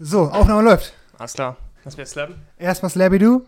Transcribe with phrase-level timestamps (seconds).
[0.00, 0.92] So, Aufnahme läuft.
[1.18, 1.56] Alles klar.
[1.84, 2.34] Lass mir slappen.
[2.58, 3.42] Erstmal Slabby-Doo.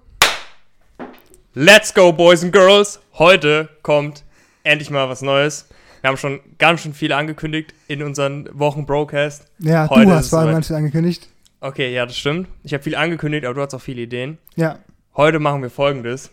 [1.54, 3.00] Let's go, Boys and Girls!
[3.14, 4.22] Heute kommt
[4.62, 5.66] endlich mal was Neues.
[6.02, 9.50] Wir haben schon ganz schön viel angekündigt in unseren Wochen-Broadcast.
[9.58, 11.28] Ja, Heute du hast vor allem ganz viel angekündigt.
[11.60, 12.48] Okay, ja, das stimmt.
[12.62, 14.38] Ich habe viel angekündigt, aber du hast auch viele Ideen.
[14.54, 14.78] Ja.
[15.16, 16.30] Heute machen wir folgendes.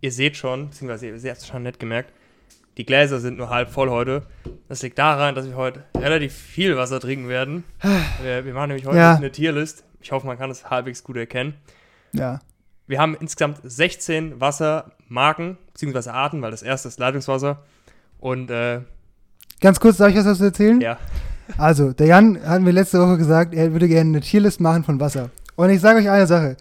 [0.00, 2.12] Ihr seht schon, beziehungsweise ihr habt es schon nicht gemerkt,
[2.76, 4.22] die Gläser sind nur halb voll heute.
[4.68, 7.64] Das liegt daran, dass wir heute relativ viel Wasser trinken werden.
[8.22, 9.14] Wir, wir machen nämlich heute Ja.
[9.16, 9.84] eine Tierlist.
[10.00, 11.54] Ich hoffe, man kann es halbwegs gut erkennen.
[12.12, 12.40] Ja.
[12.86, 17.62] Wir haben insgesamt 16 Wassermarken, beziehungsweise Arten, weil das erste ist Leitungswasser.
[18.20, 18.80] Und äh,
[19.60, 20.80] Ganz kurz, darf ich was dazu erzählen?
[20.80, 20.98] ja,
[21.58, 25.00] Also, der Jan hat mir letzte Woche gesagt, er würde gerne eine Tierlist machen von
[25.00, 25.30] Wasser.
[25.56, 26.56] Und ich sage euch eine Sache.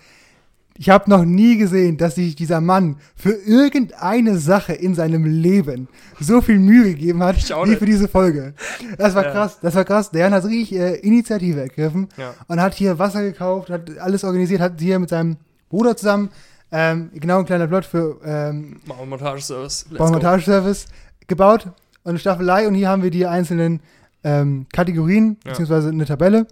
[0.78, 5.88] Ich habe noch nie gesehen, dass sich dieser Mann für irgendeine Sache in seinem Leben
[6.20, 8.54] so viel Mühe gegeben hat, wie für diese Folge.
[8.98, 9.32] Das war Ja.
[9.32, 10.12] krass, das war krass.
[10.12, 12.34] Der Jan hat richtig äh, Initiative ergriffen ja.
[12.48, 15.38] und hat hier Wasser gekauft, hat alles organisiert, hat hier mit seinem
[15.70, 16.30] Bruder zusammen
[16.72, 19.86] ähm, genau ein kleiner Plot für ähm, Montageservice.
[19.98, 20.88] Baumontageservice
[21.28, 21.68] gebaut
[22.04, 23.80] und eine Staffelei und hier haben wir die einzelnen
[24.26, 25.52] ähm, Kategorien, Ja.
[25.52, 26.48] beziehungsweise eine Tabelle.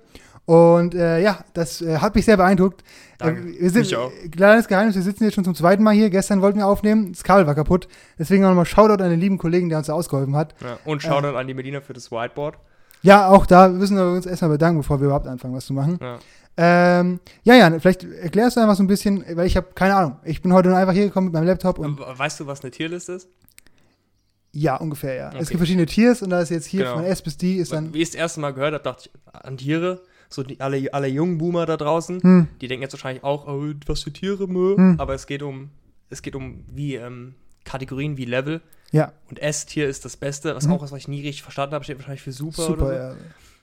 [0.46, 2.84] Und äh, ja, das äh, hat mich sehr beeindruckt.
[3.18, 3.42] Danke.
[3.42, 4.12] Äh, wir sind, Mich auch.
[4.32, 6.10] Kleines Geheimnis, wir sitzen jetzt schon zum zweiten Mal hier.
[6.10, 7.88] Gestern wollten wir aufnehmen, das Kabel war kaputt.
[8.20, 10.54] Deswegen auch nochmal Shoutout an den lieben Kollegen, der uns da ausgeholfen hat.
[10.62, 10.78] Ja.
[10.84, 12.58] Und Shoutout an die Medina für das Whiteboard.
[13.04, 15.98] Ja, auch da müssen wir uns erstmal bedanken, bevor wir überhaupt anfangen, was zu machen.
[16.02, 16.20] Ja.
[16.56, 20.18] Ähm, ja, ja, vielleicht erklärst du einfach so ein bisschen, weil ich habe keine Ahnung.
[20.24, 22.72] Ich bin heute nur einfach hier gekommen mit meinem Laptop und Weißt du, was eine
[22.72, 23.28] Tierliste ist?
[24.52, 25.30] ja, ungefähr, ja.
[25.30, 25.46] Es Okay.
[25.46, 26.98] gibt verschiedene Tiers und da ist jetzt hier Genau.
[26.98, 27.92] von S bis D ist dann.
[27.94, 30.02] Wie ich es das erste Mal gehört habe, dachte ich an Tiere.
[30.34, 33.74] So die, alle, alle jungen Boomer da draußen, Hm, die denken jetzt wahrscheinlich auch, oh,
[33.86, 34.76] was für Tiere, mö.
[34.76, 35.00] Hm.
[35.00, 35.70] Aber es geht um,
[36.10, 38.62] es geht um wie ähm, Kategorien, wie Level.
[38.92, 40.74] ja, Und S-Tier ist das Beste, was Mhm.
[40.74, 42.94] auch was, was ich nie richtig verstanden habe, steht wahrscheinlich für super, super, oder so.
[42.94, 43.18] ja.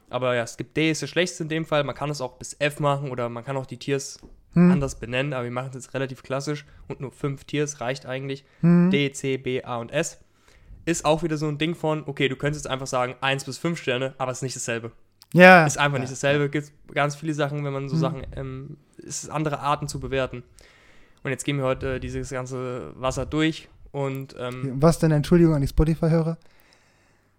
[0.08, 1.84] Aber ja, es gibt D ist das schlechteste in dem Fall.
[1.84, 4.18] Man kann es auch bis F machen oder man kann auch die Tiers
[4.54, 8.04] Hm, anders benennen, aber wir machen es jetzt relativ klassisch und nur fünf Tiers reicht
[8.06, 8.44] eigentlich.
[8.62, 10.18] hm, D, C, B, A und S.
[10.86, 13.58] Ist auch wieder so ein Ding von, okay, du könntest jetzt einfach sagen 1 bis
[13.58, 14.90] 5 Sterne, aber es ist nicht dasselbe.
[15.32, 15.66] Ja.
[15.66, 16.00] Ist einfach ja.
[16.02, 16.48] nicht dasselbe.
[16.48, 18.00] Gibt ganz viele Sachen, wenn man so Mhm.
[18.00, 20.42] Sachen, ähm, es ist andere Arten zu bewerten.
[21.22, 25.54] Und jetzt gehen wir heute äh, dieses ganze Wasser durch und ähm, Was denn, Entschuldigung
[25.54, 26.38] an die Spotify-Hörer?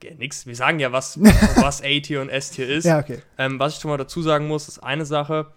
[0.03, 0.45] ja, nix.
[0.47, 1.19] Wir sagen ja, was,
[1.61, 2.85] was A-Tier und S-Tier ist.
[2.85, 3.19] Ja, okay.
[3.37, 5.47] Ähm, was ich schon mal dazu sagen muss, ist eine Sache.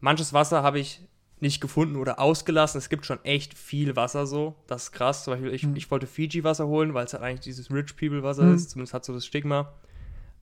[0.00, 1.00] Manches Wasser habe ich
[1.40, 2.78] nicht gefunden oder ausgelassen.
[2.78, 4.56] Es gibt schon echt viel Wasser so.
[4.66, 5.24] Das ist krass.
[5.24, 5.76] Zum Beispiel, ich, Hm.
[5.76, 8.54] ich wollte Fiji-Wasser holen, weil es halt eigentlich dieses Rich People-Wasser Hm.
[8.54, 8.70] ist.
[8.70, 9.72] Zumindest hat so das Stigma.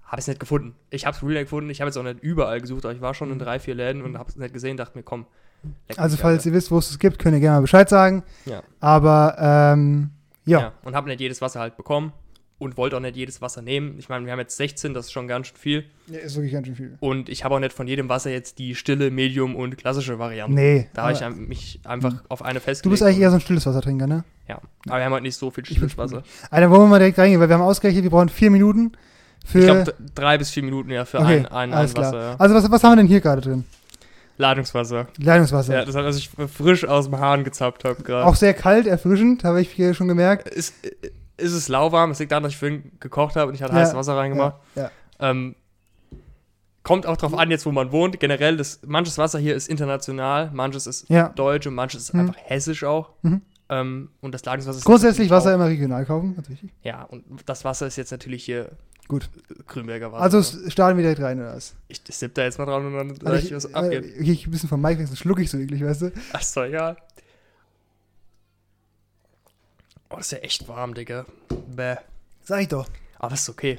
[0.06, 0.74] Habe es nicht gefunden.
[0.90, 1.70] Ich habe es real nicht gefunden.
[1.70, 4.02] Ich habe es auch nicht überall gesucht, aber ich war schon in drei, vier Läden
[4.02, 4.76] und habe es nicht gesehen.
[4.76, 5.26] Dachte mir, komm.
[5.96, 6.48] Also, falls Alter.
[6.48, 8.22] ihr wisst, wo es es gibt, könnt ihr gerne mal Bescheid sagen.
[8.44, 8.62] Ja.
[8.78, 10.10] Aber, ähm,
[10.44, 10.60] ja.
[10.60, 10.72] ja.
[10.84, 12.12] Und habe nicht jedes Wasser halt bekommen
[12.58, 13.96] und wollte auch nicht jedes Wasser nehmen.
[13.98, 15.84] Ich meine, wir haben jetzt 16, das ist schon ganz schön viel.
[16.06, 16.96] Ja, ist wirklich ganz schön viel.
[17.00, 20.54] Und ich habe auch nicht von jedem Wasser jetzt die stille, Medium und klassische Variante.
[20.54, 20.88] Nee.
[20.94, 22.92] Da habe ich mich einfach auf eine du festgelegt.
[22.92, 24.24] bist eigentlich eher so ein stilles Wassertrinker, ne?
[24.48, 26.22] Ja, aber wir haben halt nicht so viel stilles Wasser.
[26.50, 28.92] Alter, wollen wir mal direkt reingehen, weil wir haben ausgerechnet, wir brauchen vier Minuten
[29.46, 29.58] für.
[29.60, 32.06] Ich glaube, drei bis vier Minuten ja für okay, ein, ein, ein klar.
[32.06, 32.20] Wasser.
[32.20, 32.36] Ja.
[32.38, 33.64] Also, was, was haben wir denn hier gerade drin?
[34.38, 35.06] Leitungswasser.
[35.18, 35.72] Leitungswasser.
[35.74, 38.26] Ja, das hat, was ich frisch aus dem Hahn gezappt habe gerade.
[38.26, 40.46] Auch sehr kalt, erfrischend, habe ich hier schon gemerkt.
[40.48, 40.74] Ist,
[41.38, 42.10] ist es lauwarm?
[42.10, 44.56] Es liegt daran, dass ich vorhin gekocht habe und ich hatte Ja, heißes Wasser reingemacht.
[44.74, 44.90] Ja,
[45.20, 45.54] Ähm,
[46.82, 48.20] kommt auch drauf an, jetzt wo man wohnt.
[48.20, 51.30] Generell, das, manches Wasser hier ist international, manches ist ja.
[51.30, 52.20] deutsch und manches ist Mhm.
[52.20, 53.10] einfach hessisch auch.
[53.22, 53.40] Mhm.
[53.68, 56.70] Ähm, und das Leitungswasser ist Grundsätzlich natürlich Wasser auch- immer regional kaufen, wichtig.
[56.82, 58.68] Ja, und das Wasser ist jetzt natürlich hier
[59.08, 59.28] Gut.
[59.66, 60.22] Grünberger Wasser.
[60.22, 61.74] Also starten wir direkt rein, oder was?
[61.88, 64.04] ich sipp da jetzt mal dran und dann Also ich, ich, was äh, abgeht.
[64.04, 66.12] ich ein bisschen vom Mike weg, so schluck ich so eklig, weißt du?
[66.32, 66.96] Ach, doch egal.
[70.10, 71.24] Oh, das ist ja echt warm, Digga.
[71.74, 71.96] Bäh.
[72.44, 72.88] Sag ich doch.
[73.18, 73.78] Aber das ist okay.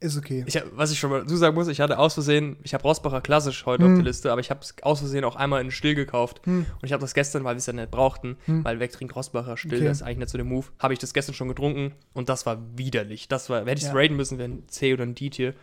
[0.00, 0.44] Ist okay.
[0.46, 2.84] Ich, hab- was ich schon mal dazu sagen muss, ich hatte aus Versehen, ich habe
[2.84, 3.90] Rossbacher Klassisch heute Hm.
[3.92, 6.40] auf der Liste, aber ich habe es aus Versehen auch einmal in Still gekauft.
[6.44, 6.66] Hm.
[6.80, 8.64] Und ich habe das gestern, weil wir es ja nicht brauchten, Hm.
[8.64, 9.84] weil wer trinkt Rossbacher Still, Okay.
[9.86, 12.46] das ist eigentlich nicht so der Move, habe ich das gestern schon getrunken und das
[12.46, 13.26] war widerlich.
[13.26, 13.94] Das war, hätte ich es Ja.
[13.94, 15.54] raten müssen, wäre ein C oder ein D-Tier.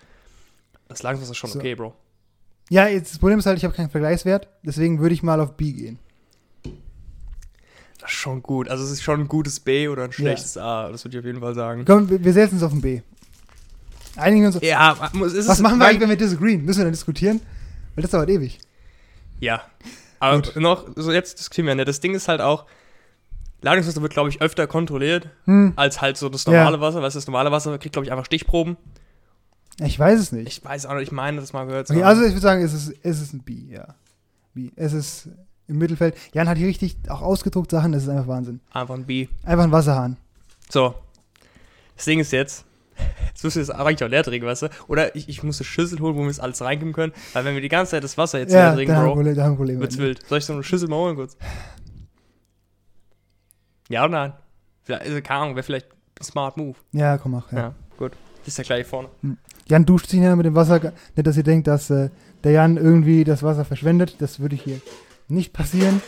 [0.90, 1.60] Das Langsam ist schon So.
[1.60, 1.94] okay, Bro.
[2.70, 5.56] Ja, jetzt das Problem ist halt, ich habe keinen Vergleichswert, deswegen würde ich mal auf
[5.56, 6.00] B gehen.
[8.02, 8.68] Das ist schon gut.
[8.70, 11.26] Also es ist schon ein gutes B oder ein schlechtes A, das würde ich auf
[11.26, 11.86] jeden Fall sagen.
[11.86, 13.02] Komm, wir, wir setzen uns auf ein B.
[14.16, 14.60] Einigen uns.
[14.62, 14.96] Ja,
[15.26, 16.64] es Was machen wir eigentlich, wenn wir disagreeen?
[16.64, 17.42] Müssen wir dann diskutieren?
[17.96, 18.60] Weil das dauert ewig.
[19.40, 19.62] Ja.
[20.20, 20.56] Aber Gut.
[20.56, 21.88] noch, so jetzt diskutieren wir nicht.
[21.88, 22.66] Das Ding ist halt auch,
[23.62, 25.74] Ladungswasser wird, glaube ich, öfter kontrolliert Hm.
[25.76, 26.52] als halt so das Ja.
[26.54, 27.02] normale Wasser.
[27.02, 28.78] Weißt du, das normale Wasser kriegt, glaube ich, einfach Stichproben.
[29.80, 30.48] Ich weiß es nicht.
[30.48, 32.74] Ich weiß auch nicht, ich meine, das mal gehört Okay, also ich würde sagen, es
[32.74, 33.96] ist, es ist ein B, ja.
[34.54, 34.72] B.
[34.78, 35.28] Es ist
[35.68, 36.16] im Mittelfeld.
[36.34, 38.62] Jan hat hier richtig auch ausgedruckt Sachen, das ist einfach Wahnsinn.
[38.72, 39.28] Einfach ein B.
[39.44, 40.16] Einfach ein Wasserhahn.
[40.70, 40.96] So.
[41.98, 42.64] Das Ding ist jetzt,
[43.28, 44.70] Jetzt müssen wir das eigentlich auch leer trinken, weißt du?
[44.88, 47.14] Oder ich, ich muss eine Schüssel holen, wo wir das alles reingeben können.
[47.34, 49.08] Weil wenn wir die ganze Zeit das Wasser jetzt Ja, leer da trinken, haben wir
[49.08, 49.36] Bro, Probleme.
[49.36, 49.80] Da haben Probleme.
[49.82, 50.26] wird's wild.
[50.28, 51.38] Soll ich so eine Schüssel mal holen kurz?
[53.90, 54.34] Ja oder nein?
[54.84, 55.88] Vielleicht, also, keine Ahnung, wäre vielleicht
[56.20, 56.76] ein smart move.
[56.92, 57.52] Ja, komm, mach.
[57.52, 57.76] Ja, Ja.
[57.98, 58.14] gut.
[58.40, 59.10] Das ist ja gleich vorne.
[59.68, 60.80] Jan duscht sich ja mit dem Wasser.
[61.16, 62.10] Nicht, dass ihr denkt, dass äh,
[62.44, 64.18] der Jan irgendwie das Wasser verschwendet.
[64.20, 64.80] Das würde hier
[65.28, 66.02] nicht passieren.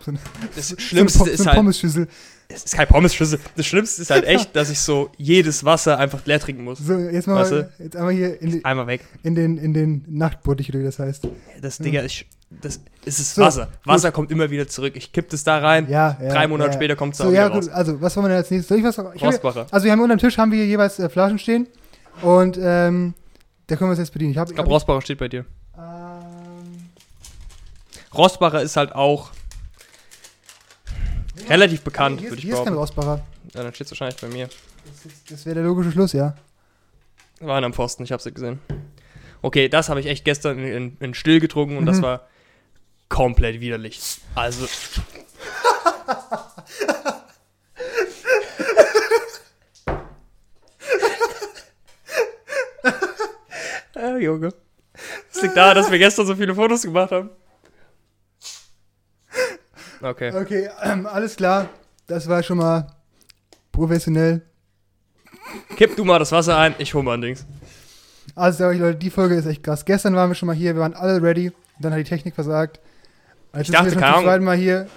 [0.00, 0.18] So eine,
[0.54, 2.08] Das so Schlimmste eine, Po- ist so eine halt, Pommesschüssel.
[2.48, 3.38] Es ist kein Pommesschüssel.
[3.56, 6.78] Das Schlimmste ist halt echt, dass ich so jedes Wasser einfach leer trinken muss.
[6.78, 7.72] So, jetzt mal, Weißt du?
[7.78, 9.02] jetzt einmal hier in, die, Einmal weg.
[9.22, 11.26] in den, in den Nachtbottich, oder wie das heißt.
[11.60, 13.68] Das, Digga, ich, das ist es So, Wasser.
[13.84, 14.94] Wasser kommt immer wieder zurück.
[14.96, 15.88] Ich kipp das da rein.
[15.90, 16.28] Ja, ja.
[16.30, 16.74] Drei Monate ja.
[16.76, 17.56] später kommt es So, ja, gut.
[17.64, 17.68] raus.
[17.68, 18.68] Also, was wollen wir denn als nächstes?
[18.68, 18.96] Soll ich was?
[19.14, 19.66] Ich will, Rossbacher.
[19.70, 21.66] also, wir haben unter dem Tisch haben wir hier jeweils äh, Flaschen stehen.
[22.22, 23.14] Und, ähm,
[23.66, 24.30] da können wir uns jetzt bedienen.
[24.30, 24.36] Ich.
[24.38, 25.44] Ich glaube, Rossbacher steht bei dir.
[25.76, 26.90] ähm,
[28.14, 29.30] Rossbacher ist halt auch
[31.48, 32.98] relativ bekannt, hier, würde ich hier ist kein behaupten.
[33.00, 33.24] Rossbacher.
[33.54, 34.48] Ja, dann steht es wahrscheinlich bei mir.
[34.48, 36.34] Das, das wäre der logische Schluss, ja.
[37.40, 38.60] War am Pfosten, ich hab's nicht gesehen.
[39.42, 42.02] Okay, das habe ich echt gestern in, in, in still getrunken und das Mhm.
[42.02, 42.26] war
[43.08, 44.00] komplett widerlich.
[44.34, 44.66] Also.
[53.94, 54.52] äh, Junge.
[55.32, 57.30] Das liegt daran, dass wir gestern so viele Fotos gemacht haben.
[60.02, 60.32] Okay.
[60.34, 61.68] Okay, ähm, alles klar.
[62.06, 62.86] Das war schon mal
[63.72, 64.42] professionell.
[65.76, 67.46] Kipp du mal das Wasser ein, ich hol mal ein Dings.
[68.34, 69.84] Also, sag ich, Leute, die Folge ist echt krass.
[69.84, 71.52] Gestern waren wir schon mal hier, wir waren alle ready.
[71.78, 72.80] Dann hat die Technik versagt.
[73.54, 74.88] Jetzt Ich dachte, wir schon zum zweiten Mal hier.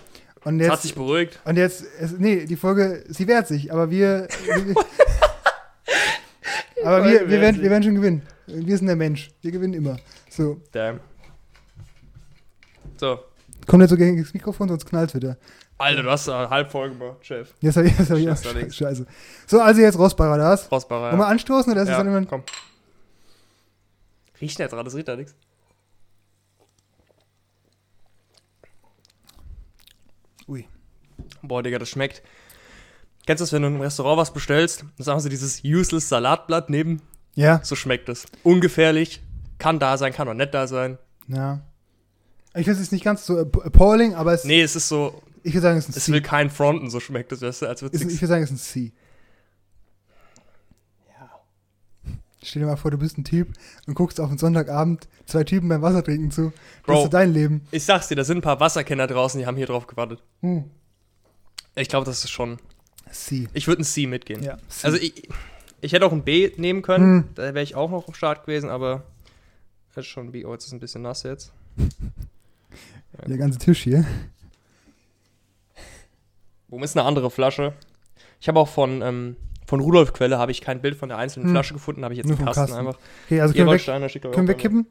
[0.46, 1.40] Und Es hat jetzt, sich beruhigt.
[1.44, 4.28] und jetzt, es, nee, die Folge, sie wehrt sich, aber wir,
[6.86, 8.22] aber wir, wir, werden, wir werden schon gewinnen.
[8.48, 9.32] Wir sind der Mensch.
[9.42, 9.98] Wir gewinnen immer.
[10.30, 11.02] So, Damn.
[12.98, 13.20] So.
[13.70, 15.38] Kommt nicht so gegen das Mikrofon, sonst knallt wieder.
[15.78, 17.54] Alter, du hast da halb voll gemacht, Chef.
[17.62, 18.76] Jetzt hab ich, jetzt hab ich Scheiße, allerdings.
[18.76, 19.06] Scheiße.
[19.48, 20.70] So, also jetzt Rossbacher, das.
[20.72, 21.30] Rossbacher, Wollen wir ja.
[21.30, 22.26] anstoßen oder ist ja dann immer.
[22.26, 22.44] komm.
[24.42, 25.36] Riecht nicht dran, das riecht da nichts.
[30.48, 30.66] Ui.
[31.42, 32.22] Boah, Digga, das schmeckt.
[33.26, 34.82] Kennst du das, wenn du im Restaurant was bestellst?
[34.98, 37.02] Dann sagen sie dieses useless Salatblatt neben.
[37.36, 38.26] Ja, So schmeckt es.
[38.44, 39.22] Ungefährlich.
[39.60, 40.98] Kann da sein, kann auch nicht da sein.
[41.28, 41.62] ja.
[42.56, 45.54] Ich finde es nicht ganz so app- appalling, aber es, Nee, es ist so, ich
[45.54, 46.12] würde sagen, es ist ein es C.
[46.12, 48.58] will kein Fronten, so schmeckt es, weißt du, als ich würde sagen, es ist ein
[48.60, 48.92] C.
[51.10, 51.30] Ja.
[52.44, 53.50] Stell dir mal vor, du bist ein Typ
[53.86, 56.52] und guckst auf einen Sonntagabend zwei Typen beim Wasser trinken zu.
[56.84, 56.94] Bro.
[56.96, 57.68] Das ist dein Leben.
[57.72, 60.24] Ich sag's dir, da sind ein paar Wasserkenner draußen, die haben hier drauf gewartet.
[60.42, 60.66] Hm.
[61.76, 62.58] Ich glaube, das ist schon.
[63.12, 63.48] C.
[63.54, 64.42] Ich würde ein C mitgehen.
[64.44, 64.58] Ja.
[64.70, 64.86] C.
[64.88, 65.30] Also ich,
[65.82, 67.30] ich hätte auch ein B nehmen können, Hm.
[67.36, 69.04] da wäre ich auch noch am Start gewesen, aber
[69.96, 70.46] das ist schon ein B.
[70.46, 71.52] Oh, jetzt ist es ein bisschen nass jetzt.
[73.28, 74.06] Der ganze Tisch hier.
[76.68, 77.74] Wo ist eine andere Flasche?
[78.40, 79.36] Ich habe auch von, ähm,
[79.66, 81.54] von Rudolf Quelle habe ich kein Bild von der einzelnen Hm.
[81.54, 82.88] Flasche gefunden, habe ich jetzt Nur einen vom Kasten, Kasten.
[82.88, 83.00] einfach.
[83.26, 84.88] Okay, also können wir, weg, können wir kippen?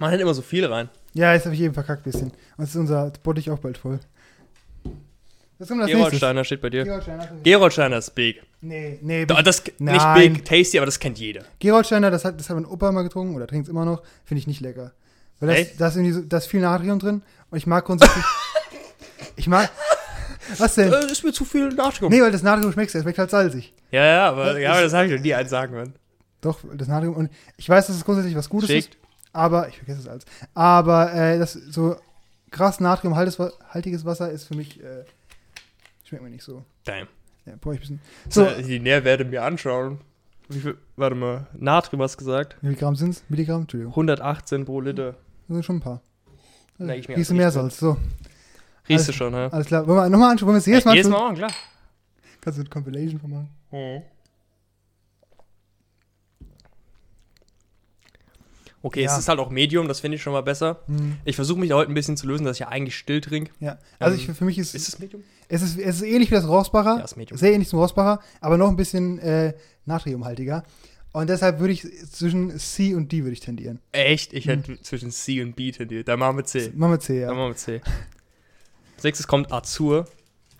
[0.00, 0.88] Man hat immer so viel rein.
[1.12, 2.30] Ja, jetzt habe ich eben verkackt ein bisschen.
[2.56, 3.98] Und ist unser Bottich auch bald voll.
[5.58, 5.90] Was kommt als nächstes?
[6.20, 6.84] Gerolsteiner steht bei dir.
[6.84, 7.28] Geroldsteiner.
[7.42, 8.40] Gerolsteiner ist big.
[8.60, 9.26] Nee, nee.
[9.26, 11.42] Da- Das, nicht big, tasty, aber das kennt jeder.
[11.58, 14.04] Geroldsteiner, das hat, das hat mein Opa mal getrunken oder trinkt es immer noch.
[14.24, 14.92] Finde ich nicht lecker.
[15.40, 15.80] Weil das, Echt?
[15.80, 18.24] da ist irgendwie so, da ist viel Natrium drin und ich mag grundsätzlich.
[19.36, 19.70] ich mag.
[20.56, 20.92] Was denn?
[20.92, 22.10] Äh, ist mir zu viel Natrium.
[22.10, 23.74] Nee, weil das Natrium schmeckt, es schmeckt halt salzig.
[23.90, 25.94] Ja, ja, aber, Das ja, aber ist- das habe ich noch nie eins sagen können.
[26.40, 27.14] Doch, das Natrium.
[27.14, 28.96] Und ich weiß, dass es grundsätzlich was Gutes ist, Schickt.
[29.32, 30.24] aber ich vergesse es alles.
[30.54, 31.96] Aber äh, das so
[32.50, 35.04] krass natriumhaltiges Wasser ist für mich äh,
[36.04, 36.64] schmeckt mir nicht so.
[36.84, 37.08] Damn.
[37.44, 38.00] Ja, brauche ich ein bisschen.
[38.30, 38.62] So, So.
[38.62, 40.00] Die Nährwerte mir anschauen.
[40.48, 42.56] Wie viel, warte mal, Natrium hast du gesagt?
[42.62, 43.22] wie viel Gramm sind es?
[43.28, 43.62] Milligramm?
[43.62, 43.92] Entschuldigung.
[43.92, 45.14] 118 pro Liter.
[45.48, 46.02] Das sind schon ein paar.
[46.78, 47.50] Na, ich mir Riechst du mehr.
[47.50, 47.78] Salz?
[47.78, 47.92] So,
[48.88, 49.48] Riechst Alles- du schon, hä?
[49.50, 49.86] alles klar.
[49.86, 50.46] Wollen wir nochmal anschauen?
[50.48, 51.10] Wollen wir es jedes Mal Jedes?
[51.10, 51.50] Mal machen, klar.
[52.40, 53.48] Kannst du eine Compilation von machen?
[53.72, 54.02] Mhm.
[58.80, 59.12] Okay, Ja.
[59.12, 60.80] es ist halt auch Medium, das finde ich schon mal besser.
[60.86, 63.20] Hm, Ich versuche mich da heute ein bisschen zu lösen, dass ich ja eigentlich still
[63.20, 63.50] trinke.
[63.58, 63.76] ja.
[63.98, 65.24] Also Ähm, ich, für mich ist, Ist es Medium?
[65.48, 66.98] es ist es ist ähnlich wie das Rossbacher.
[66.98, 67.36] Ja, ist Medium.
[67.38, 70.62] Sehr ähnlich zum Rossbacher, aber noch ein bisschen äh, natriumhaltiger.
[71.18, 71.82] Und deshalb würde ich
[72.12, 73.80] zwischen C und D würde ich tendieren.
[73.90, 74.32] Echt?
[74.32, 76.06] Ich hätte zwischen C und B tendiert.
[76.06, 76.70] Da machen wir C.
[76.76, 77.34] Machen wir C, ja.
[77.34, 77.80] machen wir C.
[78.94, 80.06] Als nächstes kommt Azur.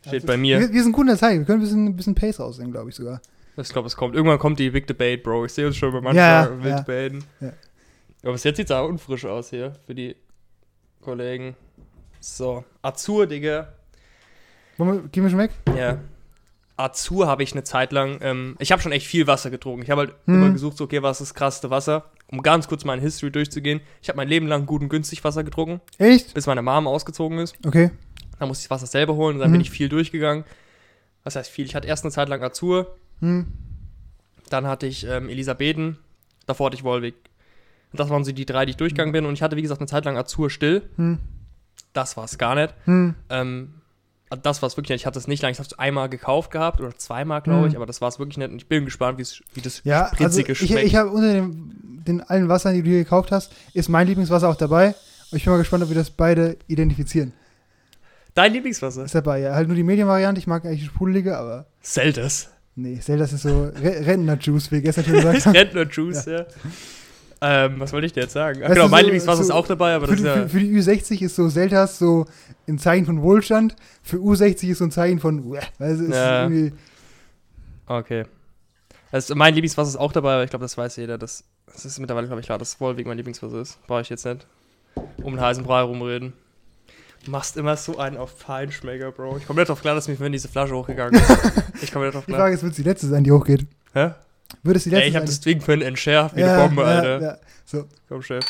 [0.01, 0.59] Steht Also, bei mir.
[0.59, 1.39] Wir, wir sind gut in der Zeit.
[1.39, 3.21] Wir können ein bisschen, ein bisschen Pace rausnehmen, glaube ich sogar.
[3.57, 4.17] Ich glaube, es kommt.
[4.17, 5.45] Irgendwann kommt die Big Debate, Bro.
[5.45, 6.81] Ich sehe uns schon bei manchen Ja, wild ja.
[6.81, 7.25] debaten.
[7.41, 7.53] Ja.
[8.25, 10.17] Aber bis jetzt sieht es auch unfrisch aus hier für die
[11.01, 11.55] Kollegen.
[12.19, 13.73] So, Azur, Digga.
[14.77, 15.53] Wollen wir, gehen wir schon weg?
[15.77, 15.99] Ja.
[16.79, 19.83] Azur habe ich eine Zeit lang, ähm, ich habe schon echt viel Wasser getrunken.
[19.83, 20.35] Ich habe halt Hm.
[20.35, 22.05] immer gesucht, so, okay, was ist das krasseste Wasser?
[22.29, 23.81] Um ganz kurz meine History durchzugehen.
[24.03, 26.35] Ich habe mein Leben lang gut und günstig Wasser getrunken, Echt?
[26.35, 27.57] bis meine Mom ausgezogen ist.
[27.67, 27.91] Okay.
[28.39, 29.55] Dann musste ich das Wasser selber holen und dann Mhm.
[29.55, 30.45] bin ich viel durchgegangen.
[31.25, 31.67] was heißt viel?
[31.67, 33.49] Ich hatte erst eine Zeit lang Azur, Hm.
[34.49, 35.99] dann hatte ich ähm, Elisabethen,
[36.47, 37.15] davor hatte ich Wolwig.
[37.93, 39.27] Das waren so die drei, die ich durchgegangen bin.
[39.27, 40.89] Und ich hatte, wie gesagt, eine Zeit lang Azur still.
[40.97, 41.19] Hm.
[41.93, 42.73] Das war es gar nicht.
[42.85, 43.15] Hm.
[43.31, 43.75] Ähm,
[44.37, 45.03] das war es wirklich nicht.
[45.03, 45.53] Ich hatte es nicht lange.
[45.53, 47.69] Ich habe es einmal gekauft gehabt oder zweimal, glaube Hm.
[47.69, 47.77] ich.
[47.77, 48.51] Aber das war es wirklich nicht.
[48.51, 50.87] Und ich bin gespannt, wie das Ja, also spritzige ich, schmeckt.
[50.87, 54.49] ich habe unter den, den allen Wassern, die du hier gekauft hast, ist mein Lieblingswasser
[54.49, 54.95] auch dabei.
[55.31, 57.33] Und ich bin mal gespannt, ob wir das beide identifizieren.
[58.35, 59.05] Dein Lieblingswasser?
[59.05, 59.55] Ist dabei, ja.
[59.55, 60.39] Halt nur die Medium-Variante.
[60.39, 62.49] Ich mag eigentlich die sprudelige, aber Selters.
[62.77, 65.47] nee, Zelda ist so Re Rentner-Juice, wie gestern schon gesagt.
[65.55, 66.47] Rentner-Juice, ja.
[67.41, 68.63] Ähm, was wollte ich dir jetzt sagen?
[68.65, 70.43] Ach, genau, mein so- Lieblingswasser so ist auch dabei, aber Für das die, ist ja.
[70.43, 72.27] für, für die Ü60 ist so Seltas so
[72.67, 73.77] ein Zeichen von Wohlstand.
[74.03, 76.43] Für U60 ist so ein Zeichen von, du, ist Ja.
[76.43, 76.73] irgendwie,
[77.87, 78.25] Okay.
[79.11, 81.17] Also mein Lieblingswasser ist auch dabei, aber ich glaube, das weiß jeder.
[81.17, 83.79] Das, das ist mittlerweile, glaube ich, klar, dass Wolwig mein Lieblingswasser ist.
[83.87, 84.47] Brauche ich jetzt nicht
[85.23, 86.33] um den heißen Brei rumreden.
[87.25, 89.39] Du machst immer so einen auf Feinschmecker, Bro.
[89.39, 91.83] Ich komme nicht drauf klar, dass mir diese Flasche hochgegangen ist.
[91.83, 92.41] Ich komme nicht drauf die klar.
[92.43, 93.67] Frage ist, wird es die letzte sein, die hochgeht?
[93.95, 94.11] Hä?
[94.63, 95.35] Wird es die letzte Ey, ich habe sein?
[95.35, 97.23] das Ding vorhin entschärft wie ja, eine Bombe, ja, Alter.
[97.23, 97.39] Ja.
[97.65, 98.45] So, Komm, Chef.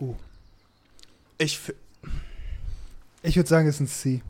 [0.00, 0.14] Uh.
[1.38, 1.60] Ich.
[3.22, 4.22] ich würde sagen, es ist ein C.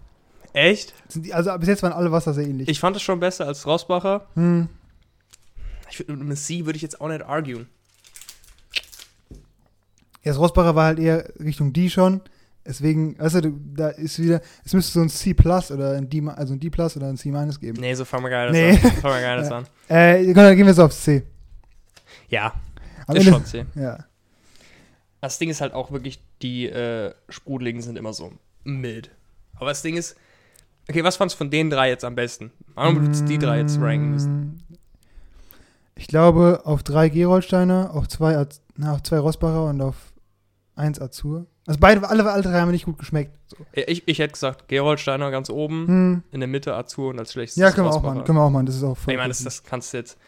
[0.53, 0.95] Echt?
[1.15, 2.69] Die, also bis jetzt waren alle Wasser sehr ähnlich.
[2.69, 4.27] Ich fand es schon besser als Rossbacher.
[4.35, 4.69] hm.
[5.91, 7.69] Ich, mit einem C würde ich jetzt auch nicht arguen.
[10.23, 12.21] Ja, das Rossbacher war halt eher Richtung D schon.
[12.67, 16.23] Deswegen, weißt du, da ist wieder, es müsste so ein C Plus oder ein D,
[16.29, 17.81] also ein D Plus oder ein C Minus geben.
[17.81, 18.73] Nee, so fangen wir gar Nee.
[18.73, 18.91] nicht an.
[18.93, 19.57] Fangen wir gar nicht Ja.
[19.57, 19.67] an.
[19.89, 21.23] Äh, komm, dann gehen wir jetzt aufs C.
[22.29, 22.53] Ja,
[23.07, 23.65] Am ist Ende- schon C.
[23.75, 24.05] Ja.
[25.23, 28.33] Das Ding ist halt auch wirklich, die äh, Sprudeligen sind immer so
[28.65, 29.11] mild.
[29.57, 30.17] Aber das Ding ist,
[30.89, 32.53] okay, was fandst du von den drei jetzt am besten?
[32.75, 34.63] Warum würdest du die drei jetzt ranken müssen?
[35.97, 39.97] Ich glaube, auf drei Gerolsteiner, auf zwei, Az- na, auf zwei Rossbacher und auf
[40.77, 41.47] eins Azur.
[41.71, 43.31] Also beide, alle, alle drei haben mir nicht gut geschmeckt.
[43.47, 43.57] So.
[43.73, 46.23] Ich, ich hätte gesagt, Geroldsteiner ganz oben, Hm.
[46.33, 48.25] in der Mitte Azur und als schlechtes Ja, können wir auch machen.
[48.25, 48.67] Können wir auch machen.
[48.67, 49.15] Das ist auch voll.
[49.15, 50.19] Ich meine, das, das kannst du jetzt.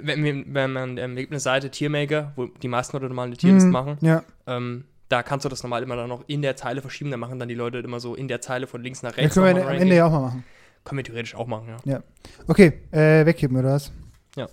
[0.00, 3.72] Wenn, wenn man ähm, eine Seite Tiermaker, wo die meisten Leute normal eine Tierlist Hm,
[3.72, 4.22] machen, Ja.
[4.46, 7.10] ähm, da kannst du das normal immer dann noch in der Zeile verschieben.
[7.10, 9.34] Da machen dann die Leute immer so in der Zeile von links nach ja rechts.
[9.34, 10.44] können wir am Ende ja auch mal machen.
[10.84, 12.00] Können wir theoretisch auch machen, ja.
[12.46, 13.90] Okay, äh, wegkippen, oder was?
[14.36, 14.46] Ja.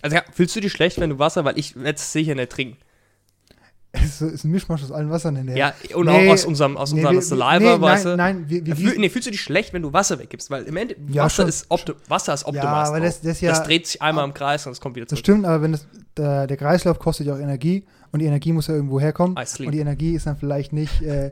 [0.00, 2.78] Also ja, fühlst du dich schlecht, wenn du Wasser, weil ich jetzt sicher nicht trinken.
[3.96, 5.56] Es ist, ein Mischmasch aus allen Wassern in der.
[5.56, 8.16] Ja, und Nee, auch aus unserem, aus Nee, unserer wir- Saliva, nee, weißt nein, du?
[8.16, 10.50] nein, wir, wir fühl, nee, fühlst du dich schlecht, wenn du Wasser weggibst?
[10.50, 12.64] Weil im Endeffekt, Ja, Wasser, ist Opti Wasser ist Optimal.
[12.84, 13.50] Ja, aber das, das ja.
[13.50, 15.24] das dreht sich einmal im Kreis und es kommt wieder Das zurück.
[15.24, 15.86] stimmt, aber wenn das,
[16.16, 19.36] der, der Kreislauf kostet ja auch Energie und die Energie muss ja irgendwo herkommen.
[19.36, 21.30] Und die Energie ist dann vielleicht nicht äh,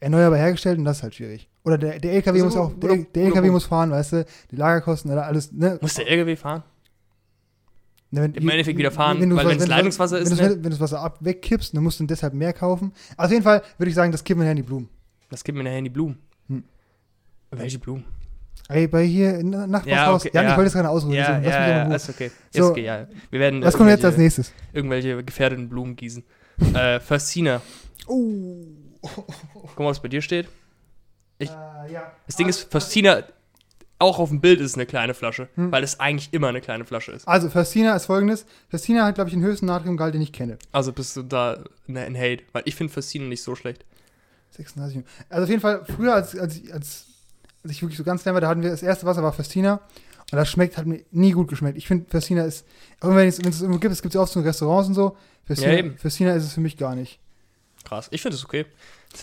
[0.00, 1.48] erneuerbar hergestellt und das ist halt schwierig.
[1.64, 4.24] Oder der, der LKW Das ist muss auch, der, der LKW muss fahren, weißt du,
[4.50, 5.78] die Lagerkosten oder alles, ne?
[5.80, 6.62] Muss der LKW fahren?
[8.10, 10.48] Ne, wenn, Im Endeffekt wieder fahren, du weil wenn's du- Leitungswasser ist, wenn, ne?
[10.50, 12.92] du, wenn du das Wasser ab wegkippst, dann musst du deshalb mehr kaufen.
[13.16, 14.88] Auf jeden Fall würde ich sagen, das kippen wir in die Blumen.
[15.28, 16.16] Das gibt mir nachher in die Blumen.
[16.48, 16.62] Hm.
[17.50, 18.04] Welche Blumen?
[18.68, 19.86] Ey, bei hier in Nachbarshaus.
[19.86, 20.50] Ja, okay, ja, ja.
[20.50, 21.14] ich wollte das gerade ausruhen.
[21.14, 22.30] Ja, lass ja, ja, ist okay.
[22.52, 22.58] So.
[22.64, 23.06] Ist okay, ja.
[23.30, 24.52] Wir werden Was kommt jetzt als nächstes?
[24.72, 26.24] Irgendwelche gefährdeten Blumen gießen.
[26.74, 27.60] äh, Fascina.
[28.08, 28.64] Oh.
[29.02, 30.48] Guck mal, was bei dir steht.
[31.38, 32.12] Ich- Äh, ja.
[32.26, 33.22] Das Ding ist, Fascina,
[33.98, 35.72] auch auf dem Bild ist es eine kleine Flasche, Hm.
[35.72, 37.26] weil es eigentlich immer eine kleine Flasche ist.
[37.26, 38.44] Also, Festina ist folgendes.
[38.68, 40.58] Festina hat, glaube ich, den höchsten Natriumgehalt, den ich kenne.
[40.72, 43.84] Also bist du da ne, in Hate, weil ich finde Fascina nicht so schlecht.
[44.52, 45.02] 36.
[45.28, 47.06] Also auf jeden Fall, früher, als, als, ich- als,
[47.62, 49.80] als ich wirklich so ganz klein war, da hatten wir das erste Wasser war Festina.
[50.32, 51.78] Und das schmeckt, hat mir nie gut geschmeckt.
[51.78, 52.66] Ich finde, Festina ist,
[53.00, 55.16] auch wenn es es irgendwo gibt, es gibt es oft so in Restaurants und so.
[55.44, 55.96] Festina, Ja, eben.
[55.98, 57.20] Festina ist es für mich gar nicht.
[57.84, 58.08] Krass.
[58.10, 58.66] Ich finde es okay.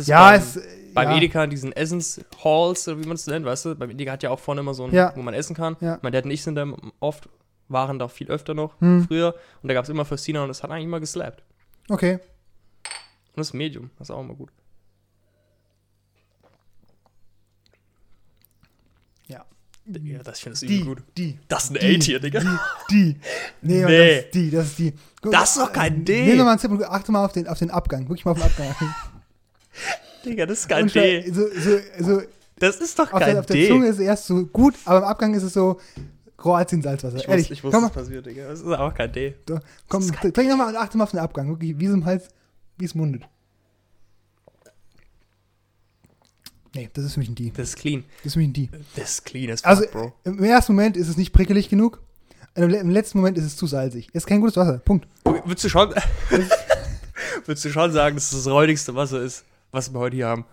[0.06, 0.56] Ja, beim, es.
[0.58, 0.62] äh,
[0.94, 1.18] beim ja.
[1.18, 3.76] Edeka in diesen Essens-Halls, oder wie man es nennt, weißt du?
[3.76, 5.14] Beim Edeka hat ja auch vorne immer so ein, Ja.
[5.16, 5.76] wo man essen kann.
[5.82, 6.00] Ja.
[6.02, 6.66] Mein Dad und ich sind da
[7.00, 7.30] oft,
[7.68, 9.06] waren da viel öfter noch, Hm.
[9.08, 9.36] früher.
[9.62, 11.44] Und da gab es immer Fascina und das hat eigentlich immer geslappt.
[11.90, 12.14] Okay.
[12.16, 14.50] Und das Medium, das ist auch immer gut.
[19.28, 19.46] Ja.
[19.86, 21.04] Digga, das ich finde übel gut.
[21.18, 21.40] die.
[21.48, 22.40] Das ist ein Die, A-Tier, Digga.
[22.40, 22.48] Die.
[23.14, 23.20] die.
[23.62, 24.16] Nee, Nee.
[24.16, 24.94] das ist die, das ist die.
[25.22, 26.22] Guck, Das ist doch kein D.
[26.26, 28.04] Nehmen wir mal einen Tipp und achte mal auf den, auf den Abgang.
[28.08, 28.76] Wirklich mal auf den Abgang.
[30.26, 31.30] Digga, das ist kein Und D.
[31.32, 32.22] So, so, so,
[32.58, 33.68] Das ist doch auf, kein der, auf der D.
[33.68, 35.80] Zunge ist es erst so gut, aber im Abgang ist es so
[36.38, 37.18] Kroatien-Salzwasser.
[37.18, 38.48] ich Ehrlich, wusste, ich wusste, komm was passiert, Digga.
[38.48, 39.34] Das ist auch kein D.
[39.46, 41.48] doch, komm, Das trink nochmal und achte mal auf den Abgang.
[41.50, 42.28] Wirklich, wie es im Hals,
[42.78, 43.24] wie es mundet.
[46.76, 47.52] Nee, das ist für mich ein D.
[47.56, 48.04] Das ist clean.
[48.18, 48.70] Das ist für mich ein D.
[48.96, 50.14] Das ist clean as fuck, Also, Bro.
[50.24, 52.02] im ersten Moment ist es nicht prickelig genug.
[52.56, 54.10] Im, le- Im letzten Moment ist es zu salzig.
[54.14, 54.80] Ist kein gutes Wasser.
[54.80, 55.08] Punkt.
[55.24, 55.90] Würdest du schon,
[57.46, 60.46] würdest du schon sagen, dass es das räudigste Wasser ist, was wir heute hier haben?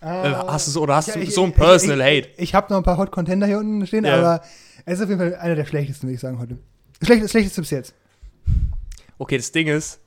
[0.00, 2.28] Äh, hast du so, oder hast Ja, du ich- so ein ich- Personal ich, Hate?
[2.36, 4.16] Ich, ich habe noch ein paar Hot Contender hier unten stehen, Ja.
[4.18, 4.42] aber
[4.84, 6.58] es ist auf jeden Fall einer der schlechtesten, würde ich sagen, heute.
[7.02, 7.94] Schlecht, schlechteste bis jetzt.
[9.18, 10.00] Okay, das Ding ist,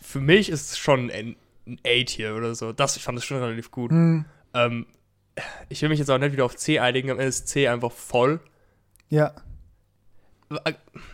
[0.00, 2.72] für mich ist es schon ein, ein A-Tier oder so.
[2.72, 3.90] Das, ich fand das schon relativ gut.
[3.90, 4.86] Hm, Ähm,
[5.68, 7.92] ich will mich jetzt auch nicht wieder auf C einigen, am Ende ist C einfach
[7.92, 8.40] voll.
[9.10, 9.32] ja.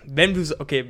[0.05, 0.85] Wenn du, so- okay,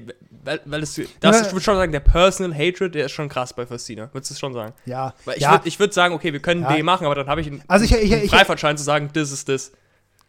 [0.44, 1.46] weil, weil das, das Ja.
[1.46, 4.10] ich würde schon sagen, der Personal Hatred, der ist schon krass bei Fastina.
[4.12, 4.74] Würdest du es schon sagen?
[4.84, 5.14] Ja.
[5.24, 5.52] Weil ich ja.
[5.52, 6.72] würde würd sagen, okay, wir können Ja.
[6.74, 9.32] D machen, aber dann habe ich einen, Also ich- ich- einen Freifahrtschein zu sagen, das
[9.32, 9.72] ist das.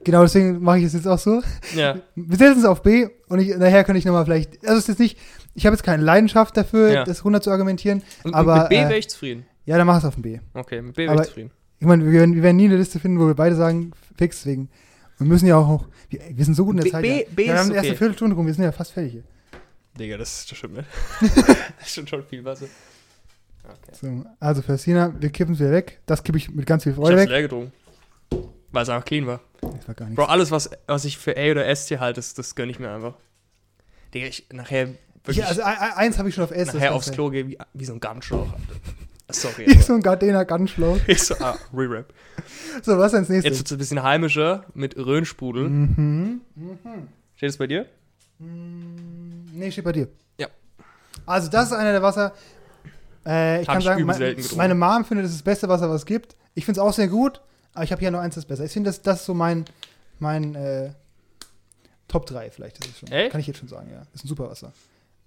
[0.03, 1.41] Genau, deswegen mache ich es jetzt auch so.
[1.75, 1.97] Ja.
[2.15, 4.87] Wir setzen es auf B und ich, nachher kann ich nochmal vielleicht, also es ist
[4.89, 5.17] jetzt nicht,
[5.55, 7.03] ich habe jetzt keine Leidenschaft dafür, Ja.
[7.05, 9.45] das runter zu argumentieren, Und aber mit B äh, wäre ich zufrieden.
[9.65, 10.39] ja, dann mach es auf dem B.
[10.53, 11.51] Okay, mit B wäre ich zufrieden.
[11.79, 14.69] Ich meine, wir, wir werden nie eine Liste finden, wo wir beide sagen, fix, deswegen.
[15.17, 17.01] Wir müssen ja auch, noch- wir, wir sind so gut in der B- Zeit.
[17.03, 17.25] B- ja.
[17.35, 17.97] B ja, wir haben die erste okay.
[17.97, 19.23] Viertelstunde rum, wir sind ja fast fertig hier.
[19.99, 20.87] Digga, das, das stimmt nicht.
[21.21, 22.65] das ist schon, schon viel Wasser.
[23.63, 23.97] Okay.
[23.99, 25.99] So, also Ferstina, wir kippen es wieder weg.
[26.05, 27.29] Das kippe ich mit ganz viel Ich Freude hab's weg.
[27.29, 27.71] leer getrunken.
[28.71, 29.39] Weil es einfach clean war.
[29.61, 30.17] Das war gar nichts.
[30.17, 32.79] Bro, alles, was, was ich für A oder S hier halte, das, das gönne ich
[32.79, 33.13] mir einfach.
[34.13, 34.89] Digga, ich nachher
[35.23, 36.73] wirklich Ich, also ein- ein- eins habe ich schon auf S.
[36.73, 38.53] nachher aufs Klo gehe wie, wie so ein Gartenschlauch.
[39.29, 39.65] Sorry.
[39.71, 40.99] Aber- so ein Gardena Gunschlauch.
[41.07, 42.13] Ich so, ah, Re-Rap.
[42.83, 43.57] So, was als Jetzt nächstes?
[43.59, 45.67] wird es ein bisschen heimischer mit Röhnsprudel.
[45.69, 46.41] Mhm.
[47.35, 47.87] Steht es bei dir?
[48.39, 50.07] Nee, steht bei dir.
[50.37, 50.47] Ja.
[51.25, 52.33] Also, das ist einer der Wasser.
[53.25, 55.89] Äh, ich Hab kann ich sagen, mein, meine Mom findet, das ist das beste Wasser,
[55.89, 56.35] was es gibt.
[56.53, 57.41] Ich finde es auch sehr gut,
[57.73, 58.65] aber ich habe hier noch eins, das ist besser.
[58.65, 59.65] Ich finde, das, das ist so mein,
[60.19, 60.91] mein äh,
[62.07, 62.79] Top 3 vielleicht.
[62.79, 63.31] Das ist schon, Echt?
[63.31, 64.03] Kann ich jetzt schon sagen, ja.
[64.13, 64.71] Ist ein super Wasser.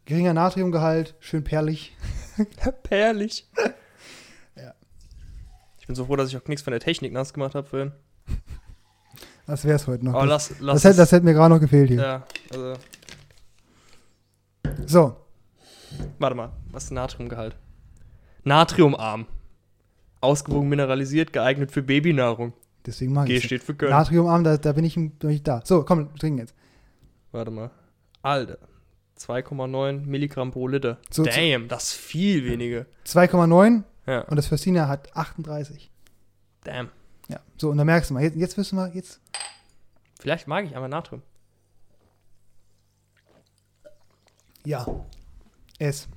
[0.05, 1.97] Geringer Natriumgehalt, schön perlig.
[2.85, 3.47] Perlig.
[5.89, 7.93] Bin so froh, dass ich auch nichts von der Technik nass gemacht habe vorhin.
[9.47, 10.15] Das wäre es heute noch.
[10.15, 12.01] Aber das, lass, lass das, hätte, das hätte mir gerade noch gefehlt hier.
[12.03, 12.75] Ja, also,
[14.87, 15.17] So,
[16.19, 16.53] warte mal.
[16.71, 17.57] Was ist Natriumgehalt?
[18.45, 19.27] Natriumarm.
[20.21, 22.53] Ausgewogen mineralisiert, geeignet für Babynahrung.
[22.85, 23.91] deswegen mag G ich steht für Köln.
[23.93, 25.63] Natriumarm, da, da bin, ich, bin ich da.
[25.65, 26.55] So, komm, trinken jetzt.
[27.33, 27.71] Warte mal.
[28.23, 28.59] Alter.
[29.19, 30.99] 2,9 Milligramm pro Liter.
[31.11, 32.85] So- Damn, das ist viel weniger.
[33.07, 35.91] 2,9 Ja, und das Ferstina hat 38.
[36.65, 36.89] damn.
[37.29, 39.21] Ja, so, und da merkst du mal, jetzt, jetzt du mal, jetzt.
[40.19, 41.21] Vielleicht mag ich aber Natrium.
[44.65, 44.87] Ja.
[45.79, 46.09] S.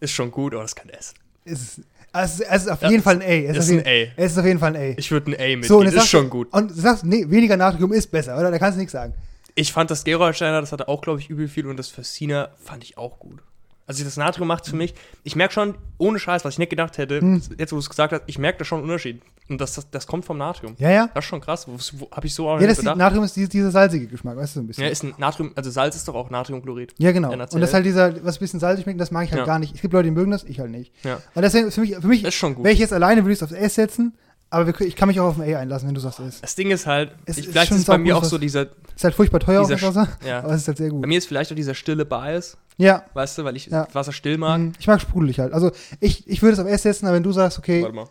[0.00, 1.14] Ist schon gut, aber das kann S.
[1.44, 1.80] Es ist,
[2.12, 3.24] es ist, es ist auf Ja, jeden Fall ein A.
[3.24, 4.12] Es ist ist, auf ein jeden, A.
[4.16, 4.98] es ist auf jeden Fall ein A.
[4.98, 5.62] Ich würde ein A mitgeben.
[5.62, 6.52] so, und ist sagst schon gut.
[6.52, 8.50] Und du sagst, nee, weniger Natrium ist besser, oder?
[8.50, 9.14] Da kannst du nichts sagen.
[9.54, 12.82] Ich fand das Gerolsteiner, das hatte auch, glaube ich, übel viel und das Fessina fand
[12.82, 13.42] ich auch gut.
[13.88, 16.98] Also das Natrium macht für mich, ich merke schon, ohne Scheiß, was ich nicht gedacht
[16.98, 17.42] hätte, Hm.
[17.58, 19.20] jetzt wo du es gesagt hast, ich merke da schon einen Unterschied.
[19.48, 20.74] Und das, das, das kommt vom Natrium.
[20.78, 21.10] Ja, ja.
[21.14, 21.66] Das ist schon krass.
[21.66, 22.98] Wo, Habe ich so auch Ja, nicht das bedacht.
[22.98, 24.84] Natrium ist dieses, dieser salzige Geschmack, weißt du, so ein bisschen.
[24.84, 26.94] Ja, ist ein Natrium, also Salz ist doch auch Natriumchlorid.
[26.98, 27.34] Ja, genau.
[27.34, 27.54] NaCl.
[27.54, 29.46] Und das ist halt dieser, was ein bisschen salzig schmeckt, das mag ich halt Ja.
[29.46, 29.74] gar nicht.
[29.74, 30.92] Es gibt Leute, die mögen das, ich halt nicht.
[31.02, 31.18] Ja.
[31.34, 32.64] Und deswegen, für mich, für mich Das ist schon gut.
[32.64, 34.14] wäre ich jetzt alleine, würde ich es aufs S setzen,
[34.50, 36.40] aber wir, ich kann mich auch auf ein A einlassen, wenn du sagst S.
[36.40, 38.68] Das Ding ist halt, Es ich, ist vielleicht ist es bei mir auch so dieser,
[38.96, 40.38] Ist halt furchtbar teuer auf dieser das Wasser, ja.
[40.40, 41.02] aber es ist halt sehr gut.
[41.02, 43.86] Bei mir ist vielleicht auch dieser stille Bias, Ja, weißt du, weil ich Ja.
[43.92, 44.58] Wasser still mag.
[44.60, 44.72] Mhm.
[44.78, 45.52] Ich mag sprudelig halt.
[45.52, 48.08] Also ich, ich würde es auf S setzen, aber wenn du sagst, okay, Warte mal.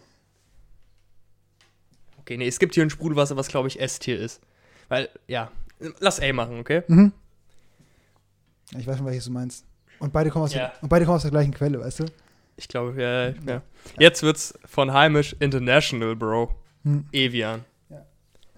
[2.20, 4.42] Okay, nee, es gibt hier ein Sprudelwasser, was glaube ich S-Tier ist.
[4.90, 5.50] Weil, ja,
[6.00, 6.84] lass A machen, okay?
[6.88, 7.14] mhm.
[8.78, 9.64] ich weiß schon, welches du meinst.
[10.00, 10.68] Und beide kommen aus, Ja.
[10.68, 12.06] der, und beide kommen aus der gleichen Quelle, weißt du?
[12.58, 13.62] Ich glaube, ja, ja.
[13.98, 16.54] Jetzt wird's von heimisch international, Bro.
[16.84, 17.06] Hm.
[17.12, 17.64] Evian.
[17.90, 18.06] Ja.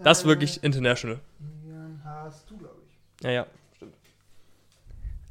[0.03, 1.19] Das ist wirklich international.
[2.03, 3.23] Hast du, glaube ich.
[3.23, 3.93] Ja, ja, stimmt.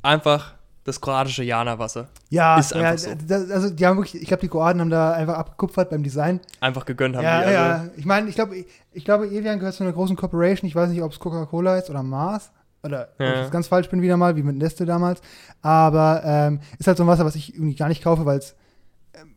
[0.03, 0.55] Einfach
[0.85, 2.09] das kroatische Jana-Wasser.
[2.31, 3.11] Ja, Ist einfach ja so.
[3.27, 6.41] das, also die haben wirklich, ich glaube, die Kroaten haben da einfach abgekupfert beim Design.
[6.61, 7.47] Einfach gegönnt haben ja, die.
[7.47, 7.91] Also, ja.
[7.97, 10.67] Ich meine, ich glaube, ich, ich glaube, Evian gehört zu einer großen Corporation.
[10.67, 12.51] Ich weiß nicht, ob es Coca-Cola ist oder Mars.
[12.83, 13.45] Oder ob Ja.
[13.45, 15.21] ich ganz falsch bin wieder mal, wie mit Nestle damals.
[15.63, 18.55] Aber ähm, ist halt so ein Wasser, was ich irgendwie gar nicht kaufe, weil es,
[19.15, 19.35] ähm,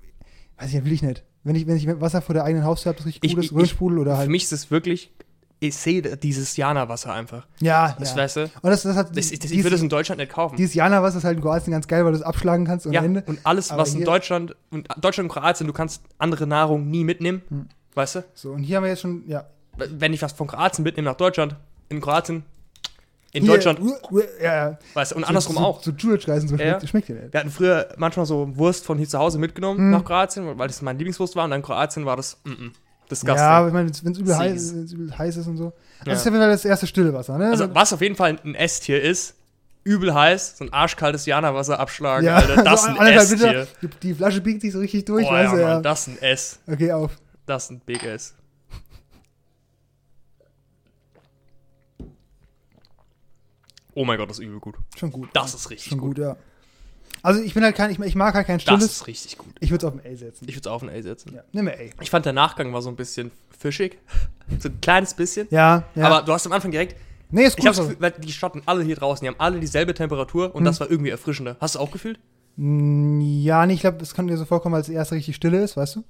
[0.60, 1.24] weiß ich, will ich nicht.
[1.44, 3.52] Wenn ich, wenn ich Wasser vor der eigenen Haustür habe, das richtig Ich- gut ist,
[3.52, 4.30] ich- Röhrsprudel oder Für halt.
[4.30, 5.12] mich ist es wirklich,
[5.60, 7.48] ich sehe dieses Jana-Wasser einfach.
[7.60, 8.18] ja, Das ja.
[8.18, 8.42] weißt du?
[8.44, 10.56] Und das, das hat, Das, das, ich dieses, würde es in Deutschland nicht kaufen.
[10.56, 13.04] dieses Jana-Wasser ist halt in Kroatien ganz geil, weil du es abschlagen kannst ohne ja,
[13.04, 13.24] Ende.
[13.26, 17.04] und alles, Aber was in Deutschland, und Deutschland und Kroatien, du kannst andere Nahrung nie
[17.04, 17.42] mitnehmen.
[17.50, 17.70] Hm.
[17.96, 18.24] Weißt du?
[18.36, 19.46] So, und hier haben wir jetzt schon, ja.
[19.78, 21.56] Wenn ich was von Kroatien mitnehme nach Deutschland,
[21.90, 22.44] in Kroatien,
[23.34, 24.80] in Hier, Deutschland, uh, uh, ja, ja.
[24.94, 25.82] weißt und So- andersrum so, auch.
[25.84, 26.72] So Jurich-Reisen, so Ja.
[26.80, 27.34] schmeckt, schmeckt dir nicht.
[27.34, 29.92] Wir hatten früher manchmal so Wurst von hier zu Hause mitgenommen Hm.
[29.92, 31.46] nach Kroatien, weil das meine Lieblingswurst war.
[31.46, 32.72] Und dann in Kroatien war das, mm -mm,
[33.10, 33.38] disgusting.
[33.38, 35.72] Ja, aber ich meine, wenn es übel, heiß- übel heiß ist und so.
[36.00, 36.14] Das Ja.
[36.14, 37.50] ist ja wieder das erste stille Wasser, ne?
[37.50, 39.36] Also, was auf jeden Fall ein S-Tier ist,
[39.84, 42.64] übel heiß, so ein arschkaltes Jana-Wasser abschlagen, ja, Alter.
[42.64, 43.48] Das so ein anderthalb S-Tier.
[43.48, 45.82] Liter, die, die Flasche biegt sich so richtig durch, Oh, weißt ja, du, Mann, ja.
[45.82, 46.60] das ist ein S.
[46.68, 47.12] Okay, auf.
[47.46, 48.34] Das ist ein Big S.
[54.02, 54.76] Oh mein Gott, das ist übel gut.
[54.98, 55.30] Schon gut.
[55.34, 56.16] Das ist richtig Schon gut.
[56.16, 56.36] gut, ja.
[57.22, 58.84] Also ich bin halt kein, ich, ich mag halt kein Das stilles.
[58.86, 59.54] ist richtig gut.
[59.60, 60.46] Ich würde es auf ein A setzen.
[60.48, 61.34] Ich würde es auf ein A setzen.
[61.36, 61.44] ja.
[61.52, 61.82] Nimm mir A.
[62.02, 64.00] Ich fand, der Nachgang war so ein bisschen fischig.
[64.60, 65.48] so ein kleines bisschen.
[65.52, 66.06] Ja, ja.
[66.08, 66.96] Aber du hast am Anfang direkt,
[67.30, 67.68] nee, ist ich gut.
[67.68, 67.84] hab's so.
[67.84, 70.66] Gefühl, weil die standen alle hier draußen, die haben alle dieselbe Temperatur und Hm.
[70.66, 71.58] das war irgendwie erfrischender.
[71.62, 72.20] Hast du auch gefühlt?
[72.58, 75.78] Ja, nee, ich glaube, es kann dir so vorkommen, als es erst richtig stille ist,
[75.78, 76.04] weißt du?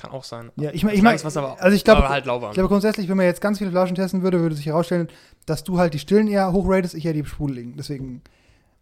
[0.00, 0.50] Kann auch sein.
[0.56, 3.08] Ja, ich meine, ich mein, was aber, also ich glaube, aber halt ich glaube grundsätzlich,
[3.08, 5.08] wenn man jetzt ganz viele Flaschen testen würde, würde sich herausstellen,
[5.46, 7.76] dass du halt die stillen eher hochratest, ich eher die sprudeligen.
[7.76, 8.22] Deswegen.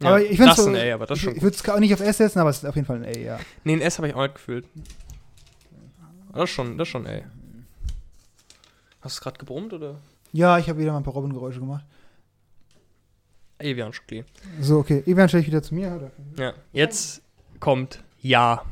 [0.00, 1.68] Ja, aber ich finde das ist ein A, aber das ich, schon ich würde es
[1.68, 3.40] auch nicht auf S setzen, aber es ist auf jeden Fall ein A, ja.
[3.64, 4.64] Nee, ein S habe ich auch nicht gefühlt.
[6.32, 7.20] Das ist schon, das ist schon A.
[9.00, 9.96] Hast du gerade gebrummt oder?
[10.32, 11.84] Ja, ich habe wieder mal ein paar Robbengeräusche gemacht.
[13.58, 14.26] Evian Schokolade.
[14.60, 15.02] So, okay.
[15.06, 15.92] Evian stelle ich wieder zu mir.
[15.92, 16.10] Oder?
[16.36, 16.52] Ja.
[16.72, 17.22] Jetzt
[17.58, 18.62] kommt Ja.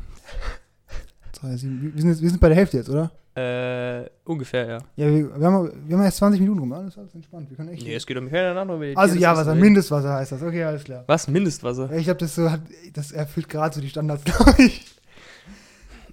[1.40, 1.92] Drei, sieben.
[1.94, 3.10] Wir, sind jetzt, wir sind bei der Hälfte jetzt, oder?
[3.36, 4.78] Äh, ungefähr, ja.
[4.96, 6.72] Ja, wir, wir, haben, wir haben jetzt 20 Minuten rum.
[6.72, 7.50] Alles, alles entspannt.
[7.50, 7.82] Wir können echt.
[7.84, 8.96] Nee, es geht um andere Welt.
[8.96, 9.54] also, Das ja, Wasser.
[9.54, 10.42] Mindestwasser heißt das.
[10.42, 11.04] Okay, alles klar.
[11.06, 11.28] Was?
[11.28, 11.90] Mindestwasser?
[11.90, 12.60] Ja, ich glaube, das so hat,
[12.94, 14.86] das erfüllt gerade so die Standards, glaube ich.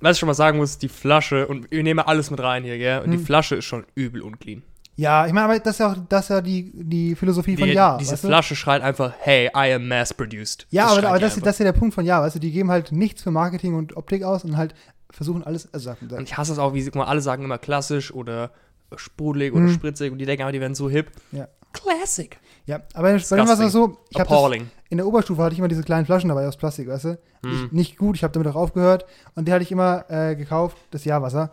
[0.02, 2.78] Was ich schon mal sagen muss, die Flasche, und wir nehmen alles mit rein hier,
[2.78, 3.00] gell?
[3.04, 3.26] Und die Hm.
[3.26, 4.64] Flasche ist schon übel unclean.
[4.96, 7.68] Ja, ich meine, aber das ist ja auch das ist ja die, die Philosophie von
[7.68, 7.98] Die, Ja.
[7.98, 8.28] diese weißt du?
[8.28, 10.68] Flasche schreit einfach, hey, I am mass produced.
[10.70, 12.40] Ja, aber, schreit aber die das, das ist ja der Punkt von Ja, weißt du,
[12.40, 14.76] die geben halt nichts für Marketing und Optik aus und halt
[15.16, 17.58] versuchen alles, also sagen, Und ich hasse es auch, wie guck mal, alle sagen immer
[17.58, 18.52] klassisch oder
[18.96, 19.74] sprudelig oder Hm.
[19.74, 21.12] spritzig und die denken aber, die werden so hip.
[21.32, 21.48] Ja.
[21.72, 22.38] Classic.
[22.68, 24.58] ja, aber dem war es so, ich habe
[24.90, 27.18] in der Oberstufe hatte ich immer diese kleinen Flaschen dabei aus Plastik, weißt du?
[27.44, 27.66] Hm.
[27.66, 30.78] Ich, nicht gut, ich habe damit auch aufgehört und die hatte ich immer äh, gekauft,
[30.92, 31.52] das Ja-Wasser.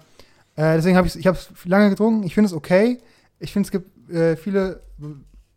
[0.56, 2.98] Äh, deswegen habe ich ich habe es lange getrunken, ich finde es okay.
[3.38, 4.82] Ich finde es gibt äh, viele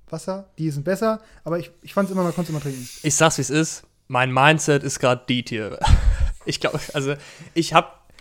[0.10, 2.88] Wasser, die sind besser, aber ich, ich fand es immer, man konnte es immer trinken.
[3.04, 3.84] Ich sag's, wie es ist.
[4.08, 5.78] Mein Mindset ist gerade die hier.
[6.46, 7.16] Ich glaube, also,
[7.54, 8.12] ich hab,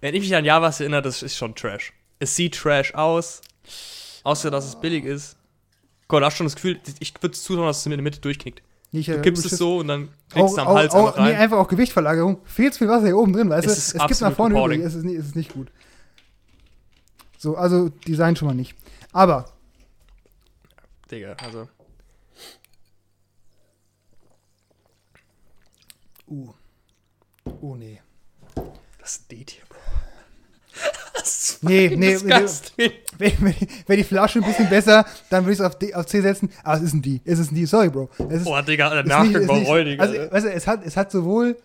[0.00, 1.92] wenn ich mich an Javas erinnere, das ist schon Trash.
[2.18, 3.40] Es sieht Trash aus,
[4.24, 5.36] außer dass es billig ist.
[6.08, 8.20] Gott, du hast schon das Gefühl, ich würde es zutrauen, dass es in der Mitte
[8.20, 8.62] durchknickt.
[8.92, 11.32] Ich, Du äh, kippst es so und dann kriegst du am Hals auch, rein.
[11.32, 12.44] Nee, einfach auch Gewichtverlagerung.
[12.44, 13.70] Zu viel Wasser hier oben drin, weißt du?
[13.70, 15.70] Es Es, gibt nach vorne übrig, es ist, nicht, es ist nicht gut.
[17.38, 18.74] So, also Design schon mal nicht.
[19.12, 19.44] Aber,
[21.10, 21.68] Digga, also.
[26.28, 26.52] uh.
[27.60, 28.00] Oh nee.
[29.00, 29.76] Das ist hier, Bro.
[31.14, 32.92] Das ist Nee, nee, disgusting.
[33.18, 33.54] Wäre wär,
[33.86, 36.50] wär die Flasche ein bisschen besser, dann würde ich es auf, D- auf C setzen.
[36.64, 37.20] Aber es ist ein D.
[37.24, 37.64] Es ist ein D.
[37.66, 38.08] Sorry, Bro.
[38.30, 40.00] Es ist, Boah, Digga, der ist ist nicht- räudig.
[40.00, 41.56] Also, weißt du, es hat, es hat sowohl.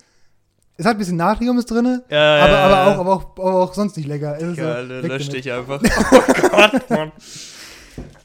[0.78, 3.32] Es hat ein bisschen Natrium ist drin, Ja, ja, aber, ja, aber, auch, aber, auch,
[3.40, 4.36] aber auch sonst nicht lecker.
[4.36, 5.46] Es ist so, Ja, Alter, weg lösch damit.
[5.46, 5.82] dich einfach.
[6.12, 7.12] Oh Gott, Mann.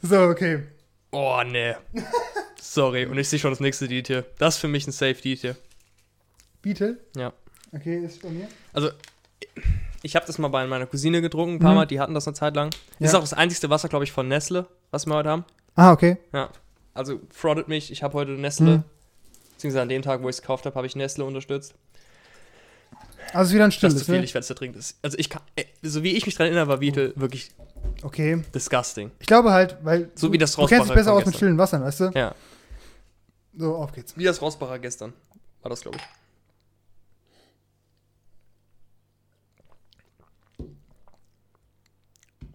[0.02, 0.64] So, okay.
[1.12, 1.74] Oh, nee.
[2.60, 4.24] Sorry, und ich sehe schon das nächste Lied hier.
[4.38, 5.56] Das ist für mich ein Safe-Lied hier.
[6.62, 6.98] Beetle.
[7.16, 7.32] Ja.
[7.72, 8.48] Okay, ist bei mir.
[8.72, 8.90] Also,
[10.02, 11.76] ich habe das mal bei meiner Cousine getrunken, ein paar Mhm.
[11.76, 12.70] Mal, die hatten das eine Zeit lang.
[12.98, 13.06] Ja.
[13.06, 15.44] Ist auch das einzigste Wasser, glaube ich, von Nestle, was wir heute haben.
[15.76, 16.16] Ah, okay.
[16.32, 16.50] Ja.
[16.94, 18.84] Also, frontet mich, ich habe heute Nestle, Mhm.
[19.52, 21.74] beziehungsweise an dem Tag, wo ich es gekauft habe, habe ich Nestle unterstützt.
[23.32, 24.24] Also es ist wieder ein Das stilles, ist zu viel, ne?
[24.24, 24.76] ich werde es trinken.
[24.78, 27.50] Das- Also, ich kann, äh, so wie ich mich dran erinnere, war Vitel wirklich
[28.02, 28.42] Okay.
[28.52, 29.12] disgusting.
[29.20, 30.10] Ich glaube halt, weil.
[30.16, 31.36] So du, wie das Du kennst dich Rostbacher besser aus mit gestern.
[31.38, 32.10] stillen Wassern, weißt du?
[32.16, 32.34] Ja.
[33.56, 34.16] So, auf geht's.
[34.16, 35.12] Wie das Rosbacher gestern.
[35.62, 36.02] War das, glaube ich.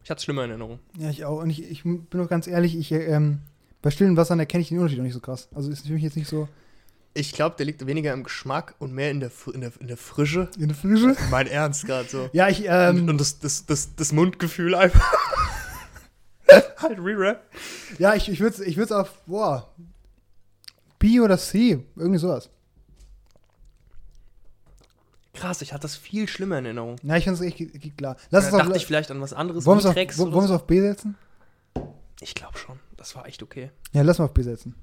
[0.06, 0.78] Ich hatte schlimme Erinnerungen.
[1.00, 1.42] Ja, ich auch.
[1.42, 3.40] Und ich, ich bin doch ganz ehrlich, ich, ähm,
[3.82, 5.50] bei stillen Wassern erkenne ich den Unterschied noch nicht so krass.
[5.56, 6.48] Also ist für mich jetzt nicht so
[7.16, 9.98] Ich glaube, der liegt weniger im Geschmack und mehr in der, in der, in der
[9.98, 10.48] Frische.
[10.60, 11.16] in der Frische.
[11.32, 12.30] Mein Ernst gerade so.
[12.34, 15.12] Ja, ich, und, ähm, und das, das, das, das Mundgefühl einfach.
[16.78, 17.44] halt Re-Rap.
[17.98, 19.74] ja, ich, ich würde es ich würd's auf, boah,
[21.00, 22.52] B oder C, irgendwie sowas.
[25.36, 26.96] Krass, ich hatte das viel schlimmer in Erinnerung.
[27.04, 28.16] Ja, ich finde es echt klar.
[28.32, 29.66] Lass es auf, dachte ich vielleicht an was anderes.
[29.66, 31.16] wollen wir es auf, Vitrex wollen wir es oder auf B setzen?
[32.22, 32.80] Ich glaube schon.
[32.98, 33.70] Das war echt okay.
[33.92, 34.74] Ja, lass mal auf B setzen.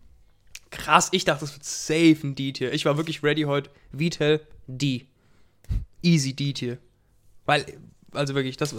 [0.71, 2.73] Krass, ich dachte, das wird safe ein D-Tier.
[2.73, 3.71] Ich war wirklich ready heute.
[3.91, 5.07] Vitel D.
[6.03, 6.79] Easy D-Tier.
[7.47, 7.65] Weil,
[8.13, 8.75] also wirklich, das,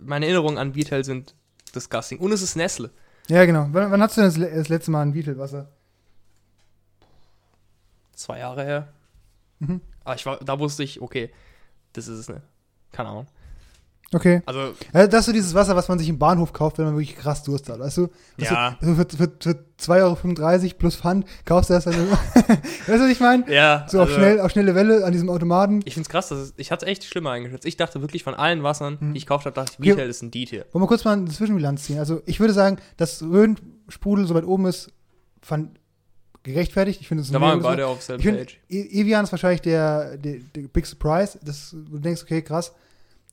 [0.00, 1.34] meine Erinnerungen an Vitel sind
[1.74, 2.18] disgusting.
[2.18, 2.90] Und es ist Nestle.
[3.28, 3.66] Ja, genau.
[3.72, 5.68] Wann, wann hast du denn das, le- das letzte Mal ein Beetle-Wasser?
[8.14, 8.88] Zwei Jahre her.
[9.58, 9.80] Mhm.
[10.06, 11.30] Aber ich war, da wusste ich, okay,
[11.92, 12.40] das ist es nicht.
[12.92, 13.26] Keine Ahnung.
[14.14, 14.40] Okay.
[14.46, 16.94] Also, Ja, das ist so dieses Wasser, was man sich im Bahnhof kauft, wenn man
[16.96, 18.08] wirklich krass Durst hat, weißt du?
[18.36, 18.78] Ja.
[18.80, 21.94] So, für, für, für 2,35 Euro plus Pfand kaufst du das dann.
[21.94, 23.52] weißt du, was ich meine?
[23.52, 23.84] ja.
[23.88, 25.80] So auf, also, schnell, auf schnelle Welle an diesem Automaten.
[25.84, 27.66] Ich find's krass, es, ich hatte echt schlimmer eingeschätzt.
[27.66, 29.12] Ich dachte wirklich von allen Wassern, Mhm.
[29.12, 29.90] die ich gekauft habe, dachte ich, Okay.
[29.98, 30.66] Vitel ist ein D-Tier.
[30.70, 31.98] Wollen wir kurz mal eine Zwischenbilanz ziehen?
[31.98, 34.92] Also, ich würde sagen, dass Rhön-Sprudel so weit oben ist,
[35.42, 35.80] fand
[36.46, 37.00] gerechtfertigt.
[37.00, 38.58] Ich finde es Da waren wir beide auf Ich selben finde, Page.
[38.70, 41.38] E- Evian ist wahrscheinlich der, der, der Big Surprise.
[41.44, 42.72] Das, du denkst, okay, krass.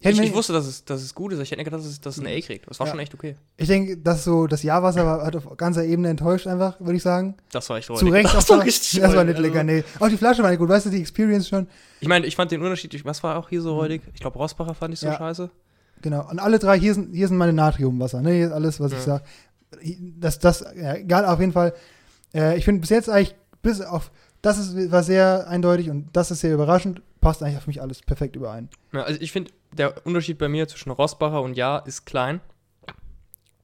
[0.06, 1.40] Ich, ich wusste, dass es, dass es gut ist.
[1.40, 2.70] Ich hätte nicht gedacht, dass es, dass es ein A kriegt.
[2.70, 2.92] Das war Ja.
[2.92, 3.38] schon echt okay.
[3.56, 7.04] Ich denke, dass so das Jahrwasser war, hat auf ganzer Ebene enttäuscht, einfach, würde ich
[7.04, 7.36] sagen.
[7.54, 7.94] Das war echt Zu.
[7.94, 9.86] Recht Das war richtig Das war nicht lecker, nee.
[10.02, 11.68] Auch die Flasche war nicht gut, weißt du, die Experience schon.
[12.02, 14.02] Ich meine, ich fand den Unterschied, ich- was war auch hier so räudig?
[14.14, 15.14] Ich glaube, Rossbacher fand ich so Mhm.
[15.14, 15.18] Ja.
[15.20, 15.50] scheiße.
[16.02, 16.30] Genau.
[16.30, 18.32] Und alle drei, hier sind, hier sind meine Natriumwasser, ne?
[18.34, 19.04] Hier ist alles, was ich Ja.
[19.06, 19.24] sage.
[20.20, 21.74] Das, das, ja, egal, auf jeden Fall.
[22.34, 26.30] Äh, ich finde bis jetzt eigentlich, bis auf das ist, war sehr eindeutig und das
[26.32, 27.02] ist sehr überraschend.
[27.22, 28.70] Passt eigentlich für mich alles perfekt überein.
[28.92, 32.42] Ja, also ich finde, der Unterschied bei mir zwischen Rossbacher und Ja ist klein.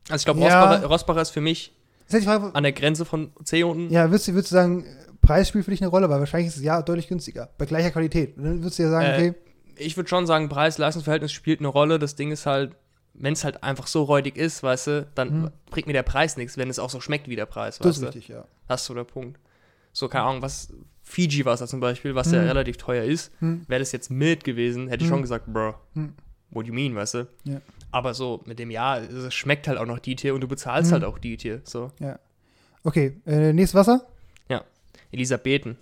[0.10, 0.63] Also ich glaube, Ja.
[0.63, 1.75] Rossbacher, Rossbacher ist für mich
[2.12, 3.91] die Frage, an der Grenze von C unten.
[3.93, 4.86] ja, würdest du, würdest du sagen,
[5.21, 7.91] Preis spielt für dich eine Rolle, weil wahrscheinlich ist es ja deutlich günstiger, bei gleicher
[7.91, 8.38] Qualität.
[8.38, 9.34] Und dann würdest du ja sagen, Äh, okay,
[9.75, 11.99] Ich würde schon sagen, Preis-Leistungsverhältnis spielt eine Rolle.
[11.99, 12.71] Das Ding ist halt,
[13.19, 15.51] wenn es halt einfach so räudig ist, weißt du, dann Hm.
[15.69, 17.97] bringt mir der Preis nichts, wenn es auch so schmeckt wie der Preis, das weißt
[17.97, 18.08] ist du.
[18.08, 18.45] richtig, ja.
[18.67, 19.39] Hast du der Punkt.
[19.93, 20.71] So, keine Ahnung, was
[21.03, 22.47] Fiji-Wasser zum Beispiel, was ja Hm.
[22.47, 23.65] relativ teuer ist, Hm.
[23.67, 25.15] wäre das jetzt mild gewesen, hätte ich Hm.
[25.17, 26.13] schon gesagt, bro, Hm.
[26.51, 27.27] what do you mean, weißt du?
[27.45, 27.62] Ja.
[27.91, 30.89] Aber so mit dem Ja, es schmeckt halt auch noch die Tier und du bezahlst
[30.91, 30.93] Hm.
[30.93, 31.62] halt auch die Tier.
[31.63, 31.91] So,
[32.84, 34.05] Okay, äh, nächstes Wasser?
[35.12, 35.77] Elisabethen.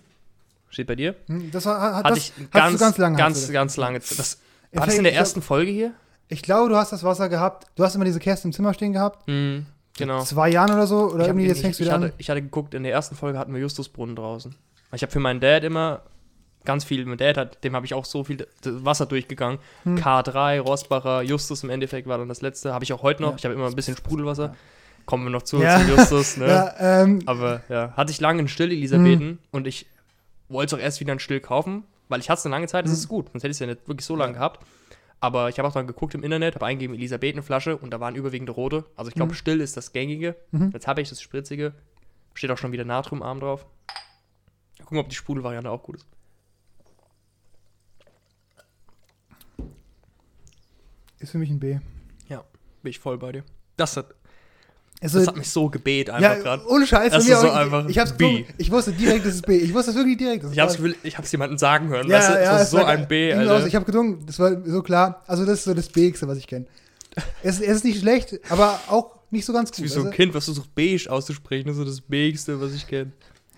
[0.70, 1.14] Steht bei dir?
[1.26, 3.52] Hm, Das war, hat, Hatte das, ich ganz, ganz lange, ganz, das?
[3.52, 3.98] ganz lange.
[3.98, 4.38] Das,
[4.72, 5.94] war das in der ersten Folge hier?
[6.28, 7.66] Ich glaube, du hast das Wasser gehabt.
[7.76, 9.26] Du hast immer diese Kästen im Zimmer stehen gehabt.
[9.26, 9.64] Hm,
[9.96, 10.22] genau.
[10.22, 11.10] Zwei Jahren oder so.
[11.10, 12.12] Oder Ich, irgendwie, jetzt fängst du ich, wieder hatte, an.
[12.18, 14.54] ich hatte geguckt, in der ersten Folge hatten wir Justusbrunnen draußen.
[14.92, 16.02] Ich habe für meinen Dad immer
[16.64, 19.58] ganz viel, mein Dad hat, dem habe ich auch so viel Wasser durchgegangen.
[19.84, 19.96] Hm.
[19.96, 22.74] K3, Rossbacher, Justus im Endeffekt war dann das letzte.
[22.74, 23.30] Habe ich auch heute noch.
[23.30, 23.36] Ja.
[23.38, 24.44] Ich habe immer ein bisschen Sprudelwasser.
[24.46, 24.54] Ja.
[25.06, 25.80] Kommen wir noch zu, Ja.
[25.80, 26.46] zu Justus, ne?
[26.48, 29.38] Ja, ähm, Aber ja, hatte ich lange in Still Elisabethen Hm.
[29.52, 29.86] und ich
[30.50, 32.84] wollte es auch erst wieder in Still kaufen, weil ich hatte es eine lange Zeit,
[32.84, 32.98] das Hm.
[32.98, 34.60] ist gut, sonst hätte ich es ja nicht wirklich so lange gehabt.
[35.20, 38.50] Aber ich habe auch dann geguckt im Internet, habe eingegeben Elisabethenflasche und da waren überwiegend
[38.56, 38.84] rote.
[38.94, 39.36] Also ich glaube, Mhm.
[39.36, 40.36] Still ist das gängige.
[40.52, 40.70] Mhm.
[40.72, 41.74] Jetzt habe ich das spritzige.
[42.34, 43.66] Steht auch schon wieder Natriumarm drauf.
[44.80, 46.06] Gucken, ob die Sprudelvariante auch gut ist.
[51.18, 51.78] ist für mich ein B.
[52.82, 53.44] Bin ich voll bei dir.
[53.76, 54.14] Das hat,
[55.00, 56.66] Also, das hat mich so gebet einfach ja, gerade.
[56.68, 57.12] ohne Scheiß.
[57.12, 58.44] Das ist so einfach ich, ich, hab's B.
[58.58, 59.56] ich wusste direkt, das ist B.
[59.56, 60.42] Ich wusste das wirklich direkt.
[60.42, 62.08] Das Ich das Gefühl, ich es jemandem sagen hören.
[62.08, 62.32] ja, weißt du?
[62.34, 63.66] ja, das es ist so war- ein B, Alter.
[63.66, 65.22] Ich habe gedungen, das war so klar.
[65.28, 66.66] Also, das ist so das B-igste, was ich kenne.
[67.42, 69.84] Es, es ist nicht schlecht, aber auch nicht so ganz gut.
[69.84, 70.10] wie so ein du?
[70.10, 71.66] Kind, was versucht beige auszusprechen.
[71.68, 73.12] Das ist so das Bigste, was ich kenne.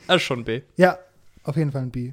[0.07, 0.63] Das ist schon B.
[0.77, 0.99] Ja,
[1.45, 2.13] auf jeden Fall ein B.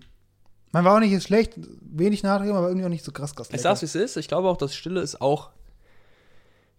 [0.71, 3.47] Man war auch nicht schlecht, wenig Natrium, aber irgendwie auch nicht so krass krass.
[3.47, 3.63] Ich lecker.
[3.63, 4.17] sag's, wie es ist.
[4.17, 5.49] Ich glaube auch, das Stille ist auch,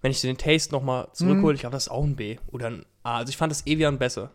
[0.02, 1.54] wenn ich den Taste nochmal zurückhole, Mhm.
[1.56, 3.18] ich glaube, das ist auch ein B oder ein A.
[3.18, 4.30] Also ich fand das Evian besser.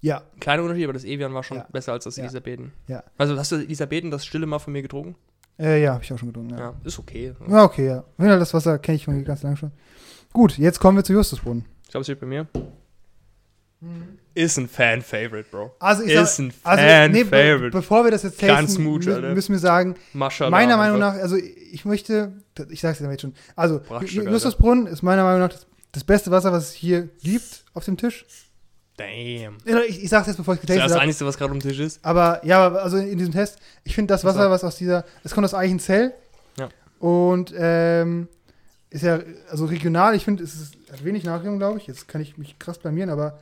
[0.00, 1.66] Ja, Ein kleiner Unterschied, aber das Evian war schon Ja.
[1.72, 2.22] besser als das Ja.
[2.24, 2.72] Elisabethen.
[2.86, 3.02] Ja.
[3.16, 5.16] Also hast du Elisabethen das Stille mal von mir getrunken?
[5.60, 6.50] äh, ja, habe ich auch schon getrunken.
[6.54, 6.58] Ja.
[6.60, 7.34] Ja, ist okay.
[7.48, 8.04] ja, okay, ja.
[8.16, 9.72] Das Wasser kenne ich schon ganz lange schon.
[10.32, 11.64] Gut, jetzt kommen wir zu Justusbrunnen.
[11.82, 12.46] Ich glaube, es steht bei mir.
[14.34, 15.74] Ist ein Fan-Favorite, Bro.
[15.78, 17.70] Also, ich Ist sag, ein also, nee, be Fan-Favorite.
[17.70, 20.50] bevor wir das jetzt tasten, smooth, mü- müssen wir sagen, Maschallah.
[20.50, 22.32] meiner Meinung nach, also ich möchte,
[22.70, 23.80] ich sag's dir jetzt schon, also.
[24.00, 27.96] Justusbrunnen ist meiner Meinung nach das, das beste Wasser, was es hier gibt auf dem
[27.96, 28.26] Tisch.
[28.96, 29.58] Damn.
[29.88, 31.08] Ich, ich sag's jetzt, bevor ich Das ist das getastet habe.
[31.08, 32.04] Einzige, was gerade am Tisch ist.
[32.04, 35.44] Aber ja, also in diesem Test, ich finde das Wasser, was aus dieser, es kommt
[35.44, 36.14] aus Eichenzell.
[36.58, 36.68] Ja.
[36.98, 38.26] Und ähm,
[38.90, 41.86] ist ja, also regional, ich finde, es ist, hat wenig Natrium, glaube ich.
[41.86, 43.38] Jetzt kann ich mich krass blamieren, aber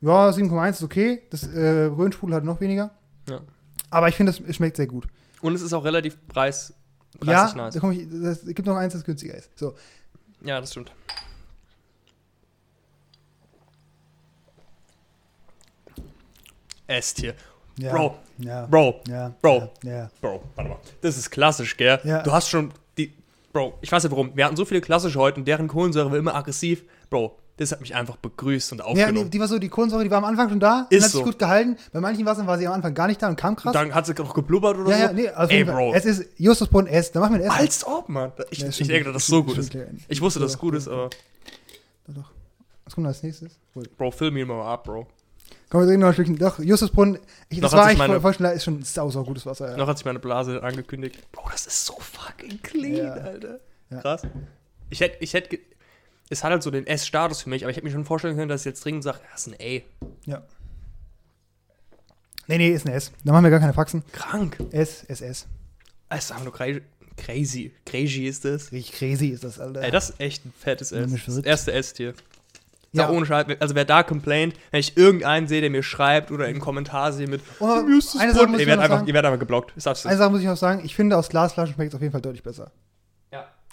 [0.00, 1.22] ja, 7,1 ist okay.
[1.30, 2.90] Das äh, Röhnsprudel hat noch weniger.
[3.28, 3.40] Ja.
[3.90, 5.06] Aber ich finde, es schmeckt sehr gut.
[5.42, 6.74] Und es ist auch relativ preis,
[7.24, 7.76] Ja, nice.
[7.76, 9.50] ich, das, es gibt noch eins, das günstiger ist.
[9.58, 9.74] So,
[10.42, 10.92] Ja, das stimmt.
[16.86, 17.34] S-Tier.
[17.78, 17.92] ja.
[17.92, 18.66] Bro, Ja.
[18.66, 19.32] Bro, Ja.
[19.42, 19.70] Bro.
[19.82, 19.90] Ja.
[19.92, 20.10] ja.
[20.20, 20.78] Bro, warte mal.
[21.00, 22.00] Das ist klassisch, gell?
[22.04, 22.22] Ja.
[22.22, 23.12] Du hast schon die.
[23.52, 24.36] Bro, ich weiß nicht warum.
[24.36, 26.84] Wir hatten so viele klassische heute und deren Kohlensäure war immer aggressiv.
[27.10, 29.24] Bro, das hat mich einfach begrüßt und Ja, aufgenommen.
[29.24, 31.18] nee, die war so, die Kohlensäure, die war am Anfang schon da, Ist hat sich
[31.20, 31.24] so.
[31.24, 31.76] gut gehalten.
[31.92, 33.72] Bei manchen Wassern war sie am Anfang gar nicht da und kam krass.
[33.72, 35.02] Dann hat sie noch geblubbert oder ja, so.
[35.04, 35.64] ja, nee, auf Ey.
[35.64, 35.94] Bro.
[35.94, 37.56] Es ist Justusbrunnen S, da machen wir ein S.
[37.58, 38.32] Als ob, Mann.
[38.50, 39.72] Ich, Ja, ich denke, dass das so gut ist.
[39.74, 39.82] ja.
[40.08, 41.08] Ich wusste, dass es gut ist, aber.
[42.08, 42.30] Doch.
[42.84, 43.58] Was kommt als nächstes?
[43.74, 43.84] Wohl.
[43.96, 45.06] Bro, fill me mal ab, Bro.
[45.68, 46.38] Komm, wir trinken noch ein Stückchen.
[46.38, 49.24] Doch, Justusbrunnen, ich, das hat war sich eigentlich meine- voll, voll ist schon sau, sau
[49.24, 49.70] gutes Wasser.
[49.72, 49.76] Ja.
[49.76, 51.18] Noch hat sich meine Blase angekündigt.
[51.32, 53.12] Bro, das ist so fucking clean, Ja.
[53.14, 53.58] Alter.
[53.90, 54.00] Ja.
[54.00, 54.22] Krass.
[54.90, 55.58] Ich hätte, ich hätte,
[56.30, 58.48] es hat halt so den S-Status für mich, aber ich hätte mir schon vorstellen können,
[58.48, 59.82] dass ich jetzt dringend sage, das ist ein A.
[60.30, 60.42] ja.
[62.48, 63.10] Nee, nee, ist ein S.
[63.24, 64.04] Da machen wir gar keine Faxen.
[64.12, 64.56] Krank.
[64.70, 65.46] S, S, S.
[66.08, 66.82] Das ist einfach nur crazy.
[67.16, 68.70] Crazy, crazy ist das.
[68.70, 69.82] Richtig crazy ist das, Alter.
[69.82, 71.10] Ey, das ist echt ein fettes S.
[71.26, 72.14] Das erste S-Tier.
[72.92, 73.04] Ja.
[73.04, 73.10] Ja.
[73.10, 73.46] Ohne Scheiß.
[73.58, 77.26] Also wer da complaint, wenn ich irgendeinen sehe, der mir schreibt oder in Kommentar sehe
[77.26, 79.08] mit Oh, "Du müsstest eine Sache Brot", muss ihr ich werdet noch einfach, sagen.
[79.08, 79.72] ihr werdet einfach geblockt.
[79.72, 82.22] Eine Sache muss ich noch sagen, ich finde, aus Glasflaschen schmeckt es auf jeden Fall
[82.22, 82.70] deutlich besser.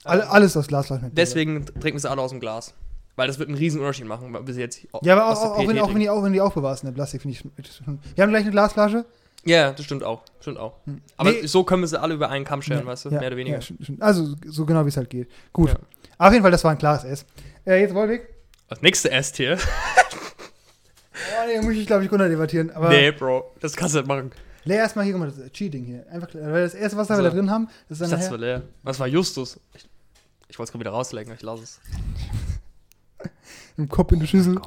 [0.03, 0.11] Ja.
[0.11, 1.01] Alle, alles aus besser.
[1.11, 2.73] Deswegen trinken wir es alle aus dem Glas.
[3.15, 5.89] Weil das wird einen riesen Unterschied machen, bis jetzt Ja, aber auch, auch, wenn, auch,
[5.93, 7.99] wenn die, auch wenn die aufbewahrst in der Plastik, finde ich schon.
[8.15, 9.05] Wir haben gleich eine Glasflasche.
[9.45, 10.23] Ja, das stimmt auch.
[10.39, 10.77] Stimmt auch.
[10.85, 11.01] Hm.
[11.17, 11.45] Aber Nee.
[11.45, 13.09] so können wir sie alle über einen Kamm scheren, weißt du?
[13.09, 13.57] Ja, Mehr oder weniger.
[13.57, 14.01] Ja, stimmt, stimmt.
[14.01, 15.29] Also, so genau wie es halt geht.
[15.51, 15.69] Gut.
[15.69, 15.75] Ja.
[16.17, 17.25] Auf jeden Fall, das war ein klares S.
[17.65, 18.27] Äh, jetzt Wolwig.
[18.69, 19.57] Das nächste S-Tier.
[21.15, 22.71] Oh, nee, muss ich, glaube ich, runterdebattieren.
[22.71, 24.31] Aber Nee, Bro, das kannst du nicht machen.
[24.65, 26.05] leer erstmal hier, guck mal, das ist Cheating hier.
[26.11, 28.63] Einfach, weil das erste, was wir da drin haben, das ist dann es war leer.
[28.83, 29.59] Das war Justus.
[29.75, 29.85] Ich,
[30.53, 31.81] ich wollte es gerade wieder rauslecken, ich lasse es.
[33.77, 34.61] im Kopf in der Schüssel.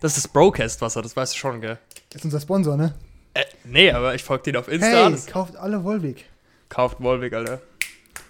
[0.00, 1.76] Das ist das Brocast-Wasser, das weißt du schon, gell?
[2.10, 2.94] Das ist unser Sponsor, ne?
[3.34, 4.86] Äh, Nee, aber ich folge den auf Insta.
[5.06, 6.26] Hey, Das kauft alle Volvic.
[6.68, 7.60] Kauft Wolwig, Alter.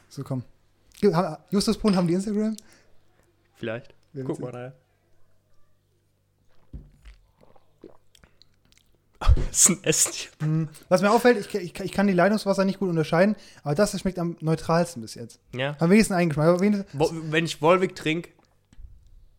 [0.08, 0.44] So, komm.
[1.50, 2.56] Justus Brunn haben die Instagram?
[3.56, 3.92] Vielleicht.
[4.24, 4.72] Guck mal da.
[9.50, 10.30] Ist ein Esstier.
[10.40, 10.68] Hm.
[10.88, 14.18] Was mir auffällt, ich, ich, ich kann die Leitungswasser nicht gut unterscheiden, aber das schmeckt
[14.18, 15.40] am neutralsten bis jetzt.
[15.54, 15.76] Ja.
[15.78, 16.86] Am wenigsten eingeschmeckt.
[17.30, 18.30] Wenn ich Wolwig trinke,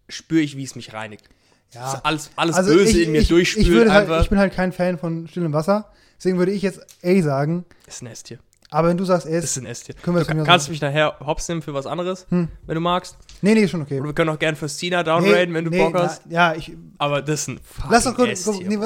[0.10, 1.30] spüre ich, wie es mich reinigt.
[1.72, 1.94] Ja.
[1.94, 4.72] ist alles, alles Also Böse ich, in mir durchspült ich, halt, ich bin halt kein
[4.72, 5.92] Fan von stillem Wasser.
[6.18, 7.66] Deswegen würde ich jetzt A sagen.
[7.86, 8.40] das ist ein Esstier.
[8.70, 9.94] Aber wenn du sagst S, ist ein Esstier.
[10.02, 12.48] Können wir Du das kannst aus- mich nachher hops nehmen für was anderes, Hm.
[12.66, 13.18] wenn du magst.
[13.42, 14.00] nee, nee, schon okay.
[14.00, 16.24] Oder wir können auch gern für Stina downraden, wenn du nee, Bock hast.
[16.26, 18.78] Na, ja, ich, Aber das ist ein lass doch kurz, nee,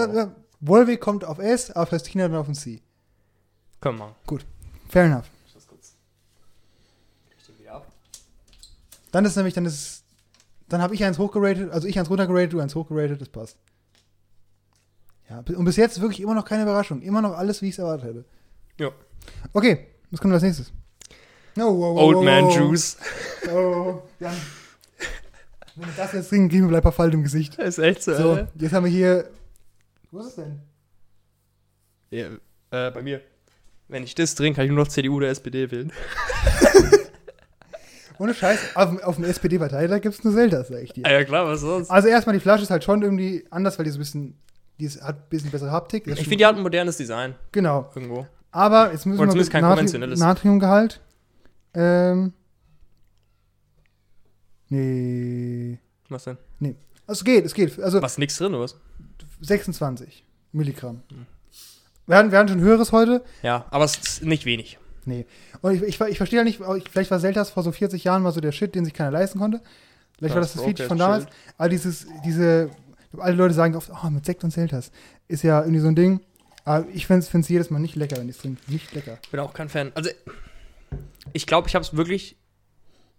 [0.60, 2.82] Volvic kommt auf S, aber Festina dann auf ein C.
[3.80, 4.16] Komm mal.
[4.90, 5.30] Fair enough.
[5.46, 5.96] Ich das kurz.
[7.38, 7.88] Ich den wieder ab.
[9.12, 10.04] Dann ist nämlich, dann ist,
[10.70, 13.58] dann habe ich eins hochgeratet, also ich eins runtergeratet, du eins hochgeratet, das passt.
[15.30, 17.02] Ja, und bis jetzt wirklich immer noch keine Überraschung.
[17.02, 18.26] Immer noch alles, wie ich es erwartet hätte.
[18.80, 18.92] Ja.
[19.54, 20.72] Okay, was kommt als nächstes?
[21.58, 22.56] Oh, wow, wow, Old wow, Man wow.
[22.58, 22.98] Juice.
[23.52, 24.34] Oh, Jan.
[25.76, 27.58] Wenn wir das jetzt trinken, kriegen wir paar Falten im Gesicht.
[27.58, 28.16] Das ist echt so.
[28.16, 29.30] So, jetzt haben wir hier.
[30.12, 30.62] Wo ist es denn?
[32.12, 32.28] Ja,
[32.72, 33.22] äh, bei mir.
[33.90, 35.92] Wenn ich das trinke, kann ich nur noch CDU oder SPD wählen.
[38.20, 41.06] Ohne Scheiß, auf, dem- auf dem SPD-Parteitag gibt es nur Selters, sag ich dir.
[41.06, 41.92] Ah, ja, klar, was sonst?
[41.92, 44.38] Also erstmal, die Flasche ist halt schon irgendwie anders, weil die so ein bisschen,
[44.80, 46.08] die ist, hat ein bisschen bessere Haptik.
[46.08, 47.92] Ich finde, die hat ein modernes Design Genau.
[47.96, 48.26] irgendwo.
[48.52, 50.20] Aber jetzt müssen Oder wir kein Natri- konventionelles.
[50.20, 51.00] Natriumgehalt.
[51.76, 52.34] Ähm.
[54.70, 55.80] Nee.
[56.10, 56.38] Was denn?
[57.06, 57.80] Also es geht, es geht.
[57.80, 58.76] Also Was, nix drin, oder was?
[59.42, 61.02] 26 Milligramm.
[62.06, 63.24] Wir hatten, wir hatten schon höheres heute.
[63.44, 64.78] Ja, aber es ist nicht wenig.
[65.06, 65.26] Nee.
[65.62, 66.60] Und ich, ich, ich verstehe ja nicht,
[66.92, 69.40] vielleicht war Selters vor so 40 Jahren mal so der Shit, den sich keiner leisten
[69.40, 69.62] konnte.
[70.18, 71.06] Vielleicht war das das Okay, Feature von chill.
[71.06, 71.28] damals.
[71.58, 72.72] Aber dieses, diese,
[73.18, 74.92] alle Leute sagen oft, oh, mit Sekt und Selters.
[75.28, 76.22] Ist ja irgendwie so ein Ding.
[76.66, 78.62] Aber ich finde es jedes Mal nicht lecker, wenn ich es trinke.
[78.68, 79.18] Nicht lecker.
[79.32, 79.92] Bin auch kein Fan.
[79.96, 80.10] Also,
[81.34, 82.36] ich glaube, ich habe es wirklich.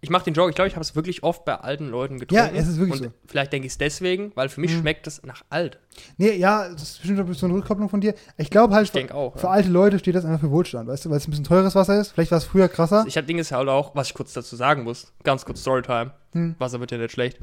[0.01, 2.55] Ich mache den Joke, ich glaube, ich habe es wirklich oft bei alten Leuten getrunken.
[2.55, 3.13] Ja, es ist wirklich Und so.
[3.27, 4.79] vielleicht denke ich es deswegen, weil für mich Mhm.
[4.79, 5.77] schmeckt es nach alt.
[6.17, 8.13] Nee, ja, das ist bestimmt so eine Rückkopplung von dir.
[8.37, 9.35] Ich glaube halt, Ich auch.
[9.37, 9.49] für Ja.
[9.49, 11.99] alte Leute steht das einfach für Wohlstand, weißt du, weil es ein bisschen teures Wasser
[11.99, 12.11] ist.
[12.13, 13.03] Vielleicht war es früher krasser.
[13.07, 15.11] Ich habe Ding ist halt auch, was ich kurz dazu sagen muss.
[15.23, 16.11] Ganz kurz Storytime.
[16.31, 16.55] Hm.
[16.59, 17.37] Wasser wird ja nicht schlecht.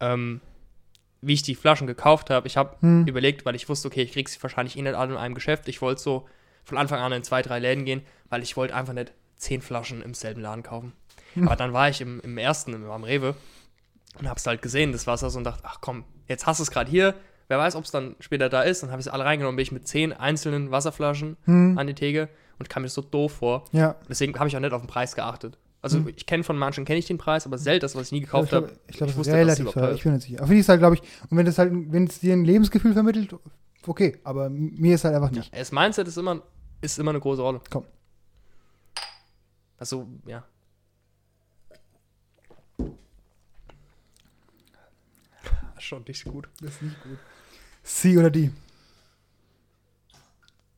[0.00, 0.40] Ähm,
[1.22, 3.06] wie ich die Flaschen gekauft habe, ich habe Hm.
[3.06, 5.68] überlegt, weil ich wusste, okay, ich krieg sie wahrscheinlich eh nicht alle in einem Geschäft.
[5.68, 6.26] Ich wollte so
[6.64, 10.02] von Anfang an in zwei, drei Läden gehen, weil ich wollte einfach nicht zehn Flaschen
[10.02, 10.92] im selben Laden kaufen.
[11.42, 13.34] Aber dann war ich im, im ersten, im, am Rewe,
[14.18, 16.70] und hab's halt gesehen, das Wasser, so und dachte, ach komm, jetzt hast du es
[16.70, 17.14] gerade hier.
[17.48, 18.82] Wer weiß, ob es dann später da ist.
[18.82, 21.76] Dann habe ich es alle reingenommen, bin ich mit zehn einzelnen Wasserflaschen Hm.
[21.76, 23.64] an die Theke und kam mir so doof vor.
[23.72, 23.96] Ja.
[24.08, 25.58] Deswegen habe ich auch nicht auf den Preis geachtet.
[25.82, 26.08] Also Hm.
[26.16, 28.44] ich kenne von manchen kenne ich den Preis, aber selten das, was ich nie gekauft
[28.44, 28.78] ich glaube, habe.
[28.88, 29.92] ich glaub, ich das ist relativ teuer.
[29.92, 30.42] Ich bin nicht sicher.
[30.42, 33.34] Auf jeden Fall, glaube ich, und wenn es halt, wenn es dir ein Lebensgefühl vermittelt,
[33.86, 34.16] okay.
[34.24, 35.54] Aber mir ist halt einfach nicht.
[35.54, 36.40] Das Mindset ist immer,
[36.80, 37.60] ist immer eine große Rolle.
[37.68, 37.84] Komm.
[39.78, 40.44] Also, ja.
[45.84, 46.48] Schon nicht gut.
[46.60, 47.18] Das ist nicht gut.
[47.82, 48.50] C oder D?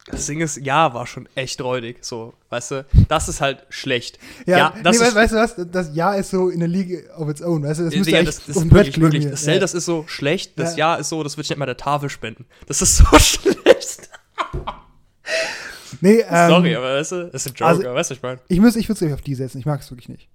[0.09, 2.05] Das Ding ist, ja, war schon echt räudig.
[2.05, 4.19] So, weißt du, das ist halt schlecht.
[4.47, 5.55] Ja, Ja, das nee, ist- weißt du was?
[5.71, 7.85] Das Ja ist so in der League of its own, weißt du?
[7.85, 9.25] Das Ja, müsste Digga, echt das, das ist wirklich, wirklich.
[9.25, 9.53] Das Ja.
[9.53, 10.91] Zelda ist so schlecht, das Ja.
[10.91, 12.47] Jahr ist so, das würde ich nicht mal der Tafel spenden.
[12.67, 14.09] Das ist so schlecht.
[16.01, 18.41] Nee, ähm, Sorry, aber weißt du, das ist ein Joker, also- weißt du, ich meine.
[18.49, 20.29] Ich, muss, ich würde es auf die setzen, ich mag es wirklich nicht.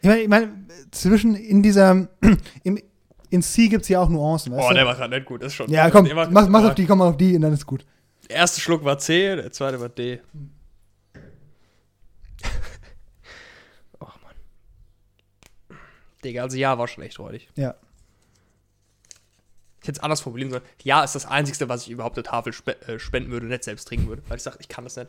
[0.00, 2.08] Ich meine, ich mein, zwischen in dieser,
[2.64, 2.78] im,
[3.32, 4.74] in C gibt es ja auch Nuancen, weißt Oh, du?
[4.74, 5.70] der war gerade nicht gut, das ist schon.
[5.70, 7.84] ja, komm, mach, mach aber auf die, komm mal auf die und dann ist gut.
[8.28, 10.20] Der erste Schluck war C, der zweite war D.
[14.00, 15.78] Ach, Mann.
[16.24, 17.48] Digga, also ja, war schon echt räudig.
[17.56, 17.74] Ja.
[19.80, 20.62] Ich hätte es anders formulieren sollen.
[20.82, 23.88] Ja ist das Einzige, was ich überhaupt der Tafel spe äh, spenden würde, nicht selbst
[23.88, 24.22] trinken würde.
[24.28, 25.08] Weil ich sage, ich kann das nicht.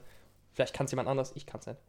[0.53, 1.79] Vielleicht kann es jemand anders, ich kann es nicht.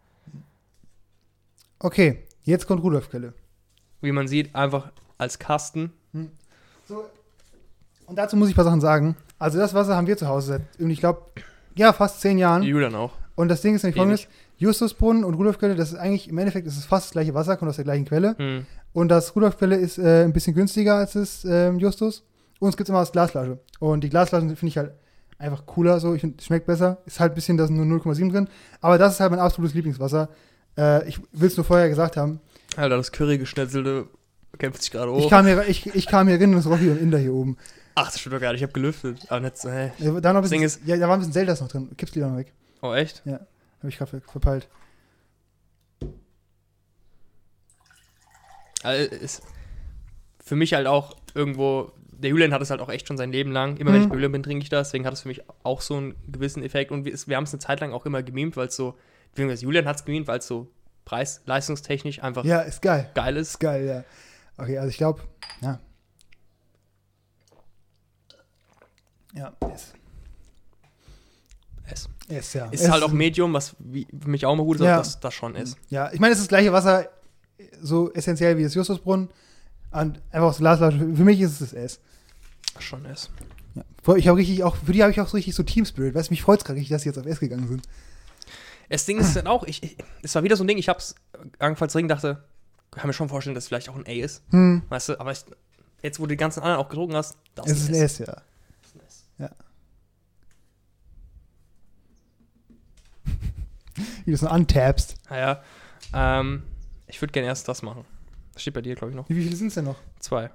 [1.78, 3.34] Okay, jetzt kommt Rudolf-Kelle.
[4.00, 5.92] Wie man sieht, einfach als Kasten.
[6.86, 7.04] So,
[8.06, 9.16] und dazu muss ich ein paar Sachen sagen.
[9.38, 11.22] Also das Wasser haben wir zu Hause seit, ich glaube,
[11.74, 12.62] ja, fast zehn Jahren.
[12.62, 13.12] Julian auch.
[13.34, 14.28] Und das Ding ist nämlich folgendes.
[14.56, 17.68] Justusbrunnen und Rudolfquelle, das ist eigentlich, im Endeffekt ist es fast das gleiche Wasser, kommt
[17.68, 18.36] aus der gleichen Quelle.
[18.38, 18.66] Hm.
[18.92, 22.24] Und das Rudolfquelle ist äh, ein bisschen günstiger als das ähm, Justus.
[22.60, 23.58] Und es gibt immer als Glasflasche.
[23.80, 24.92] Und die Glasflaschen finde ich halt
[25.38, 26.14] einfach cooler, so.
[26.14, 26.98] Ich finde, es schmeckt besser.
[27.04, 28.48] Ist halt ein bisschen, da sind nur 0,7 drin.
[28.80, 30.28] Aber das ist halt mein absolutes Lieblingswasser.
[30.78, 32.40] Äh, ich will es nur vorher gesagt haben.
[32.76, 34.06] Alter, das Curry-Geschnetzelte
[34.58, 35.30] kämpft sich gerade Ich hoch.
[35.30, 37.56] kam hier, ich, ich kam hier rein und es roch wie ein Inder hier oben.
[37.96, 38.60] Ach, das stimmt doch gar nicht.
[38.60, 39.20] Ich habe gelüftet.
[39.30, 39.92] Aber nicht so, hä.
[40.00, 41.90] Äh, Da, noch ein Das Ding bisschen, ja, da war ein bisschen Zeldas noch drin.
[41.96, 42.52] Kipp's lieber noch weg.
[42.82, 43.22] Oh, echt?
[43.26, 43.46] Habe
[43.88, 44.68] ich gerade ver verpeilt.
[48.82, 49.42] Also, ist
[50.44, 53.50] für mich halt auch irgendwo, der Julian hat es halt auch echt schon sein Leben
[53.52, 53.76] lang.
[53.78, 54.02] Immer wenn Mhm.
[54.04, 54.88] ich bei Julian bin, trinke ich das.
[54.88, 56.90] Deswegen hat es für mich auch so einen gewissen Effekt.
[56.92, 58.94] Und wir, wir haben es eine Zeit lang auch immer gemimt, weil es so,
[59.30, 60.68] beziehungsweise Julian hat es gemimt, weil es so
[61.06, 63.10] preis-leistungstechnisch einfach Ja, ist geil.
[63.14, 63.60] geil Ist ist.
[63.60, 64.04] geil, ja.
[64.56, 65.22] Okay, also ich glaube,
[65.60, 65.80] ja.
[69.34, 69.94] Ja, ist.
[71.86, 72.66] Es Ist, ja.
[72.70, 74.96] ist Es halt auch Medium, was wie, für mich auch mal gut ist, Ja.
[74.98, 75.76] dass das schon ist.
[75.90, 77.08] Ja, ich meine, es ist das gleiche Wasser,
[77.82, 79.28] so essentiell wie das Justusbrunnen.
[79.90, 80.98] Und einfach aus Glasflasche.
[80.98, 82.00] Für mich ist es das S.
[82.78, 83.30] Schon ist.
[83.74, 83.84] Ja.
[84.16, 86.14] Ich habe richtig auch, für die habe ich auch so richtig so Team Spirit.
[86.14, 87.86] Weißt du, mich freut es gerade richtig, dass sie jetzt auf S gegangen sind.
[88.88, 91.14] Das Ding ist dann auch, ich, ich, es war wieder so ein Ding, ich hab's
[91.58, 92.44] angefangen zu trinken, dachte,
[92.94, 94.42] kann mir schon vorstellen, dass es vielleicht auch ein A ist.
[94.50, 95.44] Hm, Weißt du, aber ich,
[96.02, 98.36] jetzt, wo du die ganzen anderen auch getrunken hast, das es ist ein S, ja.
[104.24, 105.14] Wie du es noch antabst.
[105.30, 105.62] Naja,
[106.12, 106.62] ähm,
[107.06, 108.04] ich würde gerne erst das machen.
[108.52, 109.28] Das steht bei dir, glaube ich, noch.
[109.28, 109.96] Wie viele sind es denn noch?
[110.18, 110.50] Zwei.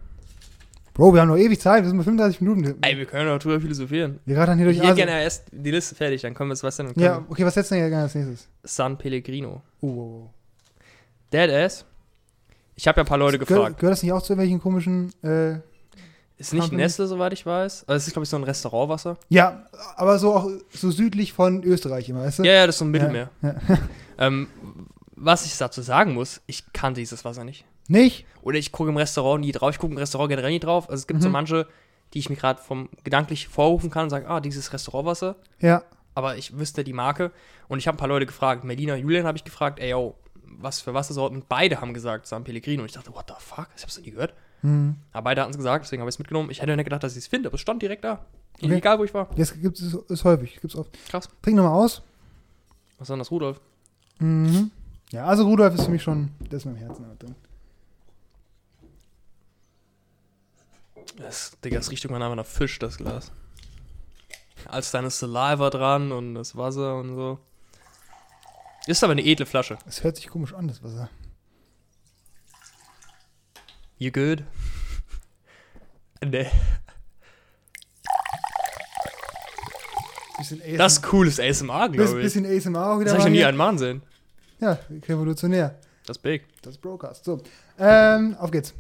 [0.94, 1.84] Bro, wir haben noch ewig Zeit.
[1.84, 2.78] Wir sind bei 35 Minuten.
[2.82, 4.20] Ey, wir können doch drüber philosophieren.
[4.26, 6.64] wir rattern hier durch Ich hätte gerne erst die Liste fertig, dann können wir es,
[6.64, 6.92] was denn?
[6.98, 8.50] Ja, okay, was setzen wir hier gerne als nächstes?
[8.64, 9.62] San Pellegrino.
[9.80, 10.30] Oh, oh, oh.
[11.32, 11.86] Deadass.
[12.80, 13.78] Ich habe ja ein paar Leute gefragt.
[13.78, 15.12] gehört das nicht auch zu irgendwelchen komischen.
[15.22, 15.56] Äh,
[16.38, 16.82] Ist nicht Company?
[16.82, 17.84] Nestle, soweit ich weiß.
[17.88, 19.18] Also es ist, glaube ich, so ein Restaurantwasser.
[19.28, 19.66] ja,
[19.98, 22.44] aber so auch so südlich von Österreich immer, weißt du?
[22.44, 23.30] Ja, ja, das ist so ein Mittelmeer.
[23.42, 23.56] Ja.
[24.22, 24.48] Ähm,
[25.16, 27.66] was ich dazu sagen muss, ich kannte dieses Wasser nicht.
[27.90, 28.26] Nicht?
[28.42, 29.72] Oder ich gucke im Restaurant nie drauf.
[29.72, 30.90] Ich gucke im Restaurant generell nie drauf.
[30.90, 31.34] Also es gibt so Mhm.
[31.34, 31.68] manche,
[32.14, 35.36] die ich mir gerade vom gedanklich vorrufen kann und sage, ah, dieses Restaurantwasser.
[35.60, 35.84] Ja.
[36.16, 37.32] Aber ich wüsste die Marke.
[37.70, 38.64] Und ich habe ein paar Leute gefragt.
[38.66, 40.16] Melina, Julian habe ich gefragt, ey, yo,
[40.58, 41.44] was für Wassersorten?
[41.48, 42.82] Beide haben gesagt, San Pellegrino.
[42.82, 43.68] Und ich dachte, what the fuck?
[43.76, 44.34] Ich hab's noch nie gehört.
[44.62, 44.96] Hm.
[45.14, 46.50] Aber beide hatten es gesagt, deswegen habe ich es mitgenommen.
[46.50, 48.26] Ich hätte nicht gedacht, dass ich es finde, aber es stand direkt da.
[48.62, 48.76] Okay.
[48.76, 49.30] Egal, wo ich war.
[49.36, 50.60] Das gibt es ist häufig.
[50.60, 50.92] Gibt's oft.
[51.10, 51.30] Krass.
[51.42, 52.02] Trink nochmal aus.
[52.98, 53.62] Was ist denn das, Rudolf?
[54.20, 54.72] Mhm.
[55.12, 56.32] Ja, also Rudolf ist für mich schon.
[56.40, 57.36] Das ist mein Herzen drin.
[61.18, 63.32] Das, Digga, das riecht irgendwann einfach nach Fisch, das Glas.
[64.66, 67.40] Als deine Saliva dran und das Wasser und so.
[68.90, 69.78] Ist aber eine edle Flasche.
[69.86, 71.12] Es hört sich komisch an, das Wasser.
[74.00, 74.44] You good?
[76.26, 76.50] nee.
[80.76, 82.34] Das ist cooles ASMR, glaube ich.
[82.34, 83.12] bisschen ASMR auch wieder.
[83.12, 84.02] Das habe ich noch nie einen Mann sehen.
[84.60, 85.80] Ja, revolutionär.
[86.08, 86.46] Das ist big.
[86.64, 87.24] Das ist Broadcast.
[87.26, 87.44] So.
[87.78, 88.74] Ähm, auf geht's.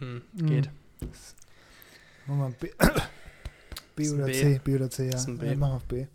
[0.00, 0.68] Hm, geht.
[2.28, 2.70] Machen wir B.
[3.96, 4.32] B oder B.
[4.32, 4.60] C.
[4.62, 5.14] B oder C, ja.
[5.14, 5.46] Ist ein B.
[5.46, 6.06] ja machen wir auf B.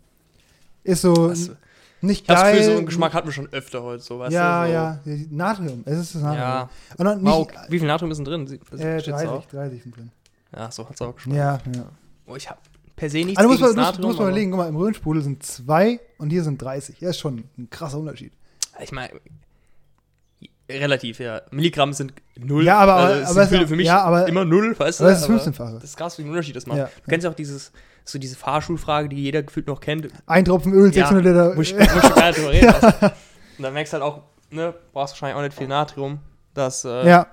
[0.84, 1.56] Ist so Das, n-
[2.00, 2.52] nicht ich geil.
[2.56, 4.68] Gefühl, so einen Geschmack hatten wir schon öfter heute, so, weißt ja, du?
[4.68, 5.10] So.
[5.10, 5.26] ja.
[5.30, 5.82] Natrium.
[5.86, 6.68] Es ist das Natrium.
[6.98, 7.14] Ja.
[7.14, 8.46] Nicht, Wow, wie viel Natrium ist denn drin?
[8.46, 9.46] Sie- äh, steht's 30, auch?
[9.46, 10.10] 30 sind drin.
[10.54, 11.36] Ja, so hat's auch geschmeckt.
[11.38, 11.84] Ja, ja.
[12.26, 12.60] Oh, ich hab
[12.96, 14.08] per se nichts Also muss man, Natrium.
[14.08, 17.00] muss man überlegen, guck mal, im Röhrenspudel sind zwei und hier sind 30.
[17.00, 18.32] Ja, ist schon ein krasser Unterschied.
[18.80, 19.12] Ich meine,
[20.70, 21.42] relativ, ja.
[21.50, 22.64] Milligramm sind null.
[22.64, 25.04] Ja, aber- also, aber für, für mich ja, aber- immer null, weißt du?
[25.04, 25.74] Das ist aber 15-fache.
[25.74, 26.78] Das ist krass, wie ein Unterschied das macht.
[26.78, 27.72] Ja, du kennst ja auch dieses,
[28.04, 31.56] so diese Fahrschulfrage, die jeder gefühlt noch kennt, Ein Tropfen Öl, Ja, 600 Liter.
[31.56, 33.06] wo ich, gar nicht drüber reden du?
[33.58, 36.18] Und dann merkst du halt auch, ne, brauchst wahrscheinlich auch nicht viel Natrium,
[36.54, 37.26] dass äh, ja.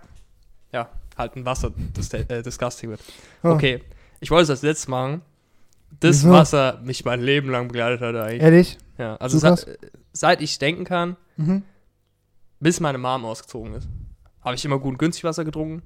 [0.71, 3.01] ja, halt ein Wasser dis äh, disgusting wird.
[3.43, 3.49] Oh.
[3.49, 3.82] Okay,
[4.19, 5.21] ich wollte es als letztes machen.
[5.99, 6.32] Das Wieso?
[6.32, 8.41] Wasser mich mein Leben lang begleitet hat eigentlich.
[8.41, 8.77] Ehrlich?
[8.97, 9.77] Ja, also So seit,
[10.13, 11.63] seit ich denken kann, Mhm.
[12.62, 13.89] Bis meine Mom ausgezogen ist,
[14.41, 15.82] habe ich immer gut und günstig Wasser getrunken.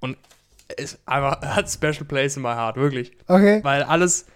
[0.00, 0.16] Und
[0.76, 3.12] es hat Special Place in my heart, wirklich.
[3.26, 3.60] Okay.
[3.64, 4.26] Weil alles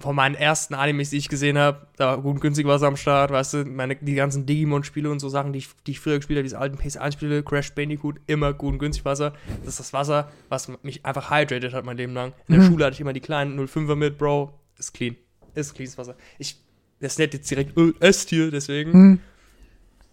[0.00, 2.96] von meinen ersten Animes, die ich gesehen habe, da war gut und günstig Wasser am
[2.96, 6.16] Start, weißt du, meine, die ganzen Digimon-Spiele und so Sachen, die ich, die ich früher
[6.16, 9.32] gespielt habe, diese alten PS1-Spiele, Crash Bandicoot, immer gut und günstig Wasser.
[9.60, 12.32] Das ist das Wasser, was mich einfach hydrated hat mein Leben lang.
[12.46, 12.68] In der Mhm.
[12.68, 14.52] Schule hatte ich immer die kleinen 05er mit, Bro.
[14.78, 15.16] Ist clean.
[15.54, 16.14] Ist cleanes Wasser.
[16.38, 16.62] Ich,
[17.00, 18.92] das ist nicht jetzt direkt, äh, esst hier, deswegen.
[18.92, 19.20] Mhm.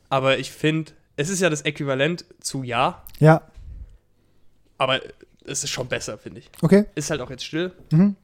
[0.09, 3.41] Aber ich finde, es ist ja das Äquivalent zu Ja, Ja.
[4.77, 4.99] aber
[5.45, 6.49] es ist schon besser, finde ich.
[6.61, 6.85] Okay.
[6.95, 7.71] Ist halt auch jetzt still.
[7.91, 8.15] Mhm.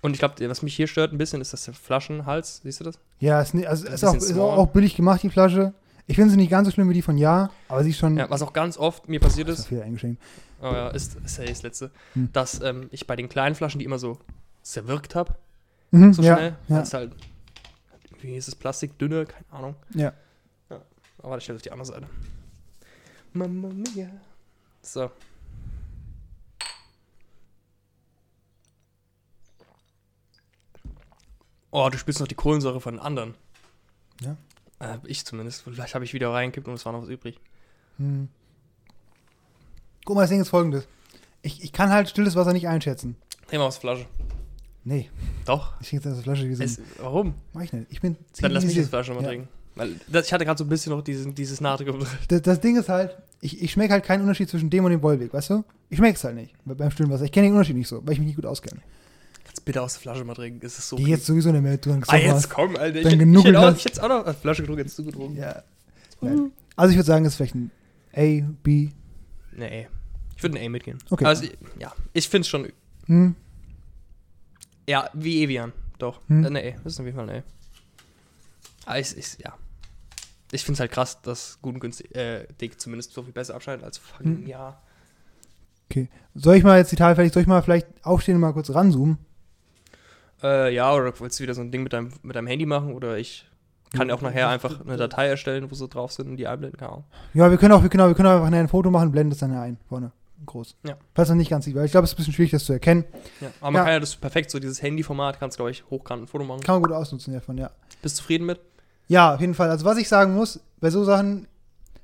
[0.00, 2.60] Und ich glaube, was mich hier stört ein bisschen, ist das der Flaschenhals.
[2.62, 2.98] Siehst du das?
[3.18, 5.72] Ja, ist, ni- also ist, auch, ist auch, billig gemacht, die Flasche.
[6.06, 8.16] Ich finde sie nicht ganz so schlimm wie die von Ja, aber sie ist schon.
[8.16, 10.22] Ja, was auch ganz oft mir passiert ist ist, viel eingeschenkt.
[10.62, 12.30] oh ja, ist, ist ja das letzte, Hm.
[12.32, 14.18] dass ähm, ich bei den kleinen Flaschen die immer so
[14.62, 15.34] zerwirkt habe,
[15.90, 16.56] Mhm, so ja, schnell.
[16.68, 17.12] Ja, es halt,
[18.22, 19.76] wie ist es, Plastik, dünne, keine Ahnung.
[19.94, 20.12] ja.
[21.20, 22.06] Aber das stellt auf die andere Seite.
[23.32, 24.08] Mamma mia.
[24.82, 25.10] So.
[31.70, 33.34] Oh, du spürst noch die Kohlensäure von den anderen.
[34.20, 34.36] Ja.
[34.78, 35.62] Äh, ich zumindest.
[35.62, 37.40] Vielleicht habe ich wieder reingekippt und es war noch was übrig.
[37.98, 38.28] Hm.
[40.04, 40.86] Guck mal, das Ding ist folgendes.
[41.42, 43.16] Ich, ich kann halt stilles Wasser nicht einschätzen.
[43.48, 44.06] Dreh mal aus der Flasche.
[44.84, 45.10] Nee.
[45.48, 45.72] Doch.
[45.80, 46.46] Ich trinke jetzt der Flasche.
[46.62, 47.34] Es, warum?
[47.52, 47.86] Mach ich nicht.
[47.90, 49.28] Ich bin Dann lass mich das Flasche mal Ja.
[49.28, 49.48] trinken.
[49.74, 52.08] Weil das, ich hatte gerade so ein bisschen noch diesen, dieses Natrium drin.
[52.28, 55.00] Das, das Ding ist halt, ich, ich schmecke halt keinen Unterschied zwischen dem und dem
[55.00, 55.64] Bollweg, weißt du?
[55.88, 57.24] Ich schmecke es halt nicht be- beim stillen Wasser.
[57.24, 58.80] Ich kenne den Unterschied nicht so, weil ich mich nicht gut auskenne.
[59.44, 60.64] Kannst bitte aus der Flasche mal trinken.
[60.66, 62.02] Ist so Die jetzt sowieso nicht mehr tun.
[62.08, 62.96] Ah, jetzt komm, Alter.
[62.98, 64.98] Ich, dann hätte- ich, genuggelt hätte auch, ich hätte auch noch eine Flasche getrunken, jetzt
[64.98, 65.36] du getrunken.
[65.38, 65.62] Ja.
[66.20, 66.50] Nein.
[66.76, 67.70] Also ich würde sagen, es ist vielleicht ein
[68.14, 68.88] A, B.
[69.56, 69.86] Nee.
[70.36, 70.98] Ich würde ein A mitgehen.
[71.10, 71.24] Okay.
[71.24, 71.44] Also,
[71.78, 72.68] ja, ich finde es schon.
[73.06, 73.34] Hm.
[74.88, 75.72] Ja, wie Evian.
[75.98, 76.20] Doch.
[76.28, 76.56] Hm.
[76.56, 76.76] Äh, A.
[76.82, 77.42] Das ist auf jeden Fall A.
[78.86, 79.52] Aber ich, ich, ja.
[80.50, 83.54] Ich finde es halt krass, dass gut und günstig, äh, dick zumindest so viel besser
[83.54, 84.46] abschneidet als fucking Hm.
[84.46, 84.80] ja.
[85.90, 86.08] Okay.
[86.34, 88.70] Soll ich mal jetzt die Teil fertig, soll ich mal vielleicht aufstehen und mal kurz
[88.70, 89.18] ranzoomen?
[90.42, 92.94] Äh, ja, oder wolltest du wieder so ein Ding mit deinem, mit deinem Handy machen
[92.94, 93.46] oder ich
[93.94, 96.78] kann Ja, auch nachher einfach eine Datei erstellen, wo sie drauf sind und die einblenden
[96.78, 97.04] kann.
[97.34, 99.30] Ja, wir können auch, wir können auch, wir können auch einfach ein Foto machen, blenden
[99.30, 100.12] das dann ein, vorne,
[100.46, 100.76] groß.
[100.86, 100.96] Ja.
[101.14, 102.72] Falls man nicht ganz sieht, weil ich glaube, es ist ein bisschen schwierig, das zu
[102.72, 103.04] erkennen.
[103.40, 103.48] Ja.
[103.60, 103.84] Aber man Ja.
[103.84, 106.60] kann ja das perfekt, so dieses Handyformat, kannst glaube ich hochkant ein Foto machen.
[106.62, 107.70] Kann man gut ausnutzen davon, ja.
[108.02, 108.60] Bist du zufrieden mit?
[109.08, 109.70] Ja, auf jeden Fall.
[109.70, 111.46] Also was ich sagen muss, bei so Sachen,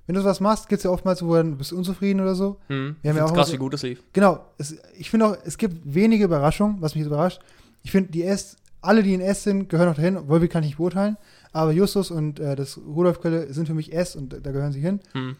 [0.06, 2.56] wenn du sowas machst, gibt es ja oftmals, wo du bist unzufrieden oder so.
[2.68, 2.96] Mhm.
[3.02, 4.02] Wir haben ja auch krass, so- wie gut es lief.
[4.12, 7.40] Genau, es, ich finde auch, es gibt wenige Überraschungen, was mich überrascht.
[7.82, 10.62] Ich finde, die S, alle, die in S sind, gehören auch dahin, obwohl wir kann
[10.62, 11.16] ich nicht beurteilen.
[11.52, 14.80] Aber Justus und äh, das Rudolf-Quelle sind für mich S und da, da gehören sie
[14.80, 15.00] hin.
[15.14, 15.36] Mhm.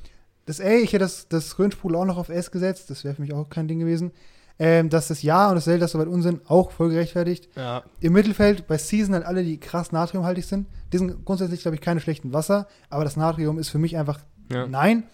[0.47, 3.22] Das A, ich hätte das, das Röhnsprudel auch noch auf S gesetzt, das wäre für
[3.22, 4.12] mich auch kein Ding gewesen.
[4.57, 7.49] Ähm, dass das Ja und das Zelda soweit Unsinn auch voll gerechtfertigt.
[7.57, 7.82] Ja.
[7.99, 10.68] Im Mittelfeld bei Season halt alle, die krass natriumhaltig sind.
[10.92, 14.20] Die sind grundsätzlich, glaube ich, keine schlechten Wasser, aber das Natrium ist für mich einfach
[14.53, 14.66] ja.
[14.68, 15.05] nein.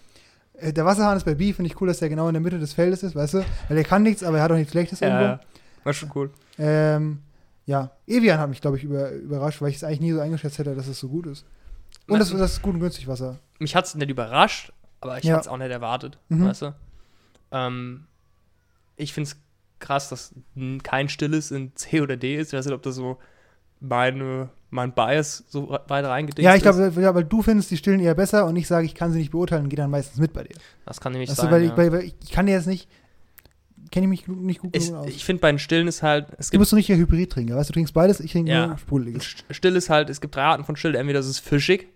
[0.53, 2.59] Äh, Der Wasserhahn ist bei B, finde ich cool, dass der genau in der Mitte
[2.59, 3.45] des Feldes ist, weißt du?
[3.67, 5.23] Weil er kann nichts, aber er hat auch nichts Schlechtes irgendwo.
[5.23, 5.39] Ja,
[5.83, 6.29] war schon cool.
[6.59, 7.19] Ähm,
[7.65, 10.59] ja, Evian hat mich, glaube ich, über, überrascht, weil ich es eigentlich nie so eingeschätzt
[10.59, 11.45] hätte, dass es so gut ist.
[12.07, 13.39] Und das, das ist gut und günstig Wasser.
[13.59, 14.71] Mich hat es nicht überrascht,
[15.01, 15.33] aber ich Ja.
[15.33, 16.45] hatte es auch nicht erwartet, Mhm.
[16.45, 16.75] weißt du?
[17.51, 18.05] Ähm,
[18.95, 19.37] ich finde es
[19.79, 20.33] krass, dass
[20.83, 22.53] kein stilles in C oder D ist.
[22.53, 23.17] Ich weiß nicht, ob das so
[23.79, 26.77] meine, mein Bias so re- weiter reingedingst Ja, ich ist.
[26.77, 29.17] glaube, ja, weil du findest die Stillen eher besser und ich sage, ich kann sie
[29.19, 30.55] nicht beurteilen gehe dann meistens mit bei dir.
[30.85, 31.51] Das kann nämlich du, sein.
[31.51, 31.71] weil, ja.
[31.71, 32.87] ich, weil, weil ich kann dir jetzt nicht,
[33.89, 35.07] kenne ich mich nicht gut ich genug aus.
[35.09, 37.69] ich finde, bei den Stillen ist halt, es du bist doch nicht der Hybrid-Trinker, weißt
[37.69, 38.67] du, du trinkst beides, ich trinke Ja.
[38.67, 39.23] nur sprudeliges.
[39.23, 40.93] St- Still ist halt, es gibt drei Arten von Still.
[40.95, 41.87] Entweder ist es fischig,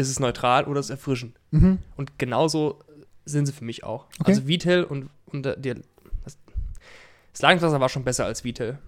[0.00, 1.38] ist es neutral oder ist es erfrischend.
[1.50, 1.78] Mhm.
[1.96, 2.80] Und genauso
[3.24, 4.06] sind sie für mich auch.
[4.18, 4.32] Okay.
[4.32, 6.38] Also Vitel und, und der, das,
[7.32, 8.78] das Leitungswasser war schon besser als Vitel.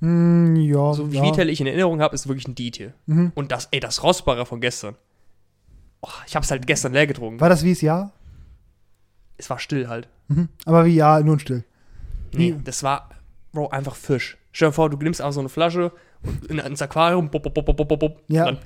[0.00, 1.22] Mm, ja, So wie ja.
[1.24, 2.94] Vitel ich in Erinnerung habe, ist wirklich ein Detail.
[3.06, 3.32] Mhm.
[3.34, 4.96] Und das, ey, das Rossbarer von gestern.
[6.00, 7.40] Oh, ich habe es halt gestern leer getrunken.
[7.40, 8.10] War das wie es Ja?
[9.36, 10.08] Es war still halt.
[10.28, 10.48] Mhm.
[10.64, 11.64] Aber wie Ja, nur ein Still.
[12.34, 13.10] Nee, das war,
[13.52, 14.38] Bro, einfach Fisch.
[14.52, 15.92] Stell dir vor, du nimmst einfach so eine Flasche
[16.22, 18.46] und in, ins Aquarium, bop, bop, bop, bop, bop, Ja.
[18.46, 18.58] dann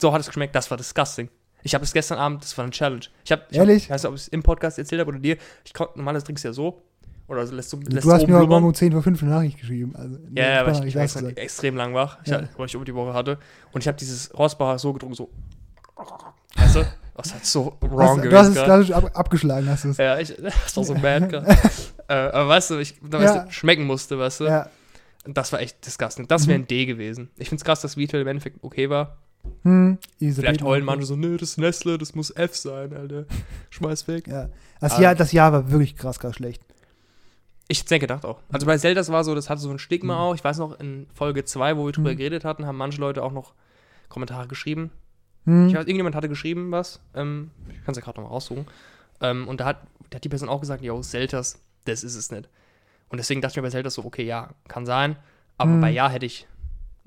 [0.00, 0.54] so hat es geschmeckt.
[0.54, 1.28] Das war disgusting.
[1.62, 3.02] Ich habe es gestern Abend, das war eine Challenge.
[3.24, 3.84] Ich habe, Ehrlich?
[3.84, 5.36] Ich weiß nicht, ob ich es im Podcast erzählt habe oder dir.
[5.64, 6.82] Ich konnte, normalerweise trinkst du ja so.
[7.26, 8.38] Oder so lässt du, lässt du hast mir.
[8.46, 9.94] Morgen um 10 vor 5 eine Nachricht geschrieben.
[9.96, 11.02] Also, Ja, ja, aber ich, ich war
[11.36, 12.48] extrem lang wach, ich, Ja.
[12.56, 13.38] weil ich über die Woche hatte.
[13.72, 15.30] Und ich habe dieses Rossbacher so getrunken, so.
[16.56, 16.84] Weißt du?
[17.16, 18.30] Das hat so wrong gewesen.
[18.30, 19.96] du hast es klassisch ab, abgeschlagen, hast du es.
[19.96, 21.26] ja, ich, das war so mad.
[21.28, 21.48] grad.
[22.08, 23.24] äh, aber weißt du, ich da, Ja.
[23.34, 24.44] weißt du, schmecken musste, weißt du?
[24.44, 24.70] Ja.
[25.26, 26.28] Und das war echt disgusting.
[26.28, 26.64] Das wäre Mhm.
[26.64, 27.28] ein D gewesen.
[27.36, 29.18] Ich finde es krass, dass Vitel im Endeffekt okay war.
[29.62, 33.24] Hm, Vielleicht heulen manche so, nö, das ist Nestle, das muss F sein, Alter.
[33.70, 34.28] Schmeiß weg.
[34.28, 34.48] Ja.
[34.80, 35.00] Das, Ah.
[35.00, 36.62] Jahr, das Jahr war wirklich krass, krass schlecht.
[37.66, 38.40] Ich hätte gedacht auch.
[38.50, 40.20] Also bei Zeldas war so, das hatte so ein Stigma Mhm.
[40.20, 40.34] auch.
[40.34, 42.16] Ich weiß noch, in Folge 2, wo wir drüber Mhm.
[42.16, 43.52] geredet hatten, haben manche Leute auch noch
[44.08, 44.90] Kommentare geschrieben.
[45.44, 45.68] Hm.
[45.68, 47.00] Ich weiß, irgendjemand hatte geschrieben was.
[47.14, 48.66] Ähm, ich kann es ja gerade nochmal raussuchen.
[49.20, 52.30] Ähm, und da hat, da hat die Person auch gesagt, yo, Zeltas, das ist es
[52.30, 52.48] nicht.
[53.10, 55.16] Und deswegen dachte ich mir bei Zeltas so, okay, ja, kann sein.
[55.58, 55.80] Aber Mhm.
[55.82, 56.46] bei Ja hätte ich,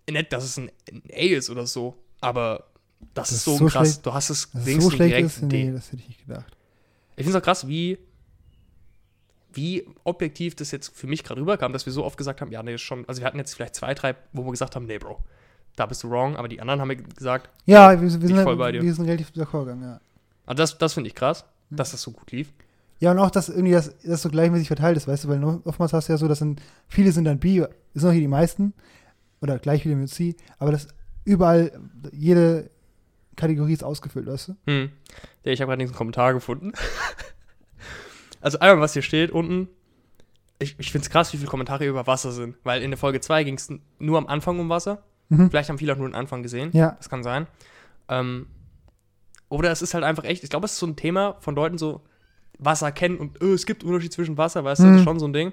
[0.09, 2.65] nicht, dass es ein, ein A ist oder so, aber
[3.13, 3.87] das, Das ist so, so krass.
[3.87, 4.05] schlecht.
[4.05, 5.45] Du hast es links so direkt ist, D.
[5.65, 6.55] nee, das hätte ich nicht gedacht.
[7.15, 7.97] Ich finde es auch krass, wie,
[9.53, 12.63] wie objektiv das jetzt für mich gerade rüberkam, dass wir so oft gesagt haben, ja,
[12.63, 14.97] nee, ist schon, also wir hatten jetzt vielleicht zwei, drei, wo wir gesagt haben, nee,
[14.97, 15.19] Bro,
[15.75, 18.55] da bist du wrong, aber die anderen haben mir gesagt, Ja, wir, wir, sind, voll
[18.55, 18.81] bei dir.
[18.81, 19.99] wir sind relativ d'accord gegangen, ja.
[20.45, 21.75] ah, das, das finde ich krass, Mhm.
[21.77, 22.51] dass das so gut lief.
[22.99, 25.91] Ja, und auch, dass irgendwie das, das so gleichmäßig verteilt ist, weißt du, weil oftmals
[25.93, 28.73] hast du ja so, dass sind, viele sind dann B, ist noch hier die meisten,
[29.41, 30.87] oder gleich viele mit C, aber das
[31.25, 31.71] überall,
[32.11, 32.69] jede
[33.35, 34.55] Kategorie ist ausgefüllt, weißt du?
[34.67, 34.91] Hm.
[35.43, 36.73] Ja, ich habe gerade diesen Kommentar gefunden.
[38.41, 39.67] also einmal, was hier steht unten.
[40.59, 42.55] Ich, ich finde es krass, wie viele Kommentare über Wasser sind.
[42.63, 45.03] Weil in der Folge 2 ging es nur am Anfang um Wasser.
[45.29, 45.49] Mhm.
[45.49, 46.69] Vielleicht haben viele auch nur den Anfang gesehen.
[46.73, 47.47] Ja, Das kann sein.
[48.09, 48.47] Ähm,
[49.49, 51.77] oder es ist halt einfach echt, ich glaube, es ist so ein Thema von Leuten
[51.77, 52.01] so,
[52.59, 54.97] Wasser kennen und äh, es gibt einen Unterschied zwischen Wasser, weißt du, das Mhm.
[54.99, 55.51] ist schon so ein Ding.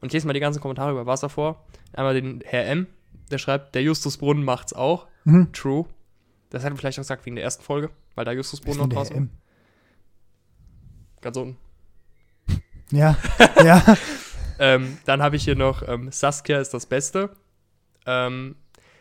[0.00, 1.64] Und ich lese mal die ganzen Kommentare über Wasser vor.
[1.92, 2.86] Einmal den Herr M.,
[3.28, 5.06] der schreibt, der Justusbrunnen macht's auch.
[5.24, 5.52] mhm.
[5.52, 5.86] True.
[6.50, 8.94] Das hat er vielleicht auch gesagt wegen der ersten Folge, weil da Justusbrunnen Wer noch
[8.94, 9.28] draußen war.
[11.20, 11.58] Ganz unten.
[12.90, 12.98] M?
[12.98, 13.16] Ja,
[13.64, 13.96] ja.
[14.58, 17.30] Ähm, dann habe ich hier noch, ähm, Saskia ist das Beste.
[18.06, 18.56] Ähm,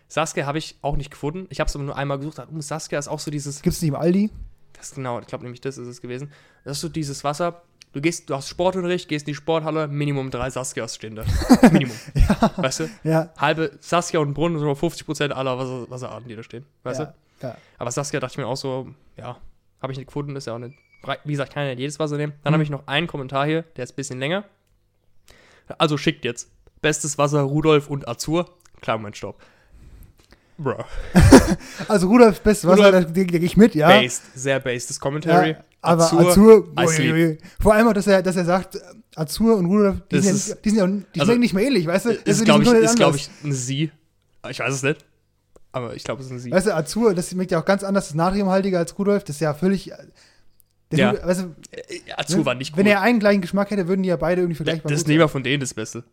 [0.08, 1.48] Saskia habe ich auch nicht gefunden.
[1.50, 2.40] Ich habe es aber nur einmal gesucht.
[2.50, 3.62] Um Saskia ist auch so dieses.
[3.62, 4.30] Gibt's nicht im Aldi?
[4.74, 6.32] Das genau, ich glaube nämlich, das ist es gewesen.
[6.64, 7.64] Das ist so dieses Wasser.
[7.94, 11.24] Du gehst, du hast Sportunterricht, gehst in die Sporthalle, Minimum drei Saskias stehen da.
[11.72, 11.96] Minimum.
[12.14, 12.52] ja.
[12.58, 12.90] Weißt du?
[13.04, 13.30] Ja.
[13.38, 16.66] Halbe Saskia und Brunnen, so 50% aller Wasser, Wasserarten, die da stehen.
[16.84, 17.06] Weißt ja.
[17.42, 17.48] du?
[17.48, 17.58] Ja.
[17.78, 19.38] Aber Saskia dachte ich mir auch so, ja,
[19.82, 20.78] habe ich nicht gefunden, ist ja auch nicht.
[21.24, 22.34] Wie gesagt, kann ja nicht jedes Wasser nehmen.
[22.44, 22.56] Dann Mhm.
[22.56, 24.44] habe ich noch einen Kommentar hier, der ist ein bisschen länger.
[25.78, 26.50] Also schickt jetzt.
[26.82, 28.50] Bestes Wasser, Rudolf und Azur.
[28.82, 29.42] Klar, Moment, stopp.
[30.58, 30.84] Bro.
[31.88, 33.88] Also Rudolfs bestes Wasser, da Rudolf- da gehe ich mit, ja.
[33.88, 35.52] Based, sehr based, das Commentary.
[35.52, 38.80] ja aber Azur, Azur, ui, vor allem auch, dass er, dass er sagt,
[39.16, 41.64] Azur und Rudolf, die Das sind, ist- ja, die sind ja, die also- nicht mehr
[41.66, 42.10] ähnlich, weißt du?
[42.12, 43.92] Ist, glaube ich, ist, glaub ich, ein Sie.
[44.50, 45.06] Ich weiß es nicht.
[45.72, 46.52] Aber ich glaube, es ist ein Sie.
[46.52, 49.36] Weißt du, Azur, das schmeckt ja auch ganz anders, das ist natriumhaltiger als Rudolf, das
[49.38, 49.96] ist ja völlig, äh,
[50.90, 51.14] das, Ja.
[51.28, 52.80] weißt du, Äh, Azur war nicht gut.
[52.80, 55.08] wenn er einen gleichen Geschmack hätte, würden die ja beide irgendwie das vergleichbar ist gut
[55.08, 55.12] sein.
[55.14, 56.04] lieber von denen das Beste.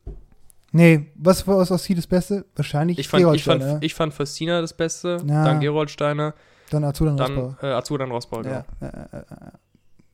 [0.73, 2.45] Nee, was war aus Ossi das Beste?
[2.57, 3.87] Wahrscheinlich Ich fand, ich, Gerolsteiner, fand, ja.
[3.87, 5.45] ich fand Festina das Beste, Ja.
[5.45, 6.35] dann Geroldsteiner,
[6.71, 7.63] Dann Azur, dann, dann Rosbach.
[7.63, 8.43] äh, Azur, dann Rossbauer.
[8.43, 8.55] Genau.
[8.55, 9.25] Ja, ja, ja.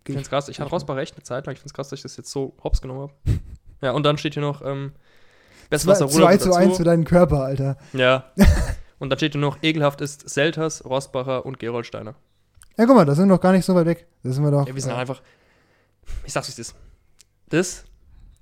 [0.06, 0.48] Ich find's krass.
[0.48, 1.54] Ich hatte Rossbach recht eine Zeit lang.
[1.54, 3.12] Ich find's krass, dass ich das jetzt so hops genommen habe.
[3.82, 4.92] ja, und dann steht hier noch ähm,
[5.68, 6.76] Bestes Zwei, Wasser zwei Rudolf zu und eins Azur.
[6.78, 7.76] für deinen Körper, Alter.
[7.92, 8.24] Ja.
[8.98, 12.14] und dann steht hier noch ekelhaft ist Selters, Rossbacher und Geroldsteiner.
[12.76, 14.06] Ja, guck mal, da sind wir doch gar nicht so weit weg.
[14.24, 14.66] Da sind wir doch.
[14.66, 15.22] Ja, wir sind äh, einfach.
[16.24, 16.74] Ich sag's, wie es ist.
[17.50, 17.84] Das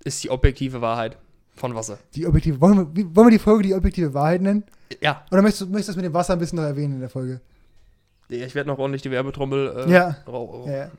[0.05, 1.19] ist die objektive Wahrheit
[1.55, 1.99] von Wasser.
[2.15, 2.61] die objektive.
[2.61, 4.65] Wollen wir, wollen wir die Folge die objektive Wahrheit nennen?
[5.03, 7.01] Ja, Oder möchtest du möchtest du das mit dem Wasser ein bisschen noch erwähnen in
[7.01, 7.43] der Folge?
[8.29, 10.17] Ich werde noch ordentlich die Werbetrommel äh, ja.
[10.67, 10.91] ja,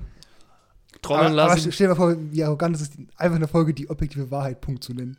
[1.02, 1.72] trommeln aber, aber lassen.
[1.72, 4.84] stell dir mal vor, wie arrogant es ist, einfach eine Folge die objektive Wahrheit Punkt
[4.84, 5.18] zu nennen.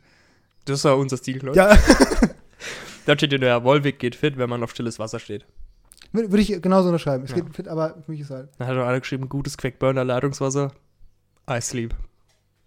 [0.65, 1.55] das ist ja unser Stil, glaube ich.
[1.57, 1.77] Ja,
[3.05, 5.45] Da steht hier, der Wolwig geht fit, wenn man auf stilles Wasser steht.
[6.11, 7.23] würde ich genauso unterschreiben.
[7.23, 7.37] Es Ja.
[7.37, 8.49] geht fit, aber für mich ist halt.
[8.59, 10.71] Dann hat noch einer geschrieben, gutes Quickburner Leitungswasser.
[11.49, 11.95] I sleep.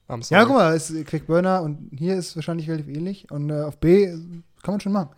[0.08, 0.40] I'm sorry.
[0.40, 3.30] Ja, guck mal, es ist Quickburner und hier ist wahrscheinlich relativ ähnlich.
[3.30, 4.08] Und äh, auf B
[4.62, 5.10] kann man schon machen.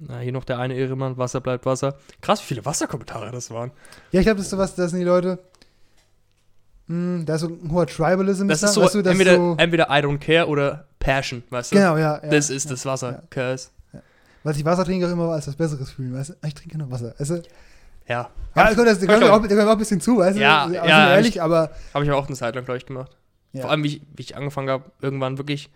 [0.00, 1.96] Na, hier noch der eine Ehremann, Wasser bleibt Wasser.
[2.20, 3.72] Krass, wie viele Wasserkommentare das waren.
[4.12, 5.38] Ja, ich glaube, das ist sowas, das sind die Leute.
[6.86, 8.48] Mh, da ist so ein hoher Tribalism.
[8.48, 11.42] Das da, ist so, weißt du, das entweder, so entweder I don't care oder Passion,
[11.50, 11.76] weißt du?
[11.76, 12.20] Genau, ja.
[12.22, 13.12] ja Das ist ja, das Wasser.
[13.12, 13.22] ja.
[13.30, 13.68] Curse.
[14.44, 16.34] Was ich Wasser trinke, auch immer als was Besseres fühlen, weißt du?
[16.46, 17.14] Ich trinke nur Wasser.
[17.18, 17.42] Weißt du?
[18.06, 18.30] Ja.
[18.54, 20.40] Ja, das kommt, das, gehört ich auch, auch- ein bisschen zu, weißt du?
[20.40, 21.70] Ja, Also, ja, ehrlich, aber.
[21.92, 23.16] Habe ich auch eine Zeit lang, glaube ich, gemacht.
[23.52, 23.62] Ja.
[23.62, 25.70] Vor allem, wie ich, wie ich angefangen habe, irgendwann wirklich.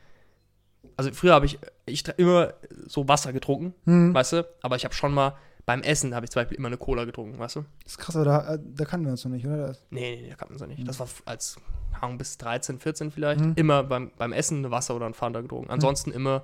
[0.97, 2.53] Also früher habe ich, ich immer
[2.87, 4.49] so Wasser getrunken, Hm, weißt du?
[4.63, 5.35] Aber ich habe schon mal
[5.65, 7.65] beim Essen habe ich zum Beispiel immer eine Cola getrunken, weißt du?
[7.85, 9.69] das ist krass, aber da, da kannten wir uns noch nicht, oder?
[9.69, 10.81] Das, Nee, nee, da kann man so nicht.
[10.81, 10.87] Mhm.
[10.87, 11.57] Das war als
[12.01, 13.41] Ahnung, bis 13, 14 vielleicht.
[13.41, 13.53] Mhm.
[13.55, 15.71] Immer beim, beim Essen ein Wasser oder ein Fanta getrunken.
[15.71, 16.43] Ansonsten immer.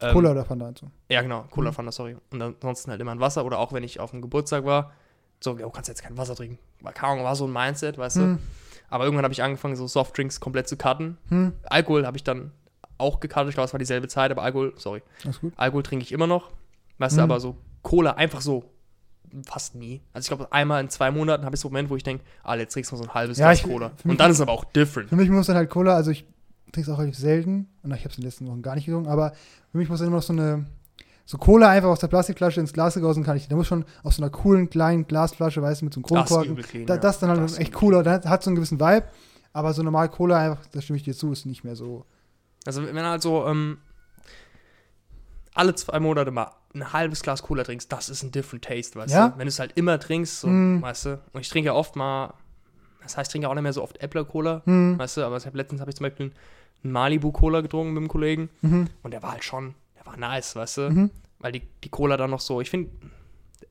[0.00, 0.90] ähm, Cola oder Fanta und so.
[1.10, 1.74] Ja, genau, Cola Mhm.
[1.74, 2.16] Fanta, sorry.
[2.30, 4.92] Und ansonsten halt immer ein Wasser oder auch wenn ich auf dem Geburtstag war,
[5.38, 6.58] so, ja, du kannst jetzt kein Wasser trinken.
[6.80, 8.38] War, keine war so ein Mindset, weißt du?
[8.88, 11.18] Aber irgendwann habe ich angefangen, so Softdrinks komplett zu cutten.
[11.64, 12.52] Alkohol habe ich dann
[12.98, 15.52] auch gecuttet, ich glaube, es war dieselbe Zeit, aber Alkohol, sorry, alles gut.
[15.56, 16.50] Alkohol trinke ich immer noch.
[16.98, 17.18] Weißt Mhm.
[17.18, 18.64] du, aber so Cola einfach so
[19.44, 20.00] fast nie.
[20.12, 22.24] Also ich glaube, einmal in zwei Monaten habe ich so einen Moment, wo ich denke,
[22.42, 23.90] ah, jetzt trinkst du mal so ein halbes Ja, Glas Cola.
[24.04, 25.08] mich- Und dann ist es aber auch different.
[25.10, 26.24] Für mich muss dann halt Cola, also ich
[26.72, 27.68] trinke es auch relativ selten.
[27.82, 29.32] Und ich habe es in den letzten Wochen gar nicht getrunken, aber
[29.72, 30.66] für mich muss dann immer noch so eine.
[31.28, 33.48] So Cola einfach aus der Plastikflasche ins Glas gegossen kann ich.
[33.48, 36.22] Da muss schon aus so einer coolen kleinen Glasflasche, weißt du, mit so einem Das
[36.22, 36.52] ist Kronkorken.
[36.52, 38.04] übel clean, Da, das dann halt Das echt cooler.
[38.04, 39.04] Da hat so einen gewissen Vibe.
[39.52, 42.04] Aber so normal Cola einfach, da stimme ich dir zu, ist nicht mehr so.
[42.66, 43.78] Also wenn halt so ähm,
[45.54, 49.14] alle zwei Monate mal ein halbes Glas Cola trinkst, das ist ein different taste, weißt
[49.14, 49.28] Ja?
[49.28, 49.38] du?
[49.38, 50.82] Wenn du es halt immer trinkst, so, Mm.
[50.82, 51.20] weißt du?
[51.32, 52.34] Und ich trinke ja oft mal,
[53.02, 54.98] das heißt, ich trinke ja auch nicht mehr so oft Äppler Cola, Hm.
[54.98, 55.24] weißt du?
[55.24, 56.32] Aber ich hab, letztens habe ich zum Beispiel
[56.84, 58.88] einen Malibu Cola getrunken mit einem Kollegen Mhm.
[59.02, 60.90] und der war halt schon, der war nice, weißt du?
[60.90, 61.10] Mhm.
[61.38, 62.90] Weil die, die Cola dann noch so, ich finde,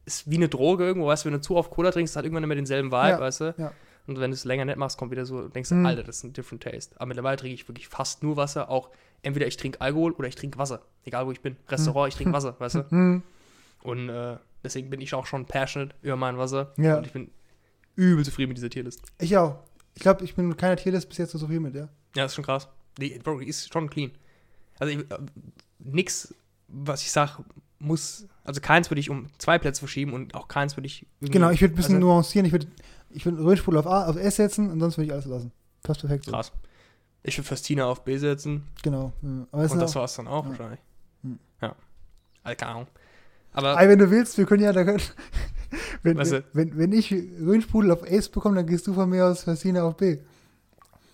[0.06, 2.44] ist wie eine Droge irgendwo, weißt du, wenn du zu oft Cola trinkst, hat irgendwann
[2.44, 3.54] immer denselben Vibe, Ja, weißt du?
[3.58, 3.72] ja.
[4.08, 5.86] Und wenn du es länger nicht machst, kommt wieder so, denkst du, Mhm.
[5.86, 6.96] Alter, das ist ein different taste.
[6.98, 8.92] Aber mittlerweile trinke ich wirklich fast nur Wasser, auch
[9.24, 10.82] entweder ich trinke Alkohol oder ich trinke Wasser.
[11.04, 11.56] Egal wo ich bin.
[11.70, 12.86] Restaurant, ich trinke Wasser, weißt du?
[12.90, 13.24] Mhm.
[13.82, 16.74] Und äh, deswegen bin ich auch schon passionate über mein Wasser.
[16.78, 16.98] Ja.
[16.98, 17.32] Und ich bin
[17.96, 19.02] übel zufrieden mit dieser Tierlist.
[19.20, 19.58] Ich auch.
[19.96, 21.90] Ich glaube, ich bin mit keiner Tierlist bis jetzt so zufrieden mit, ja.
[22.16, 22.68] Ja, ist schon krass.
[23.00, 24.12] Die, Bro, ist schon clean.
[24.80, 25.18] Also ich, äh,
[25.80, 26.34] nix,
[26.68, 27.40] was ich sag,
[27.80, 31.50] muss, also keins würde ich um zwei Plätze verschieben und auch keins würde ich Genau,
[31.50, 32.46] ich würde ein bisschen also, nuancieren.
[32.46, 32.68] Ich würde
[33.16, 35.52] ich würd Röhrsprudel auf, A, auf S setzen und sonst würde ich alles lassen.
[35.84, 36.26] Passt perfekt.
[36.26, 36.32] so.
[36.32, 36.52] Krass.
[37.24, 39.12] Ich würde Festina auf B setzen Genau.
[39.22, 39.48] Ja.
[39.52, 40.50] Aber es und das auch, war's dann auch ja.
[40.52, 40.80] wahrscheinlich.
[41.24, 41.40] Hm.
[41.62, 41.76] Ja.
[42.44, 42.88] Also, keine Ahnung.
[43.54, 45.02] Aber Ey, wenn du willst, wir können ja, da können,
[46.04, 49.26] wenn, Weißt du- wenn, wenn ich Röhrsprudel auf S bekomme, dann gehst du von mir
[49.26, 50.18] aus Fassina auf B.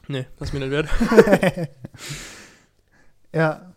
[0.07, 0.89] Nee, das ist mir nicht wert.
[3.33, 3.73] Ja.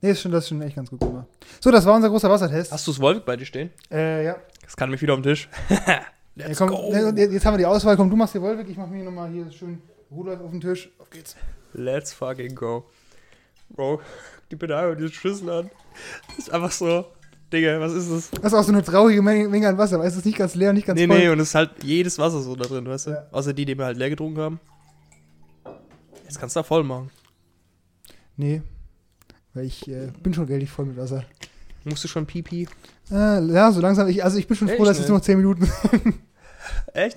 [0.00, 1.26] Nee, ist schon, das ist schon echt ganz gut gemacht.
[1.60, 2.70] So, das war unser großer Wassertest.
[2.70, 3.70] Hast du das Wolwig bei dir stehen?
[3.90, 4.36] Äh, ja.
[4.62, 5.48] Das kann mich wieder auf den Tisch.
[6.38, 6.90] ja Let's komm, go.
[6.92, 7.96] ne, und jetzt haben wir die Auswahl.
[7.96, 10.90] Komm, du machst die Wolwig, ich mach mir nochmal hier schön Rudolf auf den Tisch.
[10.98, 11.36] Auf geht's.
[11.74, 12.84] Let's fucking go.
[13.70, 14.00] Bro,
[14.48, 15.70] gib bitte einmal diesen Schlüssel an.
[16.28, 17.04] Das ist einfach so,
[17.52, 18.30] Digga, was ist das?
[18.30, 20.54] Das ist auch so eine traurige Menge, Menge an Wasser, weil es ist nicht ganz
[20.54, 21.18] leer, nicht ganz Nee, voll.
[21.18, 23.10] nee, und es ist halt jedes Wasser so da drin, weißt du?
[23.10, 23.26] Ja.
[23.32, 24.60] Außer die, die wir halt leer getrunken haben.
[26.24, 27.10] Jetzt kannst du da voll machen.
[28.36, 28.62] Nee,
[29.54, 31.24] weil ich äh, bin schon geldig voll mit Wasser.
[31.84, 32.68] Musst du schon Pipi?
[33.10, 35.08] Äh, ja, so langsam, ich, also ich bin schon froh, dass es ne?
[35.08, 35.66] nur noch 10 Minuten
[36.94, 37.16] Echt?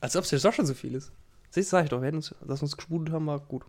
[0.00, 1.12] Als ob es jetzt doch schon so viel ist.
[1.50, 3.64] Siehst du, sag ich doch, wir hätten uns, dass wir uns gespudelt haben, war gut.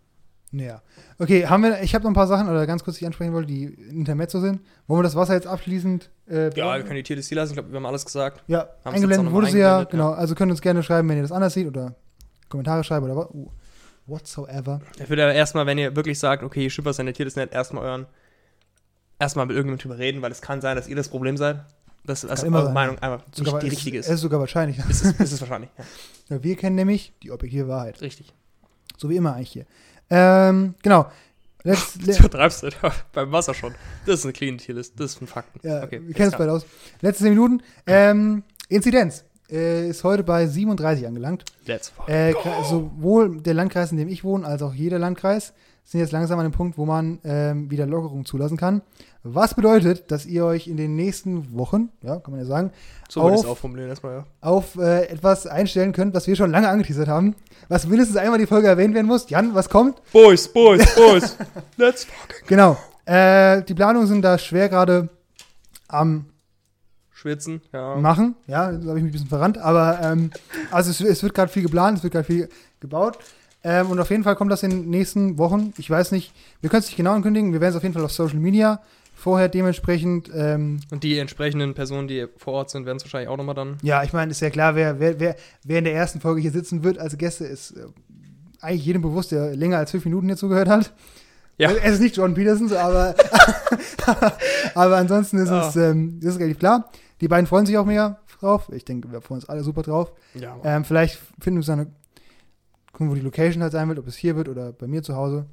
[0.54, 0.82] Naja.
[1.18, 3.34] Okay, haben wir, ich habe noch ein paar Sachen, oder ganz kurz, die ich ansprechen
[3.34, 4.60] wollte, die Intermezzo sind.
[4.88, 7.72] Wollen wir das Wasser jetzt abschließend äh, Ja, wir können die Tierliste lassen, ich glaube,
[7.72, 8.44] wir haben alles gesagt.
[8.48, 10.12] Ja, Haben eingeblendet wurde mal sie ja, genau.
[10.12, 11.96] Also könnt uns gerne schreiben, wenn ihr das anders seht oder
[12.50, 13.50] Kommentare schreiben oder wa- uh,
[14.08, 14.82] whatsoever.
[15.00, 17.40] Ich würde aber erstmal, wenn ihr wirklich sagt, okay, ihr schippt was in der Tierliste
[17.40, 18.06] nicht, erstmal euren,
[19.20, 21.64] erstmal mit irgendjemandem drüber reden, weil es kann sein, dass ihr das Problem seid.
[22.04, 24.08] Dass, dass immer eure Meinung einfach Sogar, nicht die richtige ist.
[24.08, 24.80] Es ist sogar wahrscheinlich.
[24.80, 25.70] Ist es, ist es wahrscheinlich.
[25.78, 25.86] Ja,
[26.36, 28.02] Ja, wir kennen nämlich die objektive Wahrheit.
[28.02, 28.34] richtig.
[28.98, 29.66] So wie immer eigentlich hier.
[30.10, 31.12] Ähm, genau.
[31.64, 32.70] Let's, Du übertreibst du
[33.14, 33.76] beim Wasser schon.
[34.06, 35.60] Das ist eine clean Tierliste, das ist ein Fakten.
[35.68, 36.66] Ja, okay, wir kennen es beide aus.
[37.02, 37.64] Letzte 10 Minuten.
[37.86, 41.46] Ähm, Inzidenz äh, ist heute bei 37 angelangt.
[41.66, 42.10] Let's fuck.
[42.10, 42.34] Äh,
[42.68, 46.46] sowohl der Landkreis, in dem ich wohne, als auch jeder Landkreis sind jetzt langsam an
[46.46, 48.82] dem Punkt, wo man ähm, wieder Lockerung zulassen kann.
[49.24, 52.72] Was bedeutet, dass ihr euch in den nächsten Wochen, ja, kann man ja sagen,
[53.10, 54.26] So auf- auch formulieren erstmal, ja.
[54.42, 57.36] auf äh, etwas einstellen könnt, was wir schon lange angeteasert haben,
[57.68, 59.30] was mindestens einmal die Folge erwähnt werden muss.
[59.30, 60.02] Jan, was kommt?
[60.14, 61.36] Boys, Boys, Boys.
[61.78, 62.48] Let's fuck.
[62.48, 62.78] Genau.
[63.06, 65.10] Äh, die Planungen sind da schwer gerade
[65.88, 66.26] am
[67.12, 67.96] Schwitzen, ja.
[67.98, 68.36] machen.
[68.48, 69.58] Ja, da habe ich mich ein bisschen verrannt.
[69.60, 70.32] Aber ähm,
[70.72, 73.20] also es, es wird gerade viel geplant, es wird gerade viel gebaut.
[73.64, 75.74] Ähm, und auf jeden Fall kommt das in den nächsten Wochen.
[75.78, 77.54] Ich weiß nicht, wir können es nicht genau ankündigen.
[77.54, 78.82] Wir werden es auf jeden Fall auf Social Media
[79.16, 80.32] vorher dementsprechend.
[80.34, 83.78] Ähm, Und die entsprechenden Personen, die vor Ort sind, werden es wahrscheinlich auch nochmal dann.
[83.84, 86.50] ja, ich meine, ist ja klar, wer, wer, wer, wer in der ersten Folge hier
[86.52, 87.86] sitzen wird als Gäste, ist äh,
[88.62, 90.92] eigentlich jedem bewusst, der länger als fünf Minuten hier zugehört hat.
[91.60, 91.68] Ja.
[91.68, 93.14] Also, Es ist nicht John Peterson, so, aber,
[94.76, 95.90] aber ansonsten ist es, Ah.
[95.92, 96.90] ähm, das ist relativ klar.
[97.22, 98.70] Die beiden freuen sich auch mega drauf.
[98.74, 100.12] Ich denke, wir freuen uns alle super drauf.
[100.34, 100.56] Ja.
[100.64, 101.88] Ähm, vielleicht finden wir uns eine,
[103.02, 105.16] gucken, wo die Location halt sein wird, ob es hier wird oder bei mir zu
[105.16, 105.46] Hause.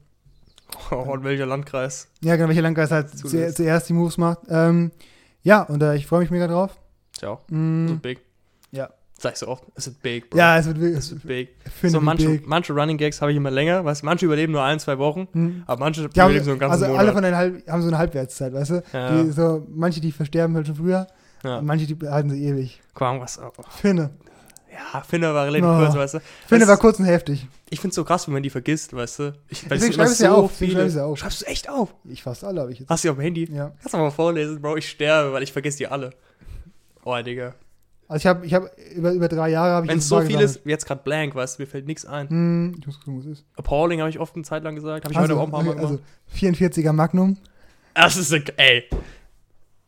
[0.91, 2.09] Und welcher Landkreis?
[2.23, 4.41] Ja, genau, welcher Landkreis halt zu, zuerst die Moves macht.
[4.51, 4.91] Ähm,
[5.43, 6.77] ja, und äh, ich freue mich mega drauf.
[7.19, 8.21] Tja, Mm, so big.
[8.71, 8.91] ja.
[9.21, 9.65] Sag ich so oft.
[9.75, 10.39] Es wird big, Bro.
[10.39, 11.11] ja, es wird Es wirklich.
[11.11, 11.27] wird
[11.83, 11.91] big.
[11.91, 12.47] So manche, big.
[12.47, 13.85] manche Running Gags habe ich immer länger.
[13.85, 15.63] Weißt, du, manche überleben nur ein, zwei Wochen, Mhm.
[15.67, 17.01] aber manche Die haben, überleben so einen ganzen also Monat.
[17.01, 18.83] alle von denen haben so eine Halbwertszeit, weißt du?
[18.93, 19.23] Ja.
[19.23, 21.07] Die, so, manche, die versterben halt schon früher,
[21.43, 21.59] ja.
[21.59, 22.81] und manche, die behalten sie ewig.
[23.01, 23.41] Mal, was.
[23.41, 24.11] oh, Finde.
[24.95, 25.76] Ja, Finde war relativ Oh.
[25.79, 26.20] kurz, weißt du.
[26.47, 27.47] Finde Das- war kurz und heftig.
[27.70, 29.35] Ich finde es so krass, wenn man die vergisst, weißt du.
[29.49, 30.91] Ich, weil es Deswegen schreib es ja auf, deswegen viele.
[30.91, 31.18] schreib auf.
[31.18, 31.95] Schreibst du echt auf?
[32.05, 32.89] Ich fast alle habe ich jetzt.
[32.89, 33.49] Hast du die auf dem Handy?
[33.53, 33.72] Ja.
[33.81, 34.76] Kannst du mal vorlesen, Bro.
[34.76, 36.11] Ich sterbe, weil ich vergesse die alle.
[37.05, 37.55] Oh, Digga.
[38.07, 40.41] Also ich habe ich hab über, über drei Jahre habe ich Wenn es so viel
[40.41, 42.29] ist, jetzt gerade blank, weißt du, mir fällt nichts ein.
[42.31, 43.45] Hm, ich muss gucken, was es ist.
[43.57, 45.05] Appalling habe ich oft eine Zeit lang gesagt.
[45.05, 46.03] Habe ich also, heute auch Mal also gemacht.
[46.35, 47.37] 44er Magnum.
[47.95, 48.85] Das ist, ey.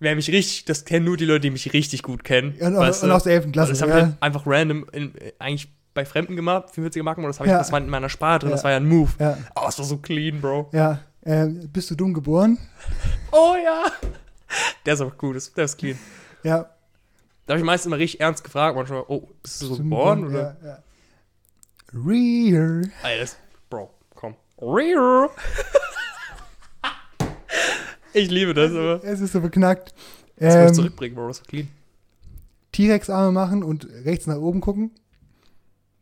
[0.01, 2.57] Wer mich richtig, das kennen nur die Leute, die mich richtig gut kennen.
[2.59, 3.45] Und, weißt und aus der 11.
[3.45, 3.73] Also Klasse.
[3.73, 3.99] das habe ja.
[3.99, 7.59] ich halt einfach random in, eigentlich bei Fremden gemacht, 45er Marken, das, ich, Ja.
[7.59, 8.65] das war in meiner Spar drin, das Ja.
[8.65, 9.11] war ja ein Move.
[9.19, 10.71] ja, Oh, das war so clean, Bro.
[10.73, 11.01] ja.
[11.23, 12.57] Äh, bist du dumm geboren?
[13.31, 13.85] Oh ja.
[14.87, 15.99] Der ist aber gut, das- der ist clean.
[16.43, 16.71] Ja.
[17.47, 20.27] Da habe ich meistens immer richtig ernst gefragt, manchmal, oh, bist du so geboren?
[20.27, 20.57] Oder?
[20.63, 20.79] Ja, ja.
[21.93, 22.83] Rear.
[23.03, 23.37] Das,
[23.69, 24.35] Bro, komm.
[24.63, 25.29] Rear.
[28.13, 29.01] ich liebe das, aber.
[29.05, 29.95] Es ist so beknackt.
[30.37, 31.69] Das muss ich Ähm, zurückbringen, Bro, das war clean.
[32.73, 34.93] T-Rex-Arme machen und rechts nach oben gucken.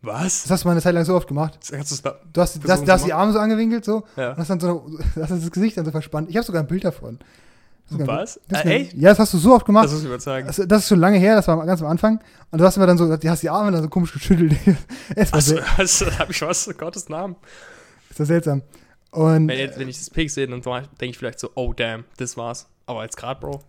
[0.03, 0.43] Was?
[0.43, 1.59] Das hast du mal eine Zeit lang so oft gemacht.
[1.71, 4.31] Kannst du's da- Du hast, das, hast zu die Arme so angewinkelt so Ja.
[4.33, 4.87] und hast dann so
[5.21, 6.31] hast das Gesicht dann so verspannt.
[6.31, 7.19] Ich habe sogar ein Bild davon.
[7.91, 8.41] Das Was?
[8.49, 8.93] Das Äh, echt?
[8.95, 9.87] Ja, das hast du so oft gemacht.
[9.87, 10.47] Das muss ich überzeugen.
[10.47, 12.21] Das, das ist schon lange her, das war ganz am Anfang.
[12.51, 14.55] Und du hast immer dann so, du hast die Arme dann so komisch geschüttelt.
[15.17, 16.05] es war sehr, was?
[16.19, 16.69] Hab ich was?
[16.77, 17.35] Gottes Namen.
[18.11, 18.63] ist das seltsam.
[19.11, 22.05] Und Wenn, jetzt, wenn ich das Pick sehe, dann denke ich vielleicht so, oh damn,
[22.19, 22.69] das war's.
[22.87, 23.63] Aber jetzt gerade, Bro.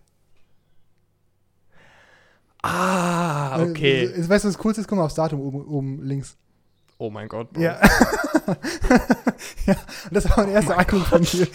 [2.62, 4.04] Ah, äh, okay.
[4.04, 4.86] äh, weißt du, was coolste ist?
[4.88, 6.36] Guck mal aufs Datum oben, oben links.
[6.98, 7.62] Oh mein Gott, Bro.
[7.62, 7.80] Ja.
[9.66, 9.76] ja,
[10.10, 11.48] das war mein erster Eindruck von dir.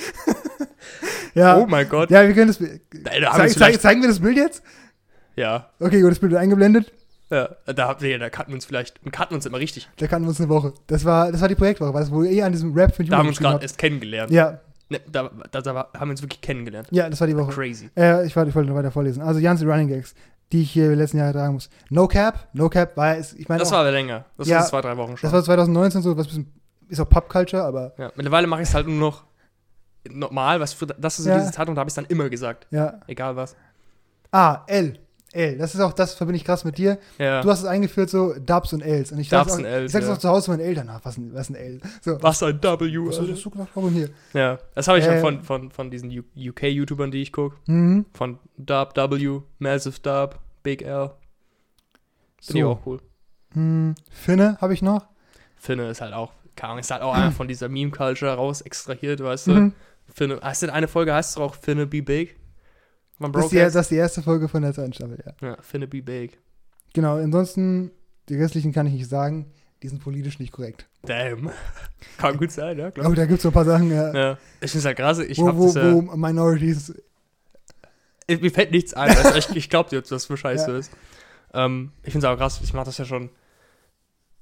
[1.36, 1.58] ja.
[1.58, 2.10] Oh mein Gott.
[2.10, 2.58] ja, wir können das.
[2.58, 4.64] Da wir Zeig, zeig, zeigen wir das Bild jetzt?
[5.36, 6.92] ja, Okay, gut, das Bild wird eingeblendet.
[7.30, 9.90] Ja, da, habt ihr- da cutten wir uns vielleicht, wir cutten uns immer richtig.
[9.98, 10.74] Da kannten wir uns eine Woche.
[10.88, 13.18] Das war, das war die Projektwoche, weil das wohl eh an diesem Rap mit Da
[13.18, 14.32] haben wir uns gerade erst kennengelernt.
[14.32, 16.88] Ja, Ne, da, da, da haben wir uns wirklich kennengelernt.
[16.92, 17.52] ja, das war die Woche.
[17.52, 17.90] Crazy.
[17.98, 19.20] Äh, ich, wollte, ich wollte noch weiter vorlesen.
[19.24, 20.14] Also, Jans Running Gags,
[20.52, 21.72] die ich hier die letzten Jahre tragen muss.
[21.90, 24.26] No Cap, No Cap war es, ich meine, Das auch- war aber länger.
[24.38, 25.28] Das Ja, war zwei, drei Wochen schon.
[25.28, 26.54] das war 2019 so, was bisschen,
[26.88, 28.12] ist auch Pop-Culture, aber ja.
[28.16, 29.24] Mittlerweile mache ich es halt nur noch
[30.08, 31.40] normal, was für, das ist so Ja.
[31.40, 32.68] diese Zeitung, da habe ich es dann immer gesagt.
[32.70, 33.00] ja.
[33.08, 33.56] Egal was.
[34.32, 35.00] Ah, L.
[35.36, 35.58] L.
[35.58, 36.98] Das ist auch, das verbinde ich krass mit dir.
[37.18, 37.42] Ja.
[37.42, 39.12] Du hast es eingeführt so Dubs und Ls.
[39.12, 40.14] Und ich Dubs auch, und Ls, ich sag's ja.
[40.14, 41.04] auch zu Hause meinen Eltern nach.
[41.04, 41.80] Was, ein- was ein L?
[42.02, 42.70] So, Was ein W.
[43.08, 43.70] was hast du gesagt?
[43.76, 44.10] Warum hier?
[44.34, 47.58] Ja, das habe ich Äh, von, von, von diesen UK-YouTubern, die ich gucke.
[47.68, 48.06] Mhm.
[48.14, 51.12] Von Dub W, Massive Dub, Big L.
[52.42, 52.70] Finde ich So.
[52.72, 53.00] auch cool.
[53.54, 55.06] Hm, Finne habe ich noch.
[55.58, 59.22] Finne ist halt auch, keine Ahnung, ist halt auch einer von dieser Meme-Culture raus extrahiert,
[59.24, 59.52] weißt du?
[59.52, 59.74] Mhm.
[60.14, 62.36] Finne, heißt denn eine Folge, heißt es auch Finne Be Big?
[63.20, 65.48] Von Das ist, die, das ist die erste Folge von der zweiten Staffel, ja.
[65.50, 66.38] Ja, Finne Be Big.
[66.94, 67.92] Genau, ansonsten,
[68.30, 69.52] die restlichen kann ich nicht sagen.
[69.84, 70.88] Die sind politisch nicht korrekt.
[71.04, 71.52] Damn.
[72.18, 73.10] Kann gut sein, ja, klar.
[73.10, 75.20] Oh, da gibt es so ein paar Sachen, ja, Ja, ich finde es halt krass,
[75.20, 76.94] ich wo, hab wo, das ja, Minorities.
[78.28, 80.78] ich- mir fällt nichts ein, also ich, ich glaube dir, dass das für Scheiße Ja.
[80.78, 80.92] ist.
[81.54, 83.30] Ähm, ich finde es auch krass, ich mache das ja schon,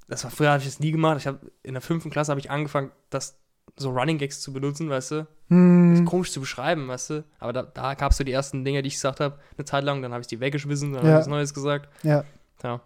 [0.08, 2.40] das war früher, habe ich das nie gemacht, ich habe, in der fünften Klasse habe
[2.40, 3.36] ich angefangen, das
[3.76, 7.62] so Running Gags zu benutzen, weißt du, Hm, komisch zu beschreiben, weißt du, aber da,
[7.62, 10.12] da gab es so die ersten Dinge, die ich gesagt habe, eine Zeit lang, dann
[10.12, 11.10] habe ich die weggeschmissen, dann Ja.
[11.10, 12.24] habe ich was Neues gesagt, ja,
[12.62, 12.80] ja,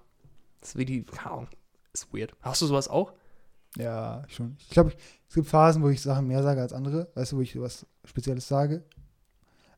[0.60, 1.48] das ist wie die, keine Ahnung,
[1.92, 2.34] ist weird.
[2.42, 3.12] Hast du sowas auch?
[3.76, 4.56] ja, schon.
[4.58, 4.92] Ich glaube,
[5.28, 7.08] es gibt Phasen, wo ich Sachen mehr sage als andere.
[7.14, 8.82] Weißt du, wo ich was Spezielles sage.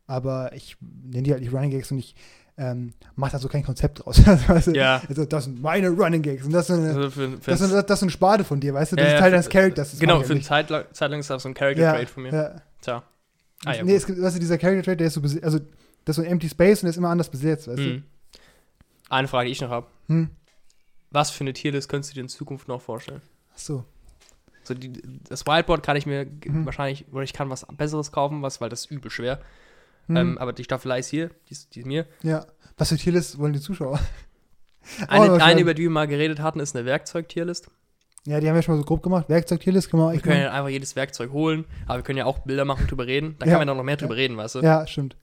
[0.06, 2.14] Aber ich nenne die halt nicht Running Gags und ich
[2.60, 4.16] ähm, mache da so kein Konzept draus.
[4.66, 4.72] du?
[4.72, 5.00] Ja.
[5.08, 8.02] Also, das sind meine Running Gags und das ist Also für, für das ist, das
[8.02, 8.96] eine Spade von dir, weißt du?
[8.96, 9.90] Das Ja, ist Teil deines Charakters.
[9.92, 10.42] das genau, für eine.
[10.42, 12.32] Zeit lang, Zeit lang ist das so ein Character ja, Trait von mir.
[12.32, 12.62] Ja.
[12.82, 13.02] Tja.
[13.64, 15.58] Ah, ja, nee, es gibt, weißt du, dieser Character Trait, der ist so, also,
[16.04, 18.02] das ist so ein Empty Space und der ist immer anders besetzt, weißt Hm.
[19.08, 19.86] Eine Frage, die ich noch habe.
[20.08, 20.14] du?
[20.14, 20.30] Hm.
[21.10, 23.20] Was für eine Tierlist könntest du dir in Zukunft noch vorstellen?
[23.54, 23.84] Ach so.
[24.62, 24.92] So die,
[25.28, 26.66] das Wildboard kann ich mir Mhm.
[26.66, 29.40] wahrscheinlich, oder ich kann was Besseres kaufen, was, weil das ist übel schwer.
[30.10, 30.16] Hm.
[30.16, 32.06] Ähm, aber die Staffelei ist hier, die ist, die ist mir.
[32.22, 32.44] ja.
[32.76, 33.98] Was für Tierlist wollen die Zuschauer?
[35.08, 37.68] Eine, aber eine, über die wir mal geredet hatten, ist eine Werkzeug-Tierlist.
[38.26, 39.28] Ja, die haben wir schon mal so grob gemacht.
[39.28, 42.16] Werkzeug-Tierlist können wir auch Wir echt können ja einfach jedes Werkzeug holen, aber wir können
[42.18, 43.36] ja auch Bilder machen und drüber reden.
[43.38, 43.52] Da Ja.
[43.52, 44.60] kann man doch noch mehr drüber reden, weißt du?
[44.60, 45.16] Ja, stimmt.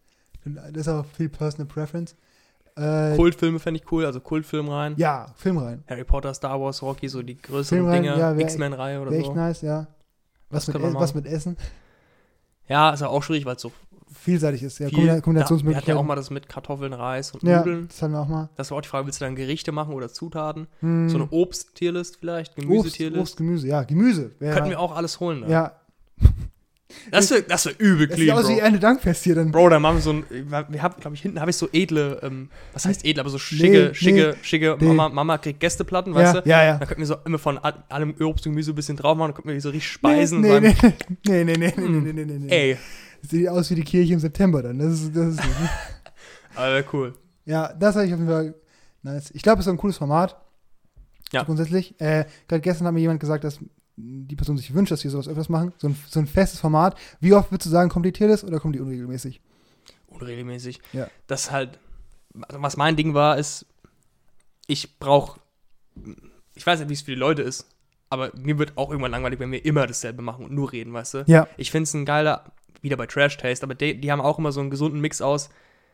[0.45, 2.15] Das ist auch viel Personal Preference.
[2.75, 4.93] Äh, Kultfilme fände ich cool, also Kultfilm rein.
[4.97, 5.83] Ja, Film rein.
[5.89, 9.19] Harry Potter, Star Wars, Rocky, so die größeren Film rein, Dinge, ja, X-Men-Reihe oder Wäre
[9.21, 9.35] echt so.
[9.35, 9.88] nice, ja.
[10.51, 11.57] Was Das mit, E- was mit Essen?
[12.69, 13.71] Ja, ist ja auch schwierig, weil es so
[14.14, 14.88] Vielseitig ist, ja.
[14.89, 15.95] viel, Kombina- ja, wir hatten Kombinationsmöglichkeiten.
[15.95, 17.88] ja auch mal das mit Kartoffeln, Reis und Ja, Nudeln.
[17.88, 18.49] das haben wir auch mal.
[18.55, 20.68] Das war auch die Frage, willst du dann Gerichte machen oder Zutaten?
[20.82, 23.22] Hm, So eine Obst-Tierlist vielleicht, Obst, Gemüse-Tierlist.
[23.22, 23.84] Obst, Gemüse, ja.
[23.84, 24.32] Gemüse.
[24.39, 25.41] Könnten wir auch alles holen.
[25.41, 25.47] Da.
[25.49, 25.72] Ja.
[27.12, 29.51] Das wäre das wär übel Das sieht clean, aus wie Dankfest hier dann.
[29.51, 32.20] Bro, da machen wir so ein, wir haben, glaube ich, hinten habe ich so edle,
[32.24, 34.88] ähm, was heißt edle, aber so schicke, Nee, schicke, schicke, nee.
[34.88, 36.49] Mama, Mama kriegt Gästeplatten, weißt Ja, du?
[36.49, 36.78] ja, ja.
[36.78, 39.30] Da könnten wir so immer von all- allem Obst und Gemüse ein bisschen drauf machen,
[39.30, 40.39] dann könnten wir die so richtig speisen.
[40.41, 40.76] Nee, nee,
[41.26, 42.49] nee, nee, nee, nee, nee, nee, nee, nee, nee.
[42.49, 42.78] Ey,
[43.30, 44.80] sieht aus wie die Kirche im September dann.
[44.80, 45.39] Das ist, das ist
[46.55, 47.13] aber wär cool.
[47.45, 48.55] ja, das habe ich auf jeden Fall
[49.03, 49.32] nice.
[49.32, 50.36] Ich glaube, es ist ein cooles Format.
[51.32, 51.43] Ja.
[51.43, 51.99] Grundsätzlich.
[51.99, 53.59] Äh, Gerade gestern hat mir jemand gesagt, dass
[53.97, 55.73] die Person sich wünscht, dass wir sowas öfters machen.
[55.78, 56.97] So ein, so ein festes Format.
[57.19, 59.41] Wie oft würdest du sagen, kommt die Tierlist oder kommt die unregelmäßig?
[60.07, 60.80] Unregelmäßig.
[60.93, 61.07] Ja.
[61.25, 61.80] Das halt,
[62.34, 63.65] was mein Ding war, ist,
[64.67, 65.39] ich brauche,
[66.53, 67.65] ich weiß nicht, wie es für die Leute ist,
[68.09, 71.13] aber mir wird auch irgendwann langweilig, wenn wir immer dasselbe machen und nur reden, weißt
[71.15, 71.23] du?
[71.28, 71.47] Ja.
[71.57, 72.53] Ich finde es ein geiler,
[72.88, 75.49] wieder bei Trash Taste, aber die, die haben auch immer so einen gesunden Mix aus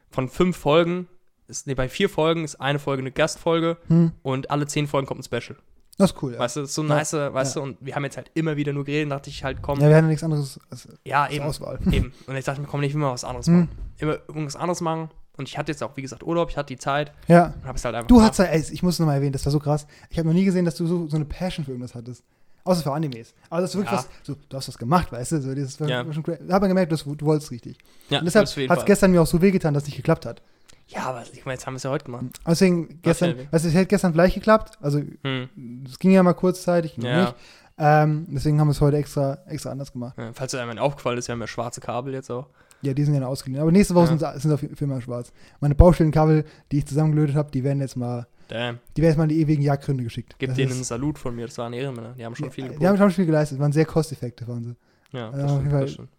[0.10, 1.08] von fünf Folgen.
[1.48, 4.12] Ist, nee, bei vier Folgen ist eine Folge eine Gastfolge Hm.
[4.22, 5.58] und alle zehn Folgen kommt ein Special.
[5.98, 6.40] Das ist cool, ja.
[6.40, 8.56] Weißt du, das ist so Ja, nice, weißt du, und wir haben jetzt halt immer
[8.56, 11.32] wieder nur geredet, dachte ich halt, komm, Ja, ja, wir hatten nichts anderes als, als
[11.32, 11.80] eben, Auswahl.
[11.92, 12.14] eben.
[12.26, 13.54] Und ich dachte mir, komm, ich will mal was anderes Hm.
[13.56, 13.70] machen.
[14.00, 15.10] Immer irgendwas anderes machen.
[15.36, 17.54] Und ich hatte jetzt auch, wie gesagt, Urlaub, ich hatte die Zeit Ja.
[17.62, 18.30] und habe es halt einfach Du gemacht.
[18.32, 19.86] hast ja, ey, ich muss es nochmal erwähnen, das war so krass.
[20.10, 22.24] Ich habe noch nie gesehen, dass du so, so eine Passion für irgendwas hattest.
[22.66, 23.34] Außer für Animes.
[23.50, 23.98] Aber das ist wirklich Ja.
[23.98, 25.42] was, so, du hast was gemacht, weißt du?
[25.42, 26.14] So, das war, Ja.
[26.14, 26.40] schon crazy.
[26.48, 27.78] Ich habe gemerkt, du, du wolltest richtig.
[28.10, 30.42] Ja, Und deshalb hat es gestern mir auch so wehgetan, dass es nicht geklappt hat.
[30.88, 32.26] Ja, aber ich meine, jetzt haben wir es ja heute gemacht.
[32.48, 34.78] Deswegen, gestern, du, es hätte gestern vielleicht geklappt.
[34.82, 35.84] Also, Hm.
[35.86, 37.22] es ging ja mal kurzzeitig, noch Ja.
[37.22, 37.36] nicht.
[37.78, 40.16] Ähm, deswegen haben wir es heute extra, extra anders gemacht.
[40.18, 40.32] ja.
[40.34, 42.48] Falls dir einmal aufgefallen ist, wir haben ja schwarze Kabel jetzt auch.
[42.82, 43.62] Ja, die sind ja noch ausgeliehen.
[43.62, 44.32] Aber nächste Woche Ja.
[44.34, 45.32] sind, sind auf jeden Fall mal schwarz.
[45.60, 48.80] Meine Baustellenkabel, die ich zusammengelötet habe, die werden jetzt mal, Damn.
[48.96, 50.36] die werden jetzt mal in die ewigen Jagdgründe geschickt.
[50.38, 52.14] Gib Das denen einen Salut von mir, das waren Ehrenmänner.
[52.18, 52.98] Die haben schon viel die, die haben geboten.
[52.98, 54.76] schon viel geleistet, waren sehr kosteffektiv, waren sie.
[55.18, 56.10] Ja, Ja, das stimmt, das stimmt.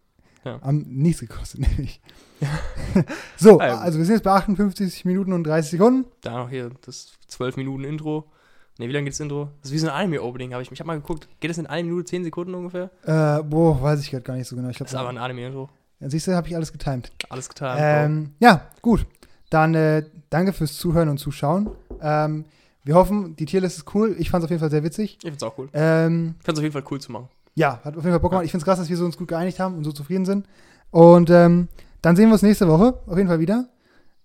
[0.62, 2.00] Am nichts gekostet, nämlich.
[3.36, 6.04] so, ja, also wir sind jetzt bei 58 Minuten und 30 Sekunden.
[6.20, 8.30] Da noch hier das 12 Minuten Intro.
[8.78, 9.50] Ne, wie lange geht das Intro?
[9.62, 10.70] Das ist wie so ein Anime-Opening, habe ich.
[10.70, 11.28] Ich habe mal geguckt.
[11.40, 12.90] Geht das in 1 Minute 10 Sekunden ungefähr?
[13.04, 14.68] Äh, boah, weiß ich gerade gar nicht so genau.
[14.68, 15.70] Ich Das ist aber ein Anime-Intro.
[16.00, 17.12] ja, siehst du, habe ich alles getimed.
[17.30, 17.76] Alles getan.
[17.80, 19.06] Ähm, ja, gut.
[19.48, 20.04] Dann äh,
[20.34, 21.70] danke fürs Zuhören und Zuschauen.
[22.02, 22.44] Ähm,
[22.82, 24.14] wir hoffen, die Tierlist ist cool.
[24.18, 25.14] Ich fand es auf jeden Fall sehr witzig.
[25.18, 25.68] ich finde es auch cool.
[25.72, 27.28] Ähm, Ich es auf jeden Fall cool zu machen.
[27.54, 28.44] ja, hat auf jeden Fall Bock gemacht.
[28.44, 30.46] Ich finde es krass, dass wir so uns gut geeinigt haben und so zufrieden sind.
[30.90, 31.68] Und ähm,
[32.02, 33.68] dann sehen wir uns nächste Woche auf jeden Fall wieder.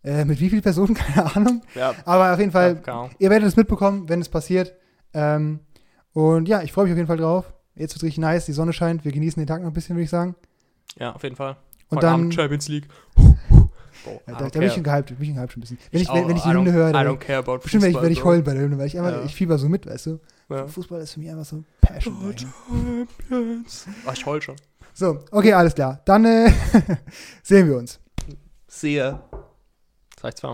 [0.04, 0.94] Äh, mit wie vielen Personen?
[0.96, 1.62] Keine Ahnung.
[1.76, 4.74] Ja, Aber auf jeden Fall, ja, ihr werdet es mitbekommen, wenn es passiert.
[5.14, 5.60] Ähm,
[6.14, 7.54] und ja, ich freue mich auf jeden Fall drauf.
[7.76, 9.06] Jetzt wird richtig nice, die Sonne scheint.
[9.06, 10.36] Wir genießen den Tag noch ein bisschen, würde ich sagen.
[10.98, 11.56] Ja, auf jeden Fall.
[11.90, 12.88] Und Heute dann, Abend Champions League.
[14.04, 15.80] Bro, da, da bin ich schon gehypt, bin ich schon gehypt schon ein bisschen.
[15.92, 18.44] Wenn ich, auch, wenn, ich die Hymne höre, dann, bestimmt werde ich, werd ich heulen
[18.44, 19.24] bei der Hymne, weil ich einfach, Ja.
[19.26, 20.20] ich fieber so mit, weißt du.
[20.50, 20.68] Ja.
[20.68, 22.36] Fußball ist für mich einfach so Passion.
[23.30, 23.56] Ey.
[24.06, 24.56] Ach, ich heul schon.
[24.94, 26.02] So, okay, alles klar.
[26.06, 26.52] Dann äh,
[27.44, 28.00] sehen wir uns.
[28.68, 29.20] Sehe.
[30.16, 30.48] Das reicht zwar.